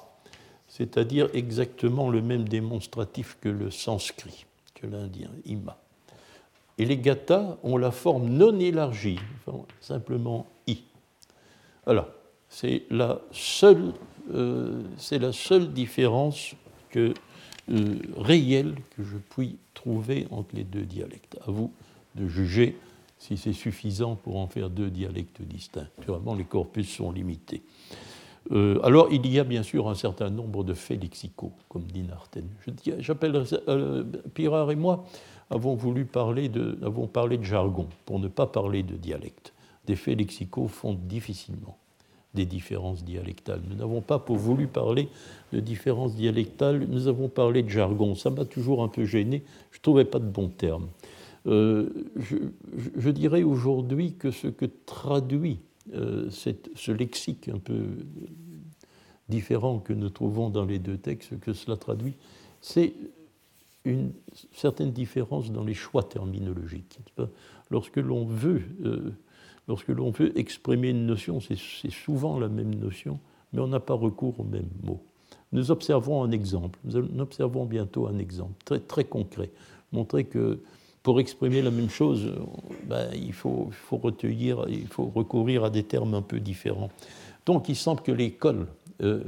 c'est-à-dire 0.68 1.28
exactement 1.34 2.08
le 2.08 2.22
même 2.22 2.48
démonstratif 2.48 3.36
que 3.40 3.48
le 3.48 3.70
sanskrit, 3.70 4.46
que 4.74 4.86
l'indien, 4.86 5.30
ima. 5.44 5.76
Et 6.78 6.84
les 6.84 6.98
gathas 6.98 7.56
ont 7.62 7.76
la 7.76 7.90
forme 7.90 8.28
non 8.28 8.58
élargie, 8.58 9.18
simplement 9.80 10.46
i. 10.66 10.82
Voilà, 11.84 12.08
c'est 12.48 12.84
la 12.90 13.20
seule, 13.32 13.92
euh, 14.32 14.82
c'est 14.98 15.18
la 15.18 15.32
seule 15.32 15.72
différence 15.72 16.54
que, 16.90 17.14
euh, 17.70 17.94
réelle 18.18 18.74
que 18.96 19.02
je 19.02 19.16
puis 19.16 19.58
trouver 19.74 20.26
entre 20.30 20.54
les 20.54 20.64
deux 20.64 20.84
dialectes. 20.84 21.38
À 21.46 21.50
vous 21.50 21.72
de 22.14 22.26
juger 22.26 22.76
si 23.18 23.36
c'est 23.36 23.52
suffisant 23.52 24.16
pour 24.16 24.36
en 24.36 24.46
faire 24.46 24.70
deux 24.70 24.90
dialectes 24.90 25.42
distincts. 25.42 25.88
Vraiment, 26.06 26.34
les 26.34 26.44
corpus 26.44 26.88
sont 26.88 27.12
limités. 27.12 27.62
Euh, 28.52 28.78
alors, 28.84 29.08
il 29.10 29.26
y 29.26 29.40
a 29.40 29.44
bien 29.44 29.62
sûr 29.62 29.88
un 29.88 29.94
certain 29.94 30.30
nombre 30.30 30.62
de 30.62 30.74
faits 30.74 31.02
lexicaux, 31.02 31.52
comme 31.68 31.84
dit 31.84 32.02
Narten. 32.02 32.46
J'appelle 32.98 33.44
Pirard 34.34 34.70
et 34.70 34.76
moi 34.76 35.04
avons 35.50 35.74
voulu 35.74 36.04
parler 36.04 36.48
de, 36.48 36.78
avons 36.82 37.06
parlé 37.06 37.38
de 37.38 37.44
jargon 37.44 37.88
pour 38.04 38.18
ne 38.18 38.28
pas 38.28 38.46
parler 38.46 38.82
de 38.82 38.96
dialecte 38.96 39.52
des 39.86 39.96
faits 39.96 40.18
lexicaux 40.18 40.68
font 40.68 40.94
difficilement 40.94 41.78
des 42.36 42.46
différences 42.46 43.04
dialectales. 43.04 43.60
Nous 43.68 43.74
n'avons 43.74 44.00
pas 44.00 44.22
voulu 44.28 44.68
parler 44.68 45.08
de 45.52 45.58
différences 45.58 46.14
dialectales, 46.14 46.86
nous 46.88 47.08
avons 47.08 47.28
parlé 47.28 47.64
de 47.64 47.68
jargon. 47.68 48.14
Ça 48.14 48.30
m'a 48.30 48.44
toujours 48.44 48.84
un 48.84 48.88
peu 48.88 49.04
gêné, 49.04 49.42
je 49.72 49.78
ne 49.78 49.82
trouvais 49.82 50.04
pas 50.04 50.20
de 50.20 50.26
bons 50.26 50.48
termes. 50.48 50.86
Euh, 51.46 51.88
je, 52.16 53.10
dirais 53.10 53.42
aujourd'hui 53.42 54.14
que 54.14 54.30
ce 54.30 54.48
que 54.48 54.66
traduit 54.84 55.58
euh, 55.94 56.28
ce 56.30 56.92
lexique 56.92 57.48
un 57.48 57.58
peu 57.58 57.84
différent 59.28 59.78
que 59.78 59.92
nous 59.92 60.10
trouvons 60.10 60.50
dans 60.50 60.64
les 60.64 60.78
deux 60.78 60.98
textes, 60.98 61.38
que 61.40 61.52
cela 61.52 61.76
traduit, 61.76 62.14
c'est 62.60 62.94
une 63.84 64.12
certaine 64.52 64.90
différence 64.90 65.52
dans 65.52 65.64
les 65.64 65.74
choix 65.74 66.02
terminologiques. 66.02 66.98
Lorsque 67.70 67.96
l'on 67.96 68.24
veut 68.24 68.62
euh, 68.84 69.12
Lorsque 69.68 69.88
l'on 69.88 70.10
veut 70.10 70.38
exprimer 70.38 70.90
une 70.90 71.06
notion, 71.06 71.40
c'est 71.40 71.90
souvent 71.90 72.38
la 72.38 72.48
même 72.48 72.74
notion, 72.74 73.18
mais 73.52 73.60
on 73.60 73.68
n'a 73.68 73.80
pas 73.80 73.94
recours 73.94 74.38
au 74.40 74.44
même 74.44 74.68
mot. 74.84 75.02
Nous 75.52 75.70
observons 75.70 76.22
un 76.22 76.30
exemple, 76.30 76.78
nous 76.84 76.96
observons 77.20 77.64
bientôt 77.64 78.06
un 78.06 78.18
exemple 78.18 78.54
très, 78.64 78.80
très 78.80 79.04
concret, 79.04 79.50
montrer 79.92 80.24
que 80.24 80.60
pour 81.02 81.20
exprimer 81.20 81.62
la 81.62 81.70
même 81.70 81.88
chose, 81.88 82.32
ben, 82.88 83.08
il, 83.14 83.32
faut, 83.32 83.70
recourir 83.88 85.62
à 85.62 85.70
des 85.70 85.84
termes 85.84 86.14
un 86.14 86.22
peu 86.22 86.40
différents. 86.40 86.90
Donc 87.44 87.68
il 87.68 87.76
semble 87.76 88.02
que 88.02 88.10
l'école, 88.10 88.66
euh, 89.02 89.22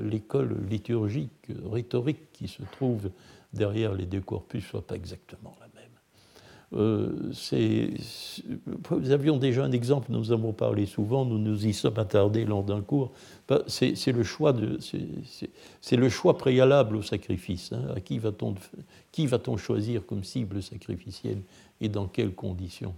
liturgique, 0.69 1.47
rhétorique 1.71 2.33
qui 2.33 2.49
se 2.49 2.63
trouve 2.73 3.11
derrière 3.53 3.95
les 3.95 4.07
deux 4.07 4.21
corpus 4.21 4.65
soit 4.65 4.87
pas 4.87 4.97
exactement 4.97 5.55
même. 5.61 5.68
Euh, 6.75 7.33
nous 8.91 9.11
avions 9.11 9.39
déjà 9.39 9.65
un 9.65 9.73
exemple, 9.73 10.09
nous 10.11 10.33
avons 10.33 10.53
parlé 10.53 10.85
souvent, 10.85 11.25
nous 11.25 11.39
nous 11.39 11.67
y 11.67 11.73
sommes 11.73 11.99
attardés 11.99 12.45
lors 12.45 12.63
d'un 12.63 12.83
cours. 12.83 13.13
Bah, 13.49 13.63
c'est 13.67 14.13
le 14.13 14.23
choix 14.23 14.53
préalable 16.39 16.97
au 16.97 17.03
sacrifice. 17.03 17.73
Hein. 17.73 17.95
À 17.97 18.01
qui 18.01 18.19
va-t-on 18.19 19.57
choisir 19.57 20.05
comme 20.05 20.25
cible 20.25 20.63
sacrificielle 20.63 21.41
et 21.81 21.89
dans 21.89 22.07
quelles 22.07 22.35
conditions 22.35 22.95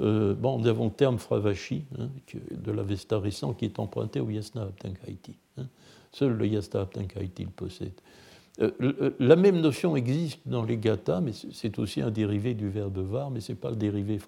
euh, 0.00 0.34
bon, 0.34 0.58
nous 0.58 0.68
avons 0.68 0.84
le 0.86 0.92
terme 0.92 1.18
fravashi 1.18 1.82
hein, 1.98 2.08
de 2.50 2.70
l'Avesta 2.70 3.18
récent 3.18 3.52
qui 3.52 3.64
est 3.64 3.80
emprunté 3.80 4.20
au 4.20 4.30
Yasna 4.30 4.62
Aptankaiti. 4.62 5.34
Hein. 5.56 5.66
Seul 6.12 6.34
le 6.34 6.46
Yasna 6.46 6.82
Aptankaiti 6.82 7.42
le 7.42 7.50
possède. 7.50 8.00
Euh, 8.60 9.14
la 9.20 9.36
même 9.36 9.60
notion 9.60 9.94
existe 9.94 10.40
dans 10.46 10.64
les 10.64 10.76
gathas, 10.76 11.20
mais 11.20 11.32
c'est 11.52 11.78
aussi 11.78 12.00
un 12.00 12.10
dérivé 12.10 12.54
du 12.54 12.68
verbe 12.68 12.98
var, 12.98 13.30
mais 13.30 13.40
ce 13.40 13.52
n'est 13.52 13.58
pas 13.58 13.70
le 13.70 13.76
dérivé 13.76 14.18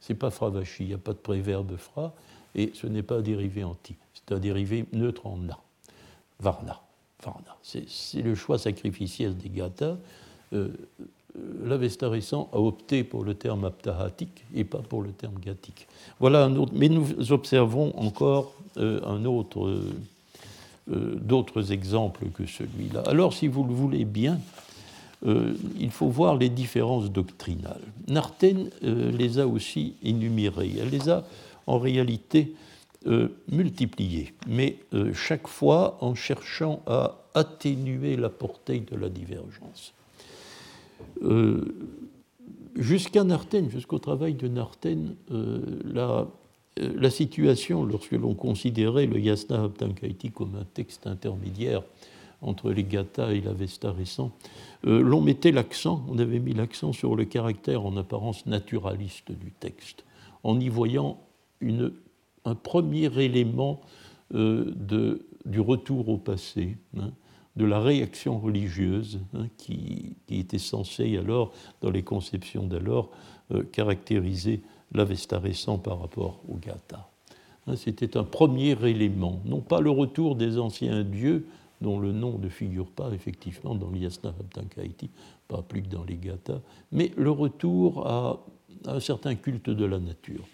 c'est 0.00 0.14
pas 0.14 0.30
fravashi, 0.30 0.84
il 0.84 0.88
n'y 0.88 0.94
a 0.94 0.98
pas 0.98 1.12
de 1.12 1.18
préverbe 1.18 1.76
fra, 1.76 2.12
et 2.54 2.70
ce 2.74 2.86
n'est 2.86 3.02
pas 3.02 3.16
un 3.16 3.22
dérivé 3.22 3.64
anti, 3.64 3.96
c'est 4.12 4.34
un 4.34 4.38
dérivé 4.38 4.84
neutre 4.92 5.26
en 5.26 5.38
na, 5.38 5.58
varna. 6.38 6.80
varna. 7.22 7.56
C'est 7.62 8.22
le 8.22 8.34
choix 8.34 8.58
sacrificiel 8.58 9.36
des 9.36 9.48
gathas. 9.48 9.96
Euh, 10.52 10.68
L'Avesta 11.64 12.10
récent 12.10 12.50
a 12.52 12.58
opté 12.58 13.04
pour 13.04 13.24
le 13.24 13.34
terme 13.34 13.64
aptahatique 13.64 14.44
et 14.54 14.64
pas 14.64 14.80
pour 14.80 15.02
le 15.02 15.12
terme 15.12 15.38
gathique. 15.38 15.86
Voilà 16.20 16.44
un 16.44 16.56
autre, 16.56 16.72
mais 16.74 16.90
nous 16.90 17.32
observons 17.32 17.96
encore 17.96 18.52
euh, 18.76 19.00
un 19.06 19.24
autre 19.24 19.66
euh, 19.66 19.94
d'autres 20.88 21.72
exemples 21.72 22.26
que 22.34 22.44
celui-là. 22.44 23.02
Alors, 23.06 23.34
si 23.34 23.46
vous 23.46 23.64
le 23.64 23.72
voulez 23.72 24.04
bien, 24.04 24.40
euh, 25.24 25.54
il 25.78 25.90
faut 25.90 26.08
voir 26.08 26.36
les 26.36 26.48
différences 26.48 27.10
doctrinales. 27.10 27.80
Narten 28.08 28.70
euh, 28.82 29.12
les 29.12 29.38
a 29.38 29.46
aussi 29.46 29.94
énumérées. 30.02 30.72
Elle 30.80 30.90
les 30.90 31.08
a 31.08 31.24
en 31.66 31.78
réalité 31.78 32.54
multipliées, 33.50 34.32
mais 34.46 34.76
chaque 35.12 35.48
fois 35.48 35.98
en 36.00 36.14
cherchant 36.14 36.82
à 36.86 37.16
atténuer 37.34 38.14
la 38.14 38.28
portée 38.28 38.78
de 38.78 38.94
la 38.94 39.08
divergence. 39.08 39.92
Jusqu'à 42.76 43.22
Narten, 43.22 43.70
jusqu'au 43.70 43.98
travail 43.98 44.34
de 44.34 44.48
Narten, 44.48 45.14
la 45.28 46.02
euh, 46.02 46.24
la 46.76 47.10
situation, 47.10 47.84
lorsque 47.84 48.12
l'on 48.12 48.34
considérait 48.34 49.06
le 49.06 49.20
Yasna 49.20 49.64
Abtankaiti 49.64 50.30
comme 50.30 50.56
un 50.56 50.64
texte 50.64 51.06
intermédiaire 51.06 51.82
entre 52.40 52.72
les 52.72 52.84
Gathas 52.84 53.32
et 53.32 53.40
l'Avesta 53.40 53.92
récent, 53.92 54.32
euh, 54.86 55.00
l'on 55.00 55.20
mettait 55.20 55.52
l'accent, 55.52 56.04
on 56.08 56.18
avait 56.18 56.40
mis 56.40 56.54
l'accent 56.54 56.92
sur 56.92 57.14
le 57.14 57.24
caractère 57.24 57.84
en 57.84 57.96
apparence 57.96 58.46
naturaliste 58.46 59.32
du 59.32 59.52
texte, 59.52 60.04
en 60.42 60.58
y 60.58 60.68
voyant 60.68 61.20
un 62.44 62.54
premier 62.54 63.22
élément 63.22 63.80
euh, 64.34 64.72
du 65.44 65.60
retour 65.60 66.08
au 66.08 66.16
passé, 66.16 66.78
hein, 66.96 67.12
de 67.54 67.66
la 67.66 67.80
réaction 67.80 68.40
religieuse 68.40 69.20
hein, 69.34 69.46
qui, 69.58 70.16
qui, 70.26 70.40
était 70.40 70.58
censée 70.58 71.18
alors, 71.18 71.52
dans 71.82 71.90
les 71.90 72.02
conceptions 72.02 72.66
d'alors, 72.66 73.10
caractériser 73.72 74.62
l'Avesta 74.94 75.38
récent 75.38 75.78
par 75.78 76.00
rapport 76.00 76.40
au 76.48 76.56
Gata. 76.56 77.08
Hein, 77.66 77.76
c'était 77.76 78.16
un 78.16 78.24
premier 78.24 78.76
élément, 78.86 79.40
non 79.44 79.60
pas 79.60 79.80
le 79.80 79.90
retour 79.90 80.36
des 80.36 80.58
anciens 80.58 81.02
dieux, 81.04 81.46
dont 81.80 81.98
le 81.98 82.12
nom 82.12 82.38
ne 82.38 82.48
figure 82.48 82.86
pas 82.86 83.10
effectivement 83.12 83.74
dans 83.74 83.90
l'Yasna 83.90 84.30
Abtankaiti, 84.30 85.10
pas 85.48 85.62
plus 85.62 85.82
que 85.82 85.88
dans 85.88 86.04
les 86.04 86.16
Gathas, 86.16 86.60
mais 86.92 87.10
le 87.16 87.30
retour 87.30 88.06
à, 88.06 88.40
un 88.86 89.00
certain 89.00 89.34
culte 89.34 89.70
de 89.70 89.84
la 89.84 89.98
nature. 89.98 90.44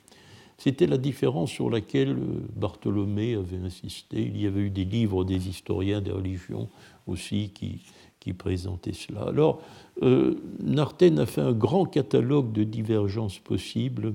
C'était 0.58 0.86
la 0.86 0.98
différence 0.98 1.50
sur 1.50 1.70
laquelle 1.70 2.10
euh, 2.10 2.40
Bartholomé 2.56 3.36
avait 3.36 3.58
insisté. 3.58 4.20
Il 4.20 4.40
y 4.40 4.46
avait 4.46 4.62
eu 4.62 4.70
des 4.70 4.84
livres 4.84 5.24
des 5.24 5.48
historiens 5.48 6.00
des 6.00 6.10
religions 6.10 6.68
aussi 7.06 7.50
qui, 7.54 7.82
qui 8.18 8.32
présentaient 8.32 8.92
cela. 8.92 9.22
Alors, 9.28 9.62
euh, 10.02 10.34
Narten 10.62 11.18
a 11.18 11.26
fait 11.26 11.40
un 11.40 11.52
grand 11.52 11.84
catalogue 11.84 12.52
de 12.52 12.64
divergences 12.64 13.38
possibles, 13.38 14.14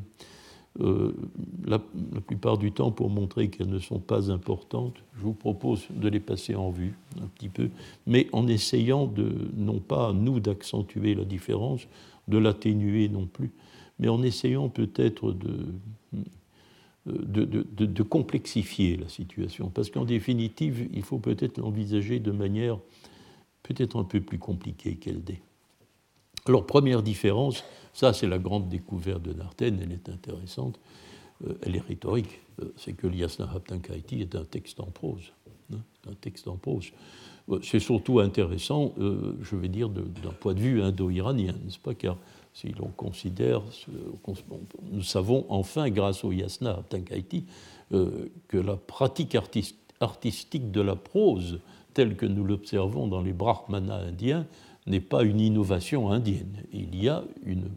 euh, 0.81 1.13
la, 1.67 1.77
plupart 2.25 2.57
du 2.57 2.71
temps 2.71 2.91
pour 2.91 3.11
montrer 3.11 3.49
qu'elles 3.49 3.69
ne 3.69 3.79
sont 3.79 3.99
pas 3.99 4.31
importantes. 4.31 4.95
Je 5.15 5.21
vous 5.21 5.33
propose 5.33 5.85
de 5.91 6.09
les 6.09 6.19
passer 6.19 6.55
en 6.55 6.71
vue 6.71 6.95
un 7.21 7.27
petit 7.27 7.49
peu, 7.49 7.69
mais 8.07 8.27
en 8.31 8.47
essayant 8.47 9.05
de, 9.05 9.51
non 9.55 9.79
pas 9.79 10.13
nous 10.13 10.39
d'accentuer 10.39 11.13
la 11.13 11.25
différence, 11.25 11.87
de 12.27 12.39
l'atténuer 12.39 13.07
non 13.07 13.27
plus, 13.27 13.51
mais 13.99 14.07
en 14.07 14.23
essayant 14.23 14.69
peut-être 14.69 15.31
de, 15.31 15.73
complexifier 18.03 18.97
la 18.97 19.09
situation. 19.09 19.69
Parce 19.69 19.91
qu'en 19.91 20.05
définitive, 20.05 20.87
il 20.91 21.03
faut 21.03 21.19
peut-être 21.19 21.59
l'envisager 21.59 22.19
de 22.19 22.31
manière 22.31 22.79
peut-être 23.61 23.97
un 23.97 24.03
peu 24.03 24.21
plus 24.21 24.39
compliquée 24.39 24.95
qu'elle 24.95 25.21
l'est. 25.27 25.41
Alors, 26.45 26.65
première 26.65 27.03
différence, 27.03 27.63
ça 27.93 28.11
c'est 28.11 28.27
la 28.27 28.37
grande 28.37 28.67
découverte 28.67 29.21
de 29.21 29.33
Narten, 29.33 29.79
elle 29.81 29.93
est 29.93 30.09
intéressante, 30.09 30.79
euh, 31.45 31.53
elle 31.61 31.75
est 31.75 31.81
rhétorique, 31.81 32.41
euh, 32.61 32.73
c'est 32.75 32.93
que 32.93 33.07
l'Yasna 33.07 33.49
Haptankaiti 33.49 34.21
est 34.21 34.35
un 34.35 34.43
texte 34.43 34.79
en 34.81 34.87
prose. 34.87 35.31
Hein, 35.73 35.79
un 36.09 36.13
texte 36.15 36.49
en 36.49 36.57
prose. 36.57 36.91
Euh, 37.49 37.59
c'est 37.63 37.79
surtout 37.79 38.19
intéressant, 38.19 38.93
je 38.97 39.55
vais 39.55 39.69
dire, 39.69 39.89
d'un 39.89 40.31
point 40.39 40.53
de 40.53 40.59
vue 40.59 40.81
indo-iranien, 40.81 41.53
n'est-ce 41.63 41.79
pas 41.79 41.93
Car 41.93 42.17
si 42.53 42.69
l'on 42.69 42.89
considère, 42.89 43.61
nous 44.91 45.01
savons 45.01 45.45
enfin, 45.49 45.89
grâce 45.89 46.23
au 46.23 46.31
Yasna 46.31 46.71
Haptankaiti, 46.71 47.45
que 47.89 48.57
la 48.57 48.75
pratique 48.75 49.35
artistique 49.99 50.71
de 50.71 50.81
la 50.81 50.95
prose, 50.95 51.59
telle 51.93 52.15
que 52.15 52.25
nous 52.25 52.43
l'observons 52.43 53.07
dans 53.07 53.21
les 53.21 53.33
brahmanas 53.33 54.03
indiens, 54.07 54.45
n'est 54.87 54.99
pas 54.99 55.23
une 55.23 55.39
innovation 55.39 56.11
indienne. 56.11 56.63
Il 56.71 56.95
y 57.01 57.09
a 57.09 57.23
une 57.45 57.69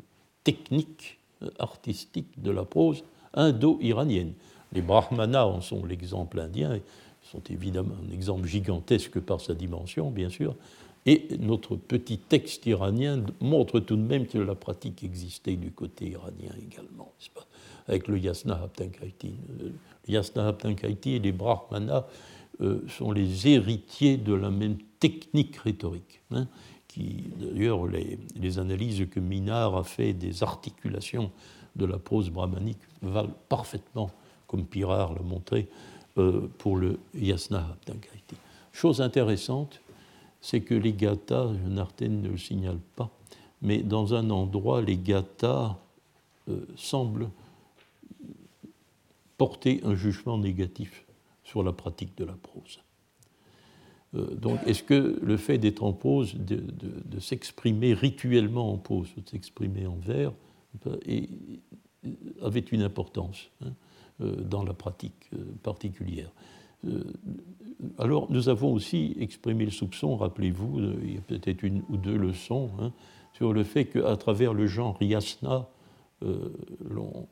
technique 0.44 1.18
artistique 1.58 2.40
de 2.40 2.50
la 2.50 2.64
prose 2.64 3.04
indo-iranienne. 3.34 4.32
Les 4.72 4.82
brahmanas 4.82 5.46
en 5.46 5.60
sont 5.60 5.84
l'exemple 5.84 6.40
indien, 6.40 6.76
ils 6.76 7.28
sont 7.30 7.42
évidemment 7.50 7.94
un 8.08 8.12
exemple 8.12 8.46
gigantesque 8.46 9.20
par 9.20 9.40
sa 9.40 9.54
dimension, 9.54 10.10
bien 10.10 10.28
sûr, 10.28 10.54
et 11.04 11.28
notre 11.38 11.76
petit 11.76 12.18
texte 12.18 12.66
iranien 12.66 13.22
montre 13.40 13.78
tout 13.78 13.96
de 13.96 14.02
même 14.02 14.26
que 14.26 14.38
la 14.38 14.56
pratique 14.56 15.04
existait 15.04 15.54
du 15.54 15.70
côté 15.70 16.08
iranien 16.08 16.52
également, 16.60 17.12
pas? 17.32 17.46
Avec 17.86 18.08
le 18.08 18.18
Yasna 18.18 18.60
Haptankaiti. 18.60 19.34
Le 19.60 19.72
Yasna 20.08 20.48
Haptankaiti 20.48 21.14
et 21.14 21.18
les 21.20 21.30
brahmanas 21.30 22.06
euh, 22.60 22.80
sont 22.88 23.12
les 23.12 23.46
héritiers 23.46 24.16
de 24.16 24.34
la 24.34 24.50
même 24.50 24.78
technique 24.98 25.56
rhétorique. 25.58 26.22
Hein 26.32 26.48
d'ailleurs, 26.96 27.86
les, 27.86 28.58
analyses 28.58 29.06
que 29.10 29.20
Minard 29.20 29.76
a 29.76 29.84
fait 29.84 30.12
des 30.12 30.42
articulations 30.42 31.30
de 31.74 31.84
la 31.84 31.98
prose 31.98 32.30
brahmanique 32.30 32.78
valent 33.02 33.34
parfaitement, 33.48 34.10
comme 34.46 34.64
Pirard 34.64 35.14
l'a 35.14 35.22
montré, 35.22 35.68
euh, 36.18 36.48
pour 36.58 36.76
le 36.76 36.98
Yasna 37.14 37.58
Abdankaiti. 37.58 38.36
Chose 38.72 39.00
intéressante, 39.00 39.80
c'est 40.40 40.60
que 40.60 40.74
les 40.74 40.92
gathas, 40.92 41.52
Narten 41.66 42.22
ne 42.22 42.28
le 42.28 42.38
signale 42.38 42.78
pas, 42.94 43.10
mais 43.62 43.78
dans 43.78 44.14
un 44.14 44.30
endroit, 44.30 44.80
les 44.80 44.96
gathas 44.96 45.76
euh, 46.48 46.66
semblent 46.76 47.28
porter 49.36 49.80
un 49.84 49.94
jugement 49.94 50.38
négatif 50.38 51.04
sur 51.44 51.62
la 51.62 51.72
pratique 51.72 52.16
de 52.16 52.24
la 52.24 52.34
prose. 52.34 52.80
Euh, 54.16 54.34
donc, 54.34 54.60
est-ce 54.66 54.82
que 54.82 55.18
le 55.22 55.36
fait 55.36 55.58
d'être 55.58 55.82
en 55.82 55.92
pause, 55.92 56.34
de, 56.34 57.20
s'exprimer 57.20 57.94
rituellement 57.94 58.72
en 58.72 58.78
pause, 58.78 59.08
de 59.16 59.28
s'exprimer 59.28 59.86
en 59.86 59.96
vers, 59.96 60.32
avait 62.42 62.60
une 62.60 62.82
importance 62.82 63.50
hein, 63.64 63.72
euh, 64.20 64.36
dans 64.42 64.62
la 64.62 64.74
pratique 64.74 65.30
euh, 65.34 65.38
particulière 65.62 66.30
alors, 67.98 68.30
nous 68.30 68.48
avons 68.48 68.72
aussi 68.72 69.16
exprimé 69.18 69.64
le 69.64 69.72
soupçon, 69.72 70.16
rappelez-vous, 70.16 70.80
il 71.02 71.14
y 71.14 71.18
a 71.18 71.20
peut-être 71.20 71.64
une 71.64 71.82
ou 71.88 71.96
deux 71.96 72.16
leçons, 72.16 72.70
hein, 72.78 72.92
sur 73.32 73.52
le 73.52 73.64
fait 73.64 73.86
qu'à 73.86 74.16
travers 74.16 74.54
le 74.54 74.66
genre 74.66 74.96
yasna, 75.00 75.68
on, 76.22 77.26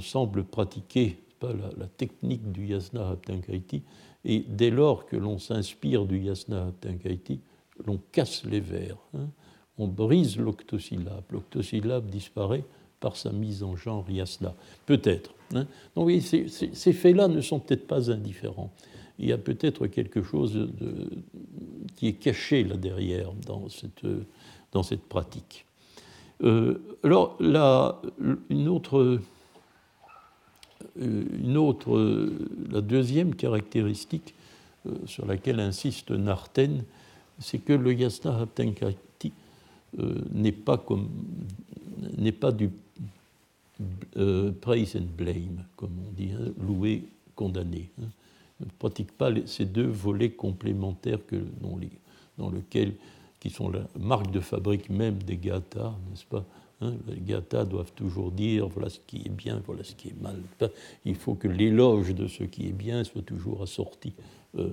semble 0.00 0.44
pratiquer 0.44 1.18
pas 1.40 1.54
la, 1.78 1.86
technique 1.86 2.52
du 2.52 2.66
yasna 2.66 3.08
abdankaiti 3.08 3.82
et 4.24 4.44
dès 4.48 4.70
lors 4.70 5.06
que 5.06 5.16
l'on 5.16 5.38
s'inspire 5.38 6.06
du 6.06 6.18
yasna 6.18 6.66
Abtankaiti, 6.66 7.40
l'on 7.84 8.00
casse 8.12 8.44
les 8.44 8.60
vers, 8.60 8.96
hein. 9.14 9.28
on 9.78 9.88
brise 9.88 10.38
l'octosyllabe. 10.38 11.24
L'octosyllabe 11.30 12.08
disparaît 12.08 12.64
par 13.00 13.16
sa 13.16 13.30
mise 13.30 13.62
en 13.62 13.76
genre 13.76 14.08
yasna. 14.08 14.54
Peut-être. 14.86 15.34
Hein. 15.54 15.66
Donc 15.94 16.06
oui, 16.06 16.22
ces, 16.22 16.92
faits-là 16.92 17.28
ne 17.28 17.40
sont 17.40 17.60
peut-être 17.60 17.86
pas 17.86 18.10
indifférents. 18.10 18.72
Il 19.18 19.26
y 19.26 19.32
a 19.32 19.38
peut-être 19.38 19.86
quelque 19.86 20.22
chose 20.22 20.68
qui 21.96 22.08
est 22.08 22.14
caché 22.14 22.64
là 22.64 22.76
derrière 22.76 23.32
dans 23.46 23.68
cette, 23.68 25.02
pratique. 25.08 25.66
alors, 26.40 27.36
la, 27.38 28.00
une 28.48 28.68
autre 28.68 29.20
une 31.00 31.56
autre, 31.56 32.30
la 32.70 32.80
deuxième 32.80 33.34
caractéristique 33.34 34.34
sur 35.06 35.26
laquelle 35.26 35.60
insiste 35.60 36.10
Narten, 36.10 36.84
c'est 37.38 37.58
que 37.58 37.72
le 37.72 37.92
yasna 37.94 38.38
haptenkati 38.40 39.32
n'est 40.32 40.52
pas, 40.52 40.78
comme, 40.78 41.08
n'est 42.16 42.32
pas 42.32 42.52
du 42.52 42.70
euh, 44.16 44.52
praise 44.52 44.94
and 44.96 45.08
blame, 45.16 45.64
comme 45.76 45.92
on 46.06 46.12
dit, 46.12 46.30
hein, 46.32 46.52
louer, 46.64 47.04
condamner. 47.34 47.90
Hein. 48.00 48.06
Ne 48.60 48.66
pratique 48.78 49.10
pas 49.10 49.30
ces 49.46 49.64
deux 49.64 49.86
volets 49.86 50.30
complémentaires 50.30 51.18
que, 51.26 51.36
dans, 51.60 51.76
les, 51.76 51.90
dans 52.38 52.50
lesquels, 52.50 52.94
qui 53.40 53.50
sont 53.50 53.68
la 53.68 53.86
marque 53.98 54.30
de 54.30 54.38
fabrique 54.38 54.90
même 54.90 55.22
des 55.22 55.36
gathas, 55.36 55.92
n'est-ce 56.08 56.24
pas 56.24 56.44
hein. 56.80 56.94
Les 57.08 57.20
gathas 57.20 57.64
doivent 57.64 57.92
toujours 57.92 58.30
dire 58.30 58.68
voilà 58.68 58.88
ce 58.88 59.00
qui 59.06 59.22
est 59.26 59.30
bien, 59.30 59.62
voilà 59.66 59.84
ce 59.84 59.94
qui 59.94 60.08
est 60.08 60.20
mal. 60.20 60.36
Il 61.04 61.16
faut 61.16 61.34
que 61.34 61.48
l'éloge 61.48 62.14
de 62.14 62.26
ce 62.26 62.44
qui 62.44 62.68
est 62.68 62.72
bien 62.72 63.04
soit 63.04 63.22
toujours 63.22 63.62
assorti 63.62 64.12
euh, 64.58 64.68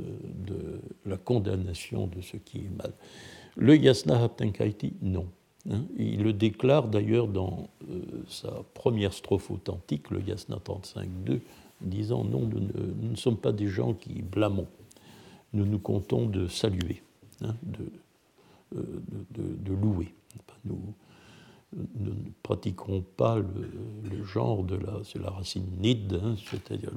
de 0.48 0.80
la 1.06 1.18
condamnation 1.18 2.08
de 2.08 2.22
ce 2.22 2.38
qui 2.38 2.60
est 2.60 2.78
mal. 2.78 2.94
Le 3.56 3.76
yasna 3.76 4.24
haptenkaiti, 4.24 4.94
non. 5.02 5.28
Hein. 5.70 5.84
il 5.96 6.24
le 6.24 6.34
déclare 6.34 6.88
d'ailleurs 6.88 7.28
dans 7.28 7.70
euh, 7.90 8.02
sa 8.28 8.64
première 8.74 9.14
strophe 9.14 9.52
authentique, 9.52 10.10
le 10.10 10.22
Yasna 10.22 10.58
35.2, 10.58 11.40
disant 11.82 12.24
Non, 12.24 12.42
nous 12.42 13.10
ne, 13.10 13.16
sommes 13.16 13.38
pas 13.38 13.52
des 13.52 13.68
gens 13.68 13.94
qui 13.94 14.22
blâmons, 14.24 14.68
nous 15.54 15.66
nous 15.66 15.80
comptons 15.80 16.26
de 16.26 16.48
saluer, 16.48 17.04
hein, 17.44 17.56
euh, 18.76 18.80
de, 19.32 19.74
louer. 19.74 20.14
Ne 21.74 22.12
pratiquerons 22.44 23.04
pas 23.16 23.38
le, 23.38 24.24
genre 24.26 24.64
de 24.64 24.76
la, 24.76 25.02
la 25.16 25.30
racine 25.30 25.68
nid, 25.80 26.08
hein, 26.12 26.36
c'est-à-dire 26.50 26.92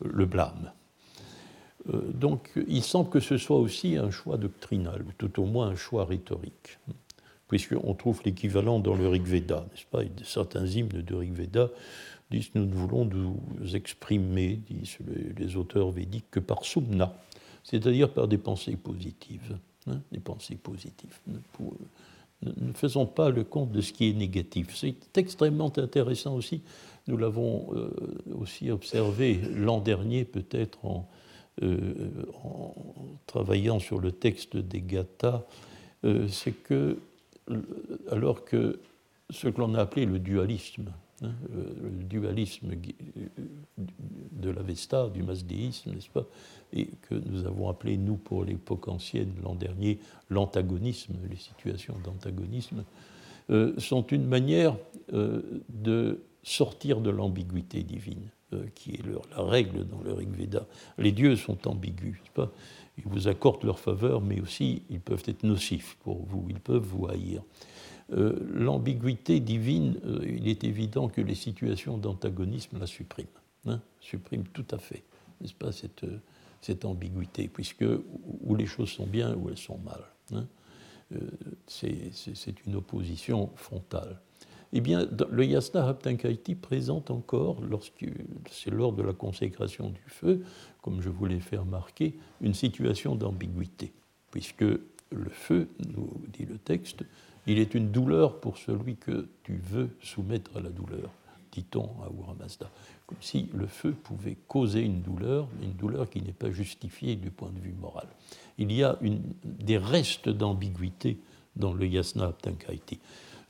le 0.00 0.26
blâme. 0.26 0.72
Euh, 1.92 2.00
donc 2.12 2.50
il 2.68 2.82
semble 2.82 3.10
que 3.10 3.20
ce 3.20 3.36
soit 3.36 3.58
aussi 3.58 3.96
un 3.96 4.10
choix 4.10 4.36
doctrinal, 4.38 5.04
tout 5.18 5.40
au 5.40 5.44
moins 5.44 5.68
un 5.68 5.76
choix 5.76 6.04
rhétorique 6.04 6.78
puisqu'on 7.52 7.92
trouve 7.92 8.22
l'équivalent 8.24 8.78
dans 8.78 8.94
le 8.94 9.06
Rig 9.06 9.26
Veda, 9.26 9.66
n'est-ce 9.70 9.84
pas? 9.84 10.00
Certains 10.24 10.64
hymnes 10.64 10.88
de 10.88 11.14
Rig 11.14 11.34
Veda 11.34 11.68
disent 12.30 12.48
Nous 12.54 12.64
ne 12.64 12.72
voulons 12.72 13.04
nous 13.04 13.76
exprimer, 13.76 14.58
disent 14.70 14.96
les, 15.36 15.54
auteurs 15.56 15.90
védiques, 15.90 16.24
que 16.30 16.40
par 16.40 16.64
sumna, 16.64 17.14
c'est-à-dire 17.62 18.10
par 18.10 18.26
des 18.26 18.38
pensées 18.38 18.76
positives. 18.76 19.58
Hein, 19.86 20.00
des 20.10 20.20
pensées 20.20 20.56
positives. 20.56 21.18
Ne 22.42 22.72
faisons 22.72 23.06
pas 23.06 23.30
le 23.30 23.44
compte 23.44 23.72
de 23.72 23.80
ce 23.80 23.92
qui 23.92 24.10
est 24.10 24.14
négatif. 24.14 24.76
C'est 24.76 24.96
extrêmement 25.16 25.72
intéressant 25.76 26.34
aussi. 26.34 26.62
Nous 27.08 27.16
l'avons 27.16 27.68
euh, 27.74 27.90
aussi 28.38 28.70
observé 28.70 29.40
l'an 29.54 29.80
dernier, 29.80 30.24
peut-être 30.24 30.84
en, 30.84 31.08
euh, 31.62 31.92
travaillant 33.26 33.78
sur 33.78 34.00
le 34.00 34.12
texte 34.12 34.56
des 34.56 34.80
Gathas, 34.80 35.44
euh, 36.04 36.26
c'est 36.28 36.52
que 36.52 36.96
alors 38.10 38.44
que 38.44 38.80
ce 39.30 39.48
que 39.48 39.60
l'on 39.60 39.74
a 39.74 39.80
appelé 39.80 40.06
le 40.06 40.18
dualisme, 40.18 40.92
hein, 41.22 41.32
le 41.52 42.04
dualisme 42.04 42.70
de 43.78 44.50
l'Avesta, 44.50 45.08
du 45.08 45.22
masdéisme, 45.22 45.92
n'est-ce 45.92 46.10
pas, 46.10 46.26
et 46.72 46.88
que 47.08 47.14
nous 47.14 47.46
avons 47.46 47.68
appelé, 47.68 47.96
nous, 47.96 48.16
pour 48.16 48.44
l'époque 48.44 48.88
ancienne, 48.88 49.32
l'an 49.42 49.54
dernier, 49.54 49.98
l'antagonisme, 50.30 51.14
les 51.30 51.36
situations 51.36 51.94
d'antagonisme, 52.04 52.84
euh, 53.50 53.74
sont 53.78 54.06
une 54.06 54.26
manière 54.26 54.76
euh, 55.12 55.42
de 55.68 56.22
sortir 56.42 57.00
de 57.00 57.10
l'ambiguïté 57.10 57.82
divine, 57.82 58.30
euh, 58.52 58.64
qui 58.74 58.92
est 58.92 59.02
la 59.36 59.42
règle 59.42 59.86
dans 59.86 60.00
le 60.00 60.12
Rig 60.12 60.30
Veda. 60.30 60.66
Les 60.98 61.12
dieux 61.12 61.36
sont 61.36 61.68
ambigus, 61.68 62.18
n'est-ce 62.20 62.32
pas 62.32 62.52
ils 62.98 63.04
vous 63.06 63.28
accordent 63.28 63.64
leur 63.64 63.78
faveur, 63.78 64.20
mais 64.20 64.40
aussi 64.40 64.82
ils 64.90 65.00
peuvent 65.00 65.22
être 65.26 65.44
nocifs 65.44 65.96
pour 66.02 66.24
vous, 66.24 66.46
ils 66.48 66.60
peuvent 66.60 66.82
vous 66.84 67.08
haïr. 67.08 67.42
Euh, 68.12 68.38
l'ambiguïté 68.52 69.40
divine, 69.40 69.98
euh, 70.04 70.20
il 70.26 70.48
est 70.48 70.64
évident 70.64 71.08
que 71.08 71.20
les 71.20 71.34
situations 71.34 71.98
d'antagonisme 71.98 72.78
la 72.78 72.86
suppriment, 72.86 73.28
hein, 73.66 73.80
suppriment 74.00 74.46
tout 74.52 74.66
à 74.70 74.78
fait, 74.78 75.02
n'est-ce 75.40 75.54
pas, 75.54 75.72
cette, 75.72 76.04
cette, 76.60 76.84
ambiguïté, 76.84 77.48
puisque 77.48 77.84
où 78.42 78.54
les 78.54 78.66
choses 78.66 78.90
sont 78.90 79.06
bien, 79.06 79.34
où 79.36 79.48
elles 79.48 79.56
sont 79.56 79.78
mal. 79.78 80.02
Hein. 80.34 80.46
Euh, 81.14 81.18
c'est 81.66 82.66
une 82.66 82.76
opposition 82.76 83.50
frontale. 83.56 84.20
Eh 84.74 84.80
bien, 84.80 85.06
le 85.30 85.44
yasna 85.44 85.86
haptankaiti 85.86 86.54
présente 86.54 87.10
encore, 87.10 87.58
c'est 88.50 88.70
lors 88.70 88.92
de 88.92 89.02
la 89.02 89.12
consécration 89.12 89.90
du 89.90 90.02
feu, 90.06 90.42
comme 90.80 91.02
je 91.02 91.10
voulais 91.10 91.40
faire 91.40 91.66
marquer, 91.66 92.14
une 92.40 92.54
situation 92.54 93.14
d'ambiguïté, 93.14 93.92
puisque 94.30 94.62
le 94.62 95.28
feu, 95.30 95.68
nous 95.94 96.10
dit 96.32 96.46
le 96.46 96.56
texte, 96.56 97.04
il 97.46 97.58
est 97.58 97.74
une 97.74 97.90
douleur 97.90 98.40
pour 98.40 98.58
celui 98.58 98.96
que 98.96 99.28
tu 99.42 99.56
veux 99.56 99.90
soumettre 100.00 100.56
à 100.56 100.60
la 100.60 100.70
douleur, 100.70 101.10
dit-on 101.50 101.90
à 102.02 102.10
Uramazda. 102.16 102.70
Comme 103.06 103.18
si 103.20 103.48
le 103.52 103.66
feu 103.66 103.92
pouvait 103.92 104.36
causer 104.48 104.80
une 104.80 105.02
douleur, 105.02 105.48
une 105.62 105.72
douleur 105.72 106.08
qui 106.08 106.22
n'est 106.22 106.32
pas 106.32 106.50
justifiée 106.50 107.16
du 107.16 107.30
point 107.30 107.50
de 107.50 107.58
vue 107.58 107.74
moral. 107.80 108.06
Il 108.58 108.72
y 108.72 108.82
a 108.82 108.98
des 109.44 109.78
restes 109.78 110.28
d'ambiguïté 110.28 111.18
dans 111.56 111.72
le 111.72 111.86
yasna 111.86 112.26
haptankaiti. 112.26 113.00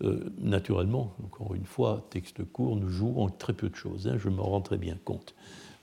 Euh, 0.03 0.33
naturellement, 0.39 1.15
encore 1.25 1.55
une 1.55 1.67
fois, 1.67 2.05
texte 2.11 2.45
court, 2.51 2.77
nous 2.77 2.89
jouons 2.89 3.29
très 3.29 3.53
peu 3.53 3.69
de 3.69 3.77
choses, 3.77 4.09
hein, 4.09 4.17
je 4.19 4.29
m'en 4.29 4.43
rends 4.43 4.61
très 4.61 4.79
bien 4.79 4.97
compte. 5.05 5.35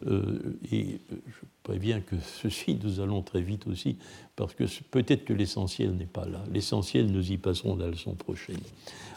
Euh, 0.08 0.58
et 0.72 1.00
je 1.10 1.46
préviens 1.64 2.00
que 2.00 2.16
ceci, 2.42 2.78
nous 2.82 3.00
allons 3.00 3.22
très 3.22 3.42
vite 3.42 3.68
aussi, 3.68 3.98
parce 4.36 4.54
que 4.54 4.64
peut-être 4.92 5.26
que 5.26 5.34
l'essentiel 5.34 5.92
n'est 5.92 6.06
pas 6.06 6.26
là. 6.26 6.44
L'essentiel, 6.52 7.08
nous 7.08 7.32
y 7.32 7.38
passerons 7.38 7.76
la 7.76 7.88
leçon 7.88 8.14
prochaine. 8.14 8.60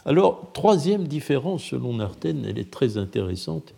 Alors, 0.05 0.51
troisième 0.53 1.07
différence, 1.07 1.63
selon 1.63 1.95
Narten, 1.95 2.45
elle 2.45 2.59
est 2.59 2.71
très 2.71 2.97
intéressante 2.97 3.73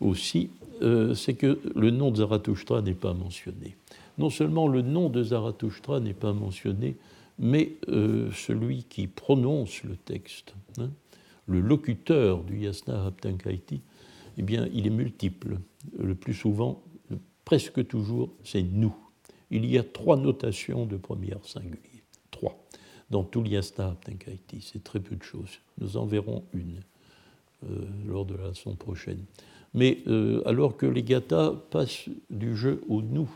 aussi, 0.00 0.50
euh, 0.82 1.14
c'est 1.14 1.34
que 1.34 1.60
le 1.74 1.90
nom 1.90 2.10
de 2.10 2.16
Zarathustra 2.16 2.82
n'est 2.82 2.94
pas 2.94 3.14
mentionné. 3.14 3.76
Non 4.18 4.30
seulement 4.30 4.68
le 4.68 4.82
nom 4.82 5.08
de 5.10 5.22
Zarathustra 5.22 6.00
n'est 6.00 6.14
pas 6.14 6.32
mentionné, 6.32 6.96
mais 7.38 7.72
euh, 7.88 8.30
celui 8.32 8.84
qui 8.84 9.06
prononce 9.06 9.82
le 9.84 9.96
texte, 9.96 10.54
hein, 10.78 10.90
le 11.46 11.60
locuteur 11.60 12.42
du 12.42 12.60
Yasna 12.60 13.06
Haptankaiti, 13.06 13.80
eh 14.38 14.42
bien, 14.42 14.68
il 14.72 14.86
est 14.86 14.90
multiple. 14.90 15.58
Le 15.98 16.14
plus 16.14 16.34
souvent, 16.34 16.82
presque 17.44 17.86
toujours, 17.86 18.30
c'est 18.44 18.62
nous. 18.62 18.94
Il 19.50 19.64
y 19.64 19.78
a 19.78 19.84
trois 19.84 20.16
notations 20.16 20.86
de 20.86 20.96
première 20.96 21.44
singulier. 21.44 22.02
Trois. 22.30 22.58
Dans 23.10 23.22
tout 23.22 23.42
l'Yasna 23.42 23.88
Haptankaiti, 23.88 24.60
c'est 24.60 24.82
très 24.82 25.00
peu 25.00 25.14
de 25.14 25.22
choses. 25.22 25.60
Nous 25.78 25.96
en 25.96 26.06
verrons 26.06 26.44
une 26.52 26.80
euh, 27.64 27.86
lors 28.06 28.26
de 28.26 28.34
la 28.34 28.48
leçon 28.48 28.74
prochaine. 28.74 29.24
Mais 29.74 30.02
euh, 30.08 30.42
alors 30.46 30.76
que 30.76 30.86
les 30.86 31.02
gathas 31.02 31.52
passent 31.70 32.08
du 32.30 32.56
jeu 32.56 32.82
au 32.88 33.02
nous 33.02 33.30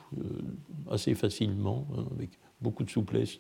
assez 0.91 1.15
facilement, 1.15 1.87
hein, 1.97 2.05
avec 2.15 2.31
beaucoup 2.61 2.83
de 2.83 2.91
souplesse, 2.91 3.39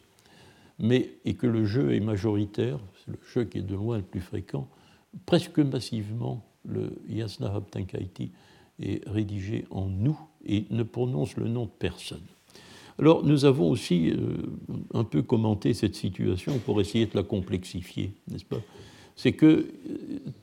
mais, 0.78 1.10
et 1.24 1.34
que 1.34 1.46
le 1.46 1.66
jeu 1.66 1.94
est 1.94 2.00
majoritaire, 2.00 2.78
c'est 3.04 3.10
le 3.10 3.18
jeu 3.34 3.44
qui 3.44 3.58
est 3.58 3.62
de 3.62 3.74
loin 3.74 3.98
le 3.98 4.02
plus 4.02 4.20
fréquent, 4.20 4.68
presque 5.26 5.58
massivement, 5.58 6.46
le 6.64 6.92
Yasna 7.08 7.54
Haptankaiti 7.54 8.32
est 8.80 9.06
rédigé 9.08 9.64
en 9.70 9.86
nous 9.86 10.18
et 10.44 10.64
ne 10.70 10.82
prononce 10.82 11.36
le 11.36 11.48
nom 11.48 11.64
de 11.64 11.70
personne. 11.78 12.22
Alors 12.98 13.24
nous 13.24 13.44
avons 13.44 13.70
aussi 13.70 14.10
euh, 14.10 14.36
un 14.92 15.04
peu 15.04 15.22
commenté 15.22 15.72
cette 15.72 15.94
situation 15.94 16.58
pour 16.58 16.80
essayer 16.80 17.06
de 17.06 17.16
la 17.16 17.22
complexifier, 17.22 18.12
n'est-ce 18.28 18.44
pas? 18.44 18.60
C'est 19.16 19.32
que 19.32 19.46
euh, 19.46 19.66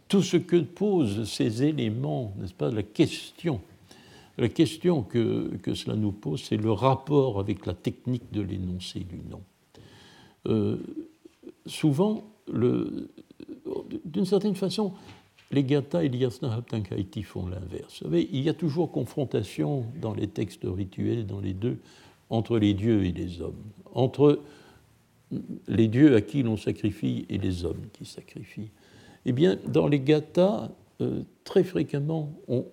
tout 0.07 0.23
ce 0.23 0.37
que 0.37 0.57
posent 0.57 1.29
ces 1.29 1.63
éléments, 1.63 2.33
n'est-ce 2.39 2.53
pas, 2.53 2.71
la 2.71 2.83
question, 2.83 3.61
la 4.37 4.49
question 4.49 5.03
que, 5.03 5.55
que 5.61 5.73
cela 5.73 5.95
nous 5.95 6.11
pose, 6.11 6.43
c'est 6.43 6.57
le 6.57 6.71
rapport 6.71 7.39
avec 7.39 7.65
la 7.65 7.73
technique 7.73 8.31
de 8.31 8.41
l'énoncé 8.41 9.01
du 9.01 9.19
nom. 9.29 9.41
Euh, 10.47 10.77
souvent, 11.65 12.23
d'une 14.05 14.25
certaine 14.25 14.55
façon, 14.55 14.93
les 15.51 15.63
Gata 15.63 16.03
et 16.03 16.09
l'Yasna 16.09 16.53
Haptankaiti 16.53 17.23
font 17.23 17.47
l'inverse. 17.47 17.99
Vous 18.01 18.09
savez, 18.09 18.29
il 18.31 18.41
y 18.41 18.49
a 18.49 18.53
toujours 18.53 18.91
confrontation 18.91 19.85
dans 20.01 20.13
les 20.13 20.27
textes 20.27 20.65
rituels, 20.65 21.25
dans 21.25 21.39
les 21.39 21.53
deux, 21.53 21.77
entre 22.29 22.57
les 22.57 22.73
dieux 22.73 23.05
et 23.05 23.11
les 23.11 23.41
hommes, 23.41 23.63
entre 23.93 24.41
les 25.67 25.87
dieux 25.87 26.15
à 26.15 26.21
qui 26.21 26.43
l'on 26.43 26.57
sacrifie 26.57 27.25
et 27.29 27.37
les 27.37 27.65
hommes 27.65 27.87
qui 27.93 28.05
sacrifient. 28.05 28.71
Eh 29.25 29.31
bien, 29.31 29.57
dans 29.67 29.87
les 29.87 29.99
Gathas, 29.99 30.69
euh, 31.01 31.23
très 31.43 31.63
fréquemment, 31.63 32.33
on, 32.47 32.65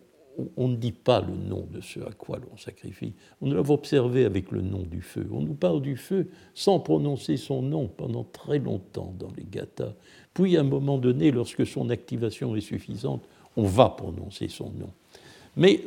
on 0.56 0.68
ne 0.68 0.76
dit 0.76 0.92
pas 0.92 1.20
le 1.20 1.34
nom 1.34 1.66
de 1.70 1.80
ce 1.80 2.00
à 2.00 2.12
quoi 2.12 2.38
l'on 2.38 2.56
sacrifie. 2.56 3.14
On 3.40 3.52
l'a 3.52 3.60
observé 3.60 4.24
avec 4.24 4.50
le 4.50 4.62
nom 4.62 4.82
du 4.82 5.00
feu. 5.00 5.26
On 5.30 5.40
nous 5.40 5.54
parle 5.54 5.82
du 5.82 5.96
feu 5.96 6.28
sans 6.54 6.80
prononcer 6.80 7.36
son 7.36 7.62
nom 7.62 7.88
pendant 7.88 8.24
très 8.24 8.58
longtemps 8.58 9.14
dans 9.18 9.30
les 9.36 9.44
gathas, 9.44 9.94
Puis, 10.34 10.56
à 10.56 10.60
un 10.60 10.64
moment 10.64 10.98
donné, 10.98 11.30
lorsque 11.30 11.66
son 11.66 11.90
activation 11.90 12.56
est 12.56 12.60
suffisante, 12.60 13.22
on 13.56 13.64
va 13.64 13.88
prononcer 13.88 14.48
son 14.48 14.70
nom. 14.70 14.90
Mais 15.56 15.80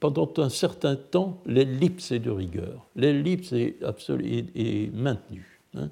pendant 0.00 0.30
un 0.38 0.48
certain 0.48 0.96
temps, 0.96 1.38
l'ellipse 1.46 2.10
est 2.10 2.18
de 2.18 2.30
rigueur. 2.30 2.86
L'ellipse 2.96 3.52
est, 3.52 3.76
est, 4.54 4.92
maintenue. 4.92 5.60
Hein. 5.74 5.88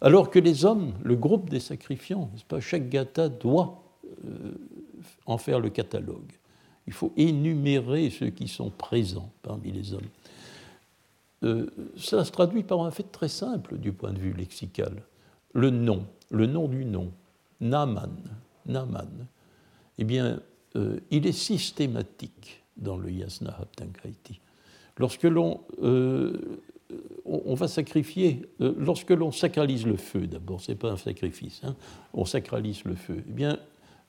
Alors 0.00 0.30
que 0.30 0.38
les 0.38 0.64
hommes, 0.64 0.92
le 1.02 1.16
groupe 1.16 1.50
des 1.50 1.60
sacrifiants, 1.60 2.30
pas, 2.48 2.60
chaque 2.60 2.88
gata 2.88 3.28
doit 3.28 3.82
euh, 4.24 4.52
en 5.26 5.38
faire 5.38 5.60
le 5.60 5.70
catalogue. 5.70 6.32
Il 6.86 6.92
faut 6.92 7.12
énumérer 7.16 8.10
ceux 8.10 8.30
qui 8.30 8.48
sont 8.48 8.70
présents 8.70 9.30
parmi 9.42 9.72
les 9.72 9.94
hommes. 9.94 10.08
Euh, 11.42 11.66
ça 11.96 12.24
se 12.24 12.30
traduit 12.30 12.62
par 12.62 12.82
un 12.82 12.90
fait 12.90 13.10
très 13.10 13.28
simple 13.28 13.78
du 13.78 13.92
point 13.92 14.12
de 14.12 14.18
vue 14.18 14.32
lexical. 14.32 15.02
Le 15.52 15.70
nom, 15.70 16.06
le 16.30 16.46
nom 16.46 16.68
du 16.68 16.84
nom, 16.84 17.10
Naman, 17.64 18.12
Naman, 18.66 19.26
eh 19.98 20.04
bien, 20.04 20.40
euh, 20.76 21.00
il 21.10 21.26
est 21.26 21.32
systématique 21.32 22.62
dans 22.76 22.98
le 22.98 23.10
Yasna 23.10 23.56
Haptankaiti. 23.58 24.40
Lorsque 24.98 25.24
l'on 25.24 25.60
euh, 25.82 26.60
va 27.24 27.66
sacrifier, 27.66 28.42
lorsque 28.58 29.10
l'on 29.10 29.32
sacralise 29.32 29.86
le 29.86 29.96
feu, 29.96 30.26
d'abord, 30.26 30.60
ce 30.60 30.72
n'est 30.72 30.78
pas 30.78 30.92
un 30.92 30.96
sacrifice, 30.96 31.62
hein, 31.64 31.74
on 32.12 32.24
sacralise 32.24 32.84
le 32.84 32.94
feu, 32.94 33.24
eh 33.26 33.32
bien, 33.32 33.58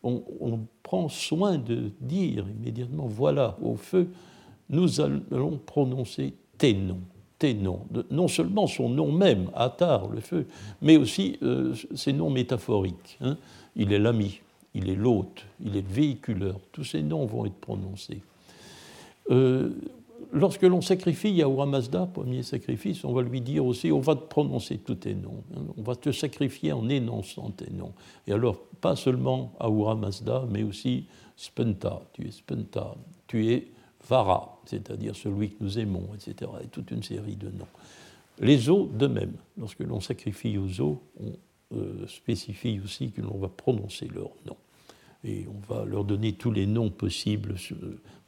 on, 0.03 0.67
prend 0.83 1.09
soin 1.09 1.57
de 1.57 1.91
dire 1.99 2.45
immédiatement, 2.47 3.07
voilà, 3.07 3.57
au 3.61 3.75
feu, 3.75 4.09
nous 4.69 5.01
allons 5.01 5.57
prononcer 5.57 6.35
tes 6.59 6.73
noms 6.73 7.01
tes 7.45 7.53
noms, 7.53 7.81
non 8.09 8.27
seulement 8.27 8.65
son 8.65 8.89
nom 8.89 9.11
même, 9.11 9.51
Attar, 9.53 10.09
le 10.09 10.19
feu, 10.19 10.47
mais 10.81 10.97
aussi 10.97 11.37
euh, 11.43 11.75
ses 11.93 12.11
noms 12.11 12.31
métaphoriques. 12.31 13.19
Hein. 13.21 13.37
Il 13.75 13.93
est 13.93 13.99
l'ami, 13.99 14.39
il 14.73 14.89
est 14.89 14.95
l'hôte, 14.95 15.45
il 15.63 15.77
est 15.77 15.87
le 15.87 15.93
véhiculeur, 15.93 16.59
tous 16.71 16.85
ces 16.85 17.03
noms 17.03 17.27
vont 17.27 17.45
être 17.45 17.53
prononcés. 17.53 18.21
Euh, 19.29 19.69
lorsque 20.33 20.63
l'on 20.63 20.81
sacrifie 20.81 21.33
Yahweh 21.33 21.67
Mazda, 21.67 22.07
premier 22.11 22.41
sacrifice, 22.41 23.05
on 23.05 23.13
va 23.13 23.21
lui 23.21 23.41
dire 23.41 23.63
aussi 23.63 23.91
on 23.91 23.99
va 23.99 24.15
te 24.15 24.27
prononcer 24.27 24.79
tous 24.79 24.95
tes 24.95 25.13
noms, 25.13 25.43
hein. 25.55 25.61
on 25.77 25.83
va 25.83 25.95
te 25.95 26.11
sacrifier 26.11 26.71
en 26.71 26.89
énonçant 26.89 27.51
tes 27.51 27.71
noms. 27.71 27.93
Et 28.25 28.33
alors, 28.33 28.57
pas 28.81 28.95
seulement 28.95 29.53
Ahura 29.59 29.93
Mazda, 29.93 30.45
mais 30.49 30.63
aussi 30.63 31.05
Spenta, 31.37 32.01
tu 32.13 32.27
es 32.27 32.31
Spenta, 32.31 32.95
tu 33.27 33.51
es 33.51 33.67
Vara, 34.07 34.59
c'est-à-dire 34.65 35.15
celui 35.15 35.49
que 35.49 35.55
nous 35.63 35.79
aimons, 35.79 36.09
etc. 36.13 36.51
Et 36.63 36.67
toute 36.67 36.91
une 36.91 37.03
série 37.03 37.35
de 37.35 37.49
noms. 37.49 37.67
Les 38.39 38.69
os, 38.69 38.89
de 38.91 39.07
même. 39.07 39.33
Lorsque 39.57 39.79
l'on 39.79 40.01
sacrifie 40.01 40.57
aux 40.57 40.81
os, 40.81 40.97
on 41.19 41.33
euh, 41.75 42.05
spécifie 42.07 42.79
aussi 42.83 43.11
que 43.11 43.21
l'on 43.21 43.37
va 43.37 43.49
prononcer 43.49 44.07
leur 44.07 44.29
nom. 44.45 44.57
Et 45.23 45.47
on 45.47 45.73
va 45.73 45.85
leur 45.85 46.03
donner 46.03 46.33
tous 46.33 46.51
les 46.51 46.67
noms 46.67 46.91
possibles 46.91 47.55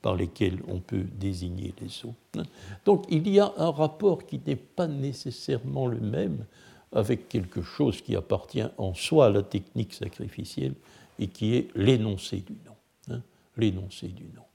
par 0.02 0.16
lesquels 0.16 0.60
on 0.68 0.80
peut 0.80 1.06
désigner 1.20 1.74
les 1.80 2.06
os. 2.06 2.44
Donc 2.86 3.06
il 3.10 3.30
y 3.30 3.40
a 3.40 3.54
un 3.58 3.70
rapport 3.70 4.26
qui 4.26 4.42
n'est 4.46 4.56
pas 4.56 4.88
nécessairement 4.88 5.86
le 5.86 6.00
même 6.00 6.46
avec 6.92 7.30
quelque 7.30 7.62
chose 7.62 8.02
qui 8.02 8.16
appartient 8.16 8.66
en 8.78 8.96
soi 8.96 9.28
à 9.28 9.30
la 9.30 9.44
technique 9.44 9.94
sacrificielle 9.94 10.74
et 11.20 11.28
qui 11.28 11.54
est 11.54 11.68
l'énoncé 11.76 12.38
du 12.38 12.54
nom. 12.66 13.16
Hein, 13.16 13.22
l'énoncé 13.58 14.08
du 14.08 14.24
nom 14.24 14.47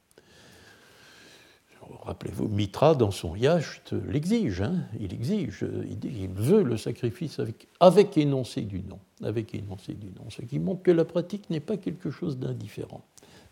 rappelez-vous, 2.05 2.49
Mitra, 2.49 2.95
dans 2.95 3.11
son 3.11 3.37
yacht, 3.37 3.93
l'exige. 4.09 4.63
Hein, 4.63 4.85
il 5.01 5.13
exige, 5.13 5.65
il, 6.05 6.29
veut 6.29 6.63
le 6.63 6.77
sacrifice 6.77 7.41
avec, 7.81 8.17
énoncé 8.17 8.63
du 8.63 8.81
nom. 8.81 8.99
Avec 9.23 9.55
énoncé 9.55 9.95
du 9.95 10.07
nom. 10.07 10.29
Ce 10.31 10.43
qui 10.43 10.59
montre 10.59 10.83
que 10.83 10.91
la 10.91 11.05
pratique 11.05 11.49
n'est 11.51 11.61
pas 11.61 11.77
quelque 11.77 12.11
chose 12.11 12.39
d'indifférent. 12.39 13.03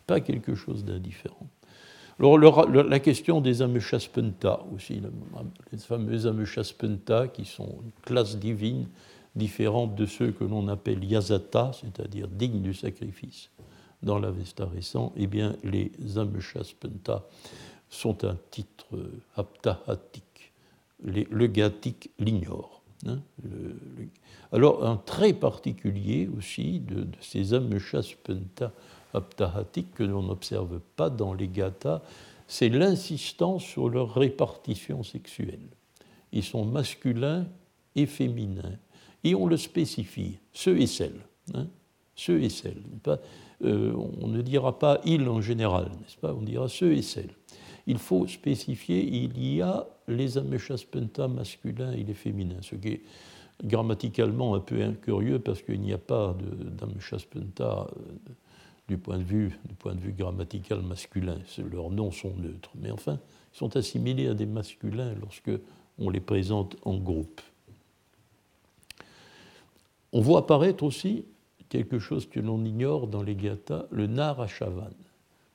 Pas 0.06 0.20
quelque 0.20 0.54
chose 0.54 0.84
d'indifférent. 0.84 1.46
Alors, 2.18 2.68
la 2.68 2.98
question 2.98 3.40
des 3.40 3.62
Ameshaspenta 3.62 4.60
aussi, 4.74 5.00
les 5.72 5.78
fameux 5.78 6.26
Ameshaspenta 6.26 7.28
qui 7.28 7.46
sont 7.46 7.78
une 7.82 7.92
classe 8.02 8.36
divine 8.36 8.88
différente 9.34 9.94
de 9.94 10.04
ceux 10.06 10.32
que 10.32 10.44
l'on 10.44 10.68
appelle 10.68 11.02
Yazata, 11.02 11.70
c'est-à-dire 11.80 12.28
dignes 12.28 12.60
du 12.60 12.74
sacrifice. 12.74 13.48
Dans 14.02 14.18
l'Avesta 14.18 14.66
récent, 14.66 15.12
eh 15.16 15.26
bien, 15.26 15.56
les 15.62 15.92
Ameshaspenta 16.16 17.26
sont 17.91 18.24
un 18.24 18.36
titre 18.51 18.86
haptahatique. 19.36 20.53
Le 21.03 21.47
gatique 21.47 22.11
l'ignore. 22.18 22.80
Hein, 23.07 23.20
alors, 24.53 24.84
un 24.84 24.97
trait 24.97 25.32
particulier 25.32 26.28
aussi 26.36 26.80
de, 26.80 27.07
ces 27.20 27.55
ameshas 27.55 28.14
penta 28.22 28.72
haptahatiques 29.14 29.95
que 29.95 30.03
l'on 30.03 30.22
n'observe 30.22 30.80
pas 30.97 31.11
dans 31.11 31.32
les 31.32 31.49
gathas, 31.49 32.03
c'est 32.47 32.68
l'insistance 32.68 33.62
sur 33.62 33.88
leur 33.88 34.14
répartition 34.14 35.03
sexuelle. 35.03 35.68
Ils 36.32 36.45
sont 36.45 36.64
masculins 36.64 37.47
et 37.95 38.07
féminins. 38.07 38.78
Et 39.22 39.34
on 39.34 39.47
le 39.47 39.57
spécifie, 39.57 40.38
ceux 40.53 40.80
et 40.80 40.86
celles. 40.86 41.20
Hein, 41.55 41.66
ceux 42.14 42.43
et 42.43 42.49
celles. 42.49 42.82
Euh, 43.62 43.93
on 44.20 44.28
ne 44.28 44.43
dira 44.43 44.78
pas 44.78 45.01
il 45.05 45.28
en 45.28 45.41
général, 45.41 45.86
n'est-ce 46.01 46.16
pas? 46.16 46.32
On 46.34 46.43
dira 46.43 46.68
ceux 46.68 46.93
et 46.93 47.03
celles 47.03 47.34
il 47.91 47.99
faut 47.99 48.26
spécifier, 48.28 49.03
il 49.03 49.45
y 49.45 49.61
a 49.62 49.84
les 50.07 50.38
ameshaspenta 50.38 51.26
masculins 51.26 51.91
et 51.91 52.05
les 52.05 52.14
féminins, 52.14 52.62
ce 52.62 52.76
qui 52.76 52.88
est 52.88 53.03
grammaticalement 53.64 54.55
un 54.55 54.61
peu 54.61 54.80
incurieux 54.80 55.41
parce 55.41 55.61
qu'il 55.61 55.80
n'y 55.80 55.93
a 55.93 55.99
pas 55.99 56.36
d'ameshaspenta 56.78 57.88
euh, 57.97 58.32
du, 58.86 58.97
point 58.97 59.18
de 59.18 59.24
vue, 59.24 59.59
du 59.68 59.74
point 59.74 59.97
de 59.97 60.01
vue 60.01 60.12
grammatical 60.12 60.82
masculin. 60.82 61.38
Leurs 61.70 61.91
noms 61.91 62.12
sont 62.12 62.32
neutres. 62.36 62.70
Mais 62.76 62.93
enfin, 62.93 63.18
ils 63.53 63.59
sont 63.59 63.76
assimilés 63.76 64.28
à 64.28 64.34
des 64.34 64.47
masculins 64.47 65.12
lorsque 65.20 65.51
on 65.99 66.11
les 66.11 66.20
présente 66.20 66.76
en 66.84 66.97
groupe. 66.97 67.41
On 70.12 70.20
voit 70.20 70.41
apparaître 70.41 70.84
aussi 70.84 71.24
quelque 71.68 71.99
chose 71.99 72.28
que 72.28 72.38
l'on 72.38 72.64
ignore 72.64 73.09
dans 73.09 73.22
les 73.22 73.34
gathas, 73.34 73.86
le 73.91 74.07
Narashavan 74.07 74.91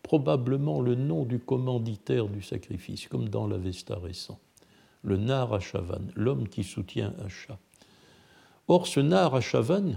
probablement 0.06 0.82
le 0.82 0.94
nom 0.94 1.26
du 1.26 1.40
commanditaire 1.40 2.28
du 2.28 2.44
sacrifice, 2.44 3.08
comme 3.08 3.28
dans 3.28 3.48
l'Avesta 3.48 3.98
récent, 3.98 4.40
le 5.02 5.18
Narachavan, 5.18 6.12
l'homme 6.16 6.48
qui 6.48 6.64
soutient 6.64 7.16
Asha. 7.26 7.58
Or, 8.68 8.86
ce 8.86 9.00
Narachavan, 9.00 9.96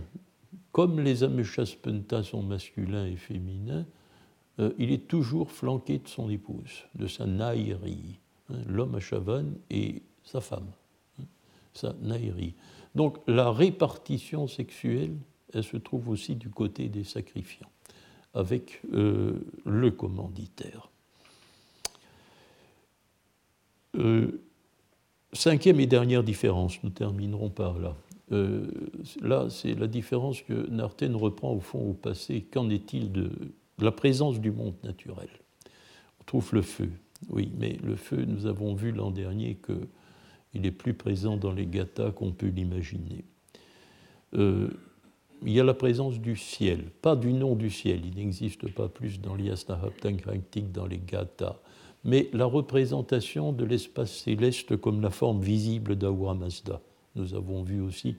comme 0.73 0.99
les 1.01 1.25
Ameshaspenta 1.25 2.23
sont 2.23 2.43
masculins 2.43 3.05
et 3.05 3.17
féminins, 3.17 3.85
euh, 4.61 4.73
il 4.79 4.93
est 4.93 5.07
toujours 5.09 5.53
flanqué 5.53 5.99
de 5.99 6.09
son 6.09 6.31
épouse, 6.31 6.87
de 6.95 7.07
sa 7.07 7.27
Nairi, 7.27 8.19
hein, 8.49 8.63
l'homme 8.67 8.95
Ashavan 8.95 9.45
et 9.69 10.03
sa 10.25 10.41
femme, 10.41 10.73
hein, 11.21 11.25
sa 11.75 11.93
Nairi. 12.01 12.55
Donc 12.95 13.19
la 13.27 13.53
répartition 13.53 14.47
sexuelle, 14.47 15.19
elle 15.53 15.65
se 15.65 15.77
trouve 15.77 16.09
aussi 16.09 16.35
du 16.35 16.49
côté 16.49 16.89
des 16.89 17.05
sacrifiants 17.05 17.69
avec 18.39 18.81
euh, 18.95 19.33
le 19.67 19.91
commanditaire. 19.91 20.89
Euh, 23.97 24.41
cinquième 25.33 25.81
et 25.81 25.87
dernière 25.87 26.23
différence, 26.23 26.81
nous 26.85 26.91
terminerons 26.91 27.51
par 27.51 27.81
là. 27.81 27.97
Euh, 28.31 28.69
là, 29.21 29.49
c'est 29.51 29.75
la 29.75 29.89
différence 29.89 30.41
que 30.43 30.71
Narten 30.71 31.17
reprend 31.17 31.53
au 31.53 31.59
fond 31.59 31.91
au 31.91 31.95
passé. 31.95 32.43
Qu'en 32.43 32.71
est-il 32.71 33.11
de, 33.11 33.33
la 33.81 33.91
présence 33.91 34.39
du 34.39 34.53
monde 34.53 34.75
naturel? 34.85 35.29
On 36.21 36.25
trouve 36.25 36.55
le 36.55 36.63
feu, 36.63 36.91
oui, 37.31 37.51
mais 37.59 37.77
le 37.83 37.97
feu, 37.97 38.25
nous 38.25 38.47
avons 38.47 38.75
vu 38.75 38.93
l'an 38.93 39.11
dernier 39.11 39.57
qu'il 39.57 40.65
est 40.65 40.71
plus 40.71 40.95
présent 40.95 41.37
dans 41.37 41.53
les 41.53 41.67
gathas 41.67 42.13
qu'on 42.13 42.31
peut 42.31 42.47
l'imaginer 42.47 43.25
il 45.43 45.53
y 45.53 45.61
a 45.61 45.65
la 45.65 45.75
présence 45.75 46.19
du 46.19 46.37
ciel, 46.37 46.91
pas 47.03 47.17
du 47.17 47.33
nom 47.33 47.55
du 47.55 47.71
ciel, 47.71 48.05
il 48.05 48.17
n'existe 48.17 48.73
pas 48.73 48.89
plus 48.89 49.21
dans 49.21 49.35
l'Yasnahaptankrantik, 49.35 50.73
dans 50.73 50.87
les 50.87 50.99
Gathas, 50.99 51.57
mais 52.05 52.29
la 52.33 52.45
représentation 52.47 53.53
de 53.53 53.65
l'espace 53.65 54.13
céleste 54.13 54.77
comme 54.77 55.01
la 55.01 55.11
forme 55.11 55.41
visible 55.41 55.97
d'Ahura. 55.97 56.37
Nous 57.17 57.35
avons 57.35 57.63
vu 57.63 57.81
aussi 57.81 58.17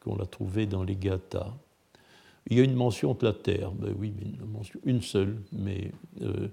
qu'on 0.00 0.16
l'a 0.16 0.26
trouvé 0.26 0.66
dans 0.66 0.84
les 0.84 0.96
Gathas. 0.96 1.52
Il 2.48 2.58
y 2.58 2.60
a 2.60 2.64
une 2.64 2.74
mention 2.74 3.14
de 3.14 3.24
la 3.24 3.32
terre, 3.32 3.72
ben 3.72 3.94
oui, 3.98 4.12
une 4.84 5.00
seule, 5.00 5.40
mais 5.52 5.92
euh, 6.20 6.48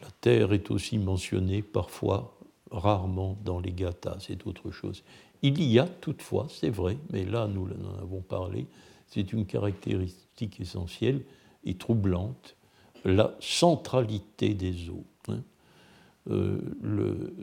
la 0.00 0.08
terre 0.20 0.52
est 0.52 0.70
aussi 0.70 0.98
mentionnée 0.98 1.62
parfois, 1.62 2.34
rarement 2.70 3.36
dans 3.44 3.60
les 3.60 3.72
Gathas, 3.72 4.18
c'est 4.20 4.46
autre 4.46 4.70
chose. 4.70 5.02
Il 5.42 5.62
y 5.62 5.78
a 5.78 5.86
toutefois, 5.86 6.46
c'est 6.48 6.70
vrai, 6.70 6.96
mais 7.10 7.24
là 7.24 7.46
nous 7.46 7.66
en 7.66 8.02
avons 8.02 8.20
parlé, 8.20 8.66
c'est 9.10 9.32
une 9.32 9.44
caractéristique 9.44 10.60
essentielle 10.60 11.22
et 11.64 11.74
troublante, 11.74 12.56
la 13.04 13.36
centralité 13.40 14.54
des 14.54 14.88
eaux. 14.88 15.04
Hein. 15.28 15.42
Euh, 16.30 16.58
le, 16.82 17.34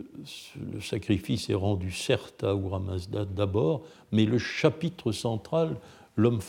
sacrifice 0.82 1.50
est 1.50 1.56
rendu 1.56 1.92
certes 1.92 2.44
à 2.44 2.54
Ura 2.54 2.82
d'abord, 3.26 3.84
mais 4.12 4.26
le 4.26 4.38
chapitre 4.38 5.12
central 5.12 5.78
l'homme 6.18 6.42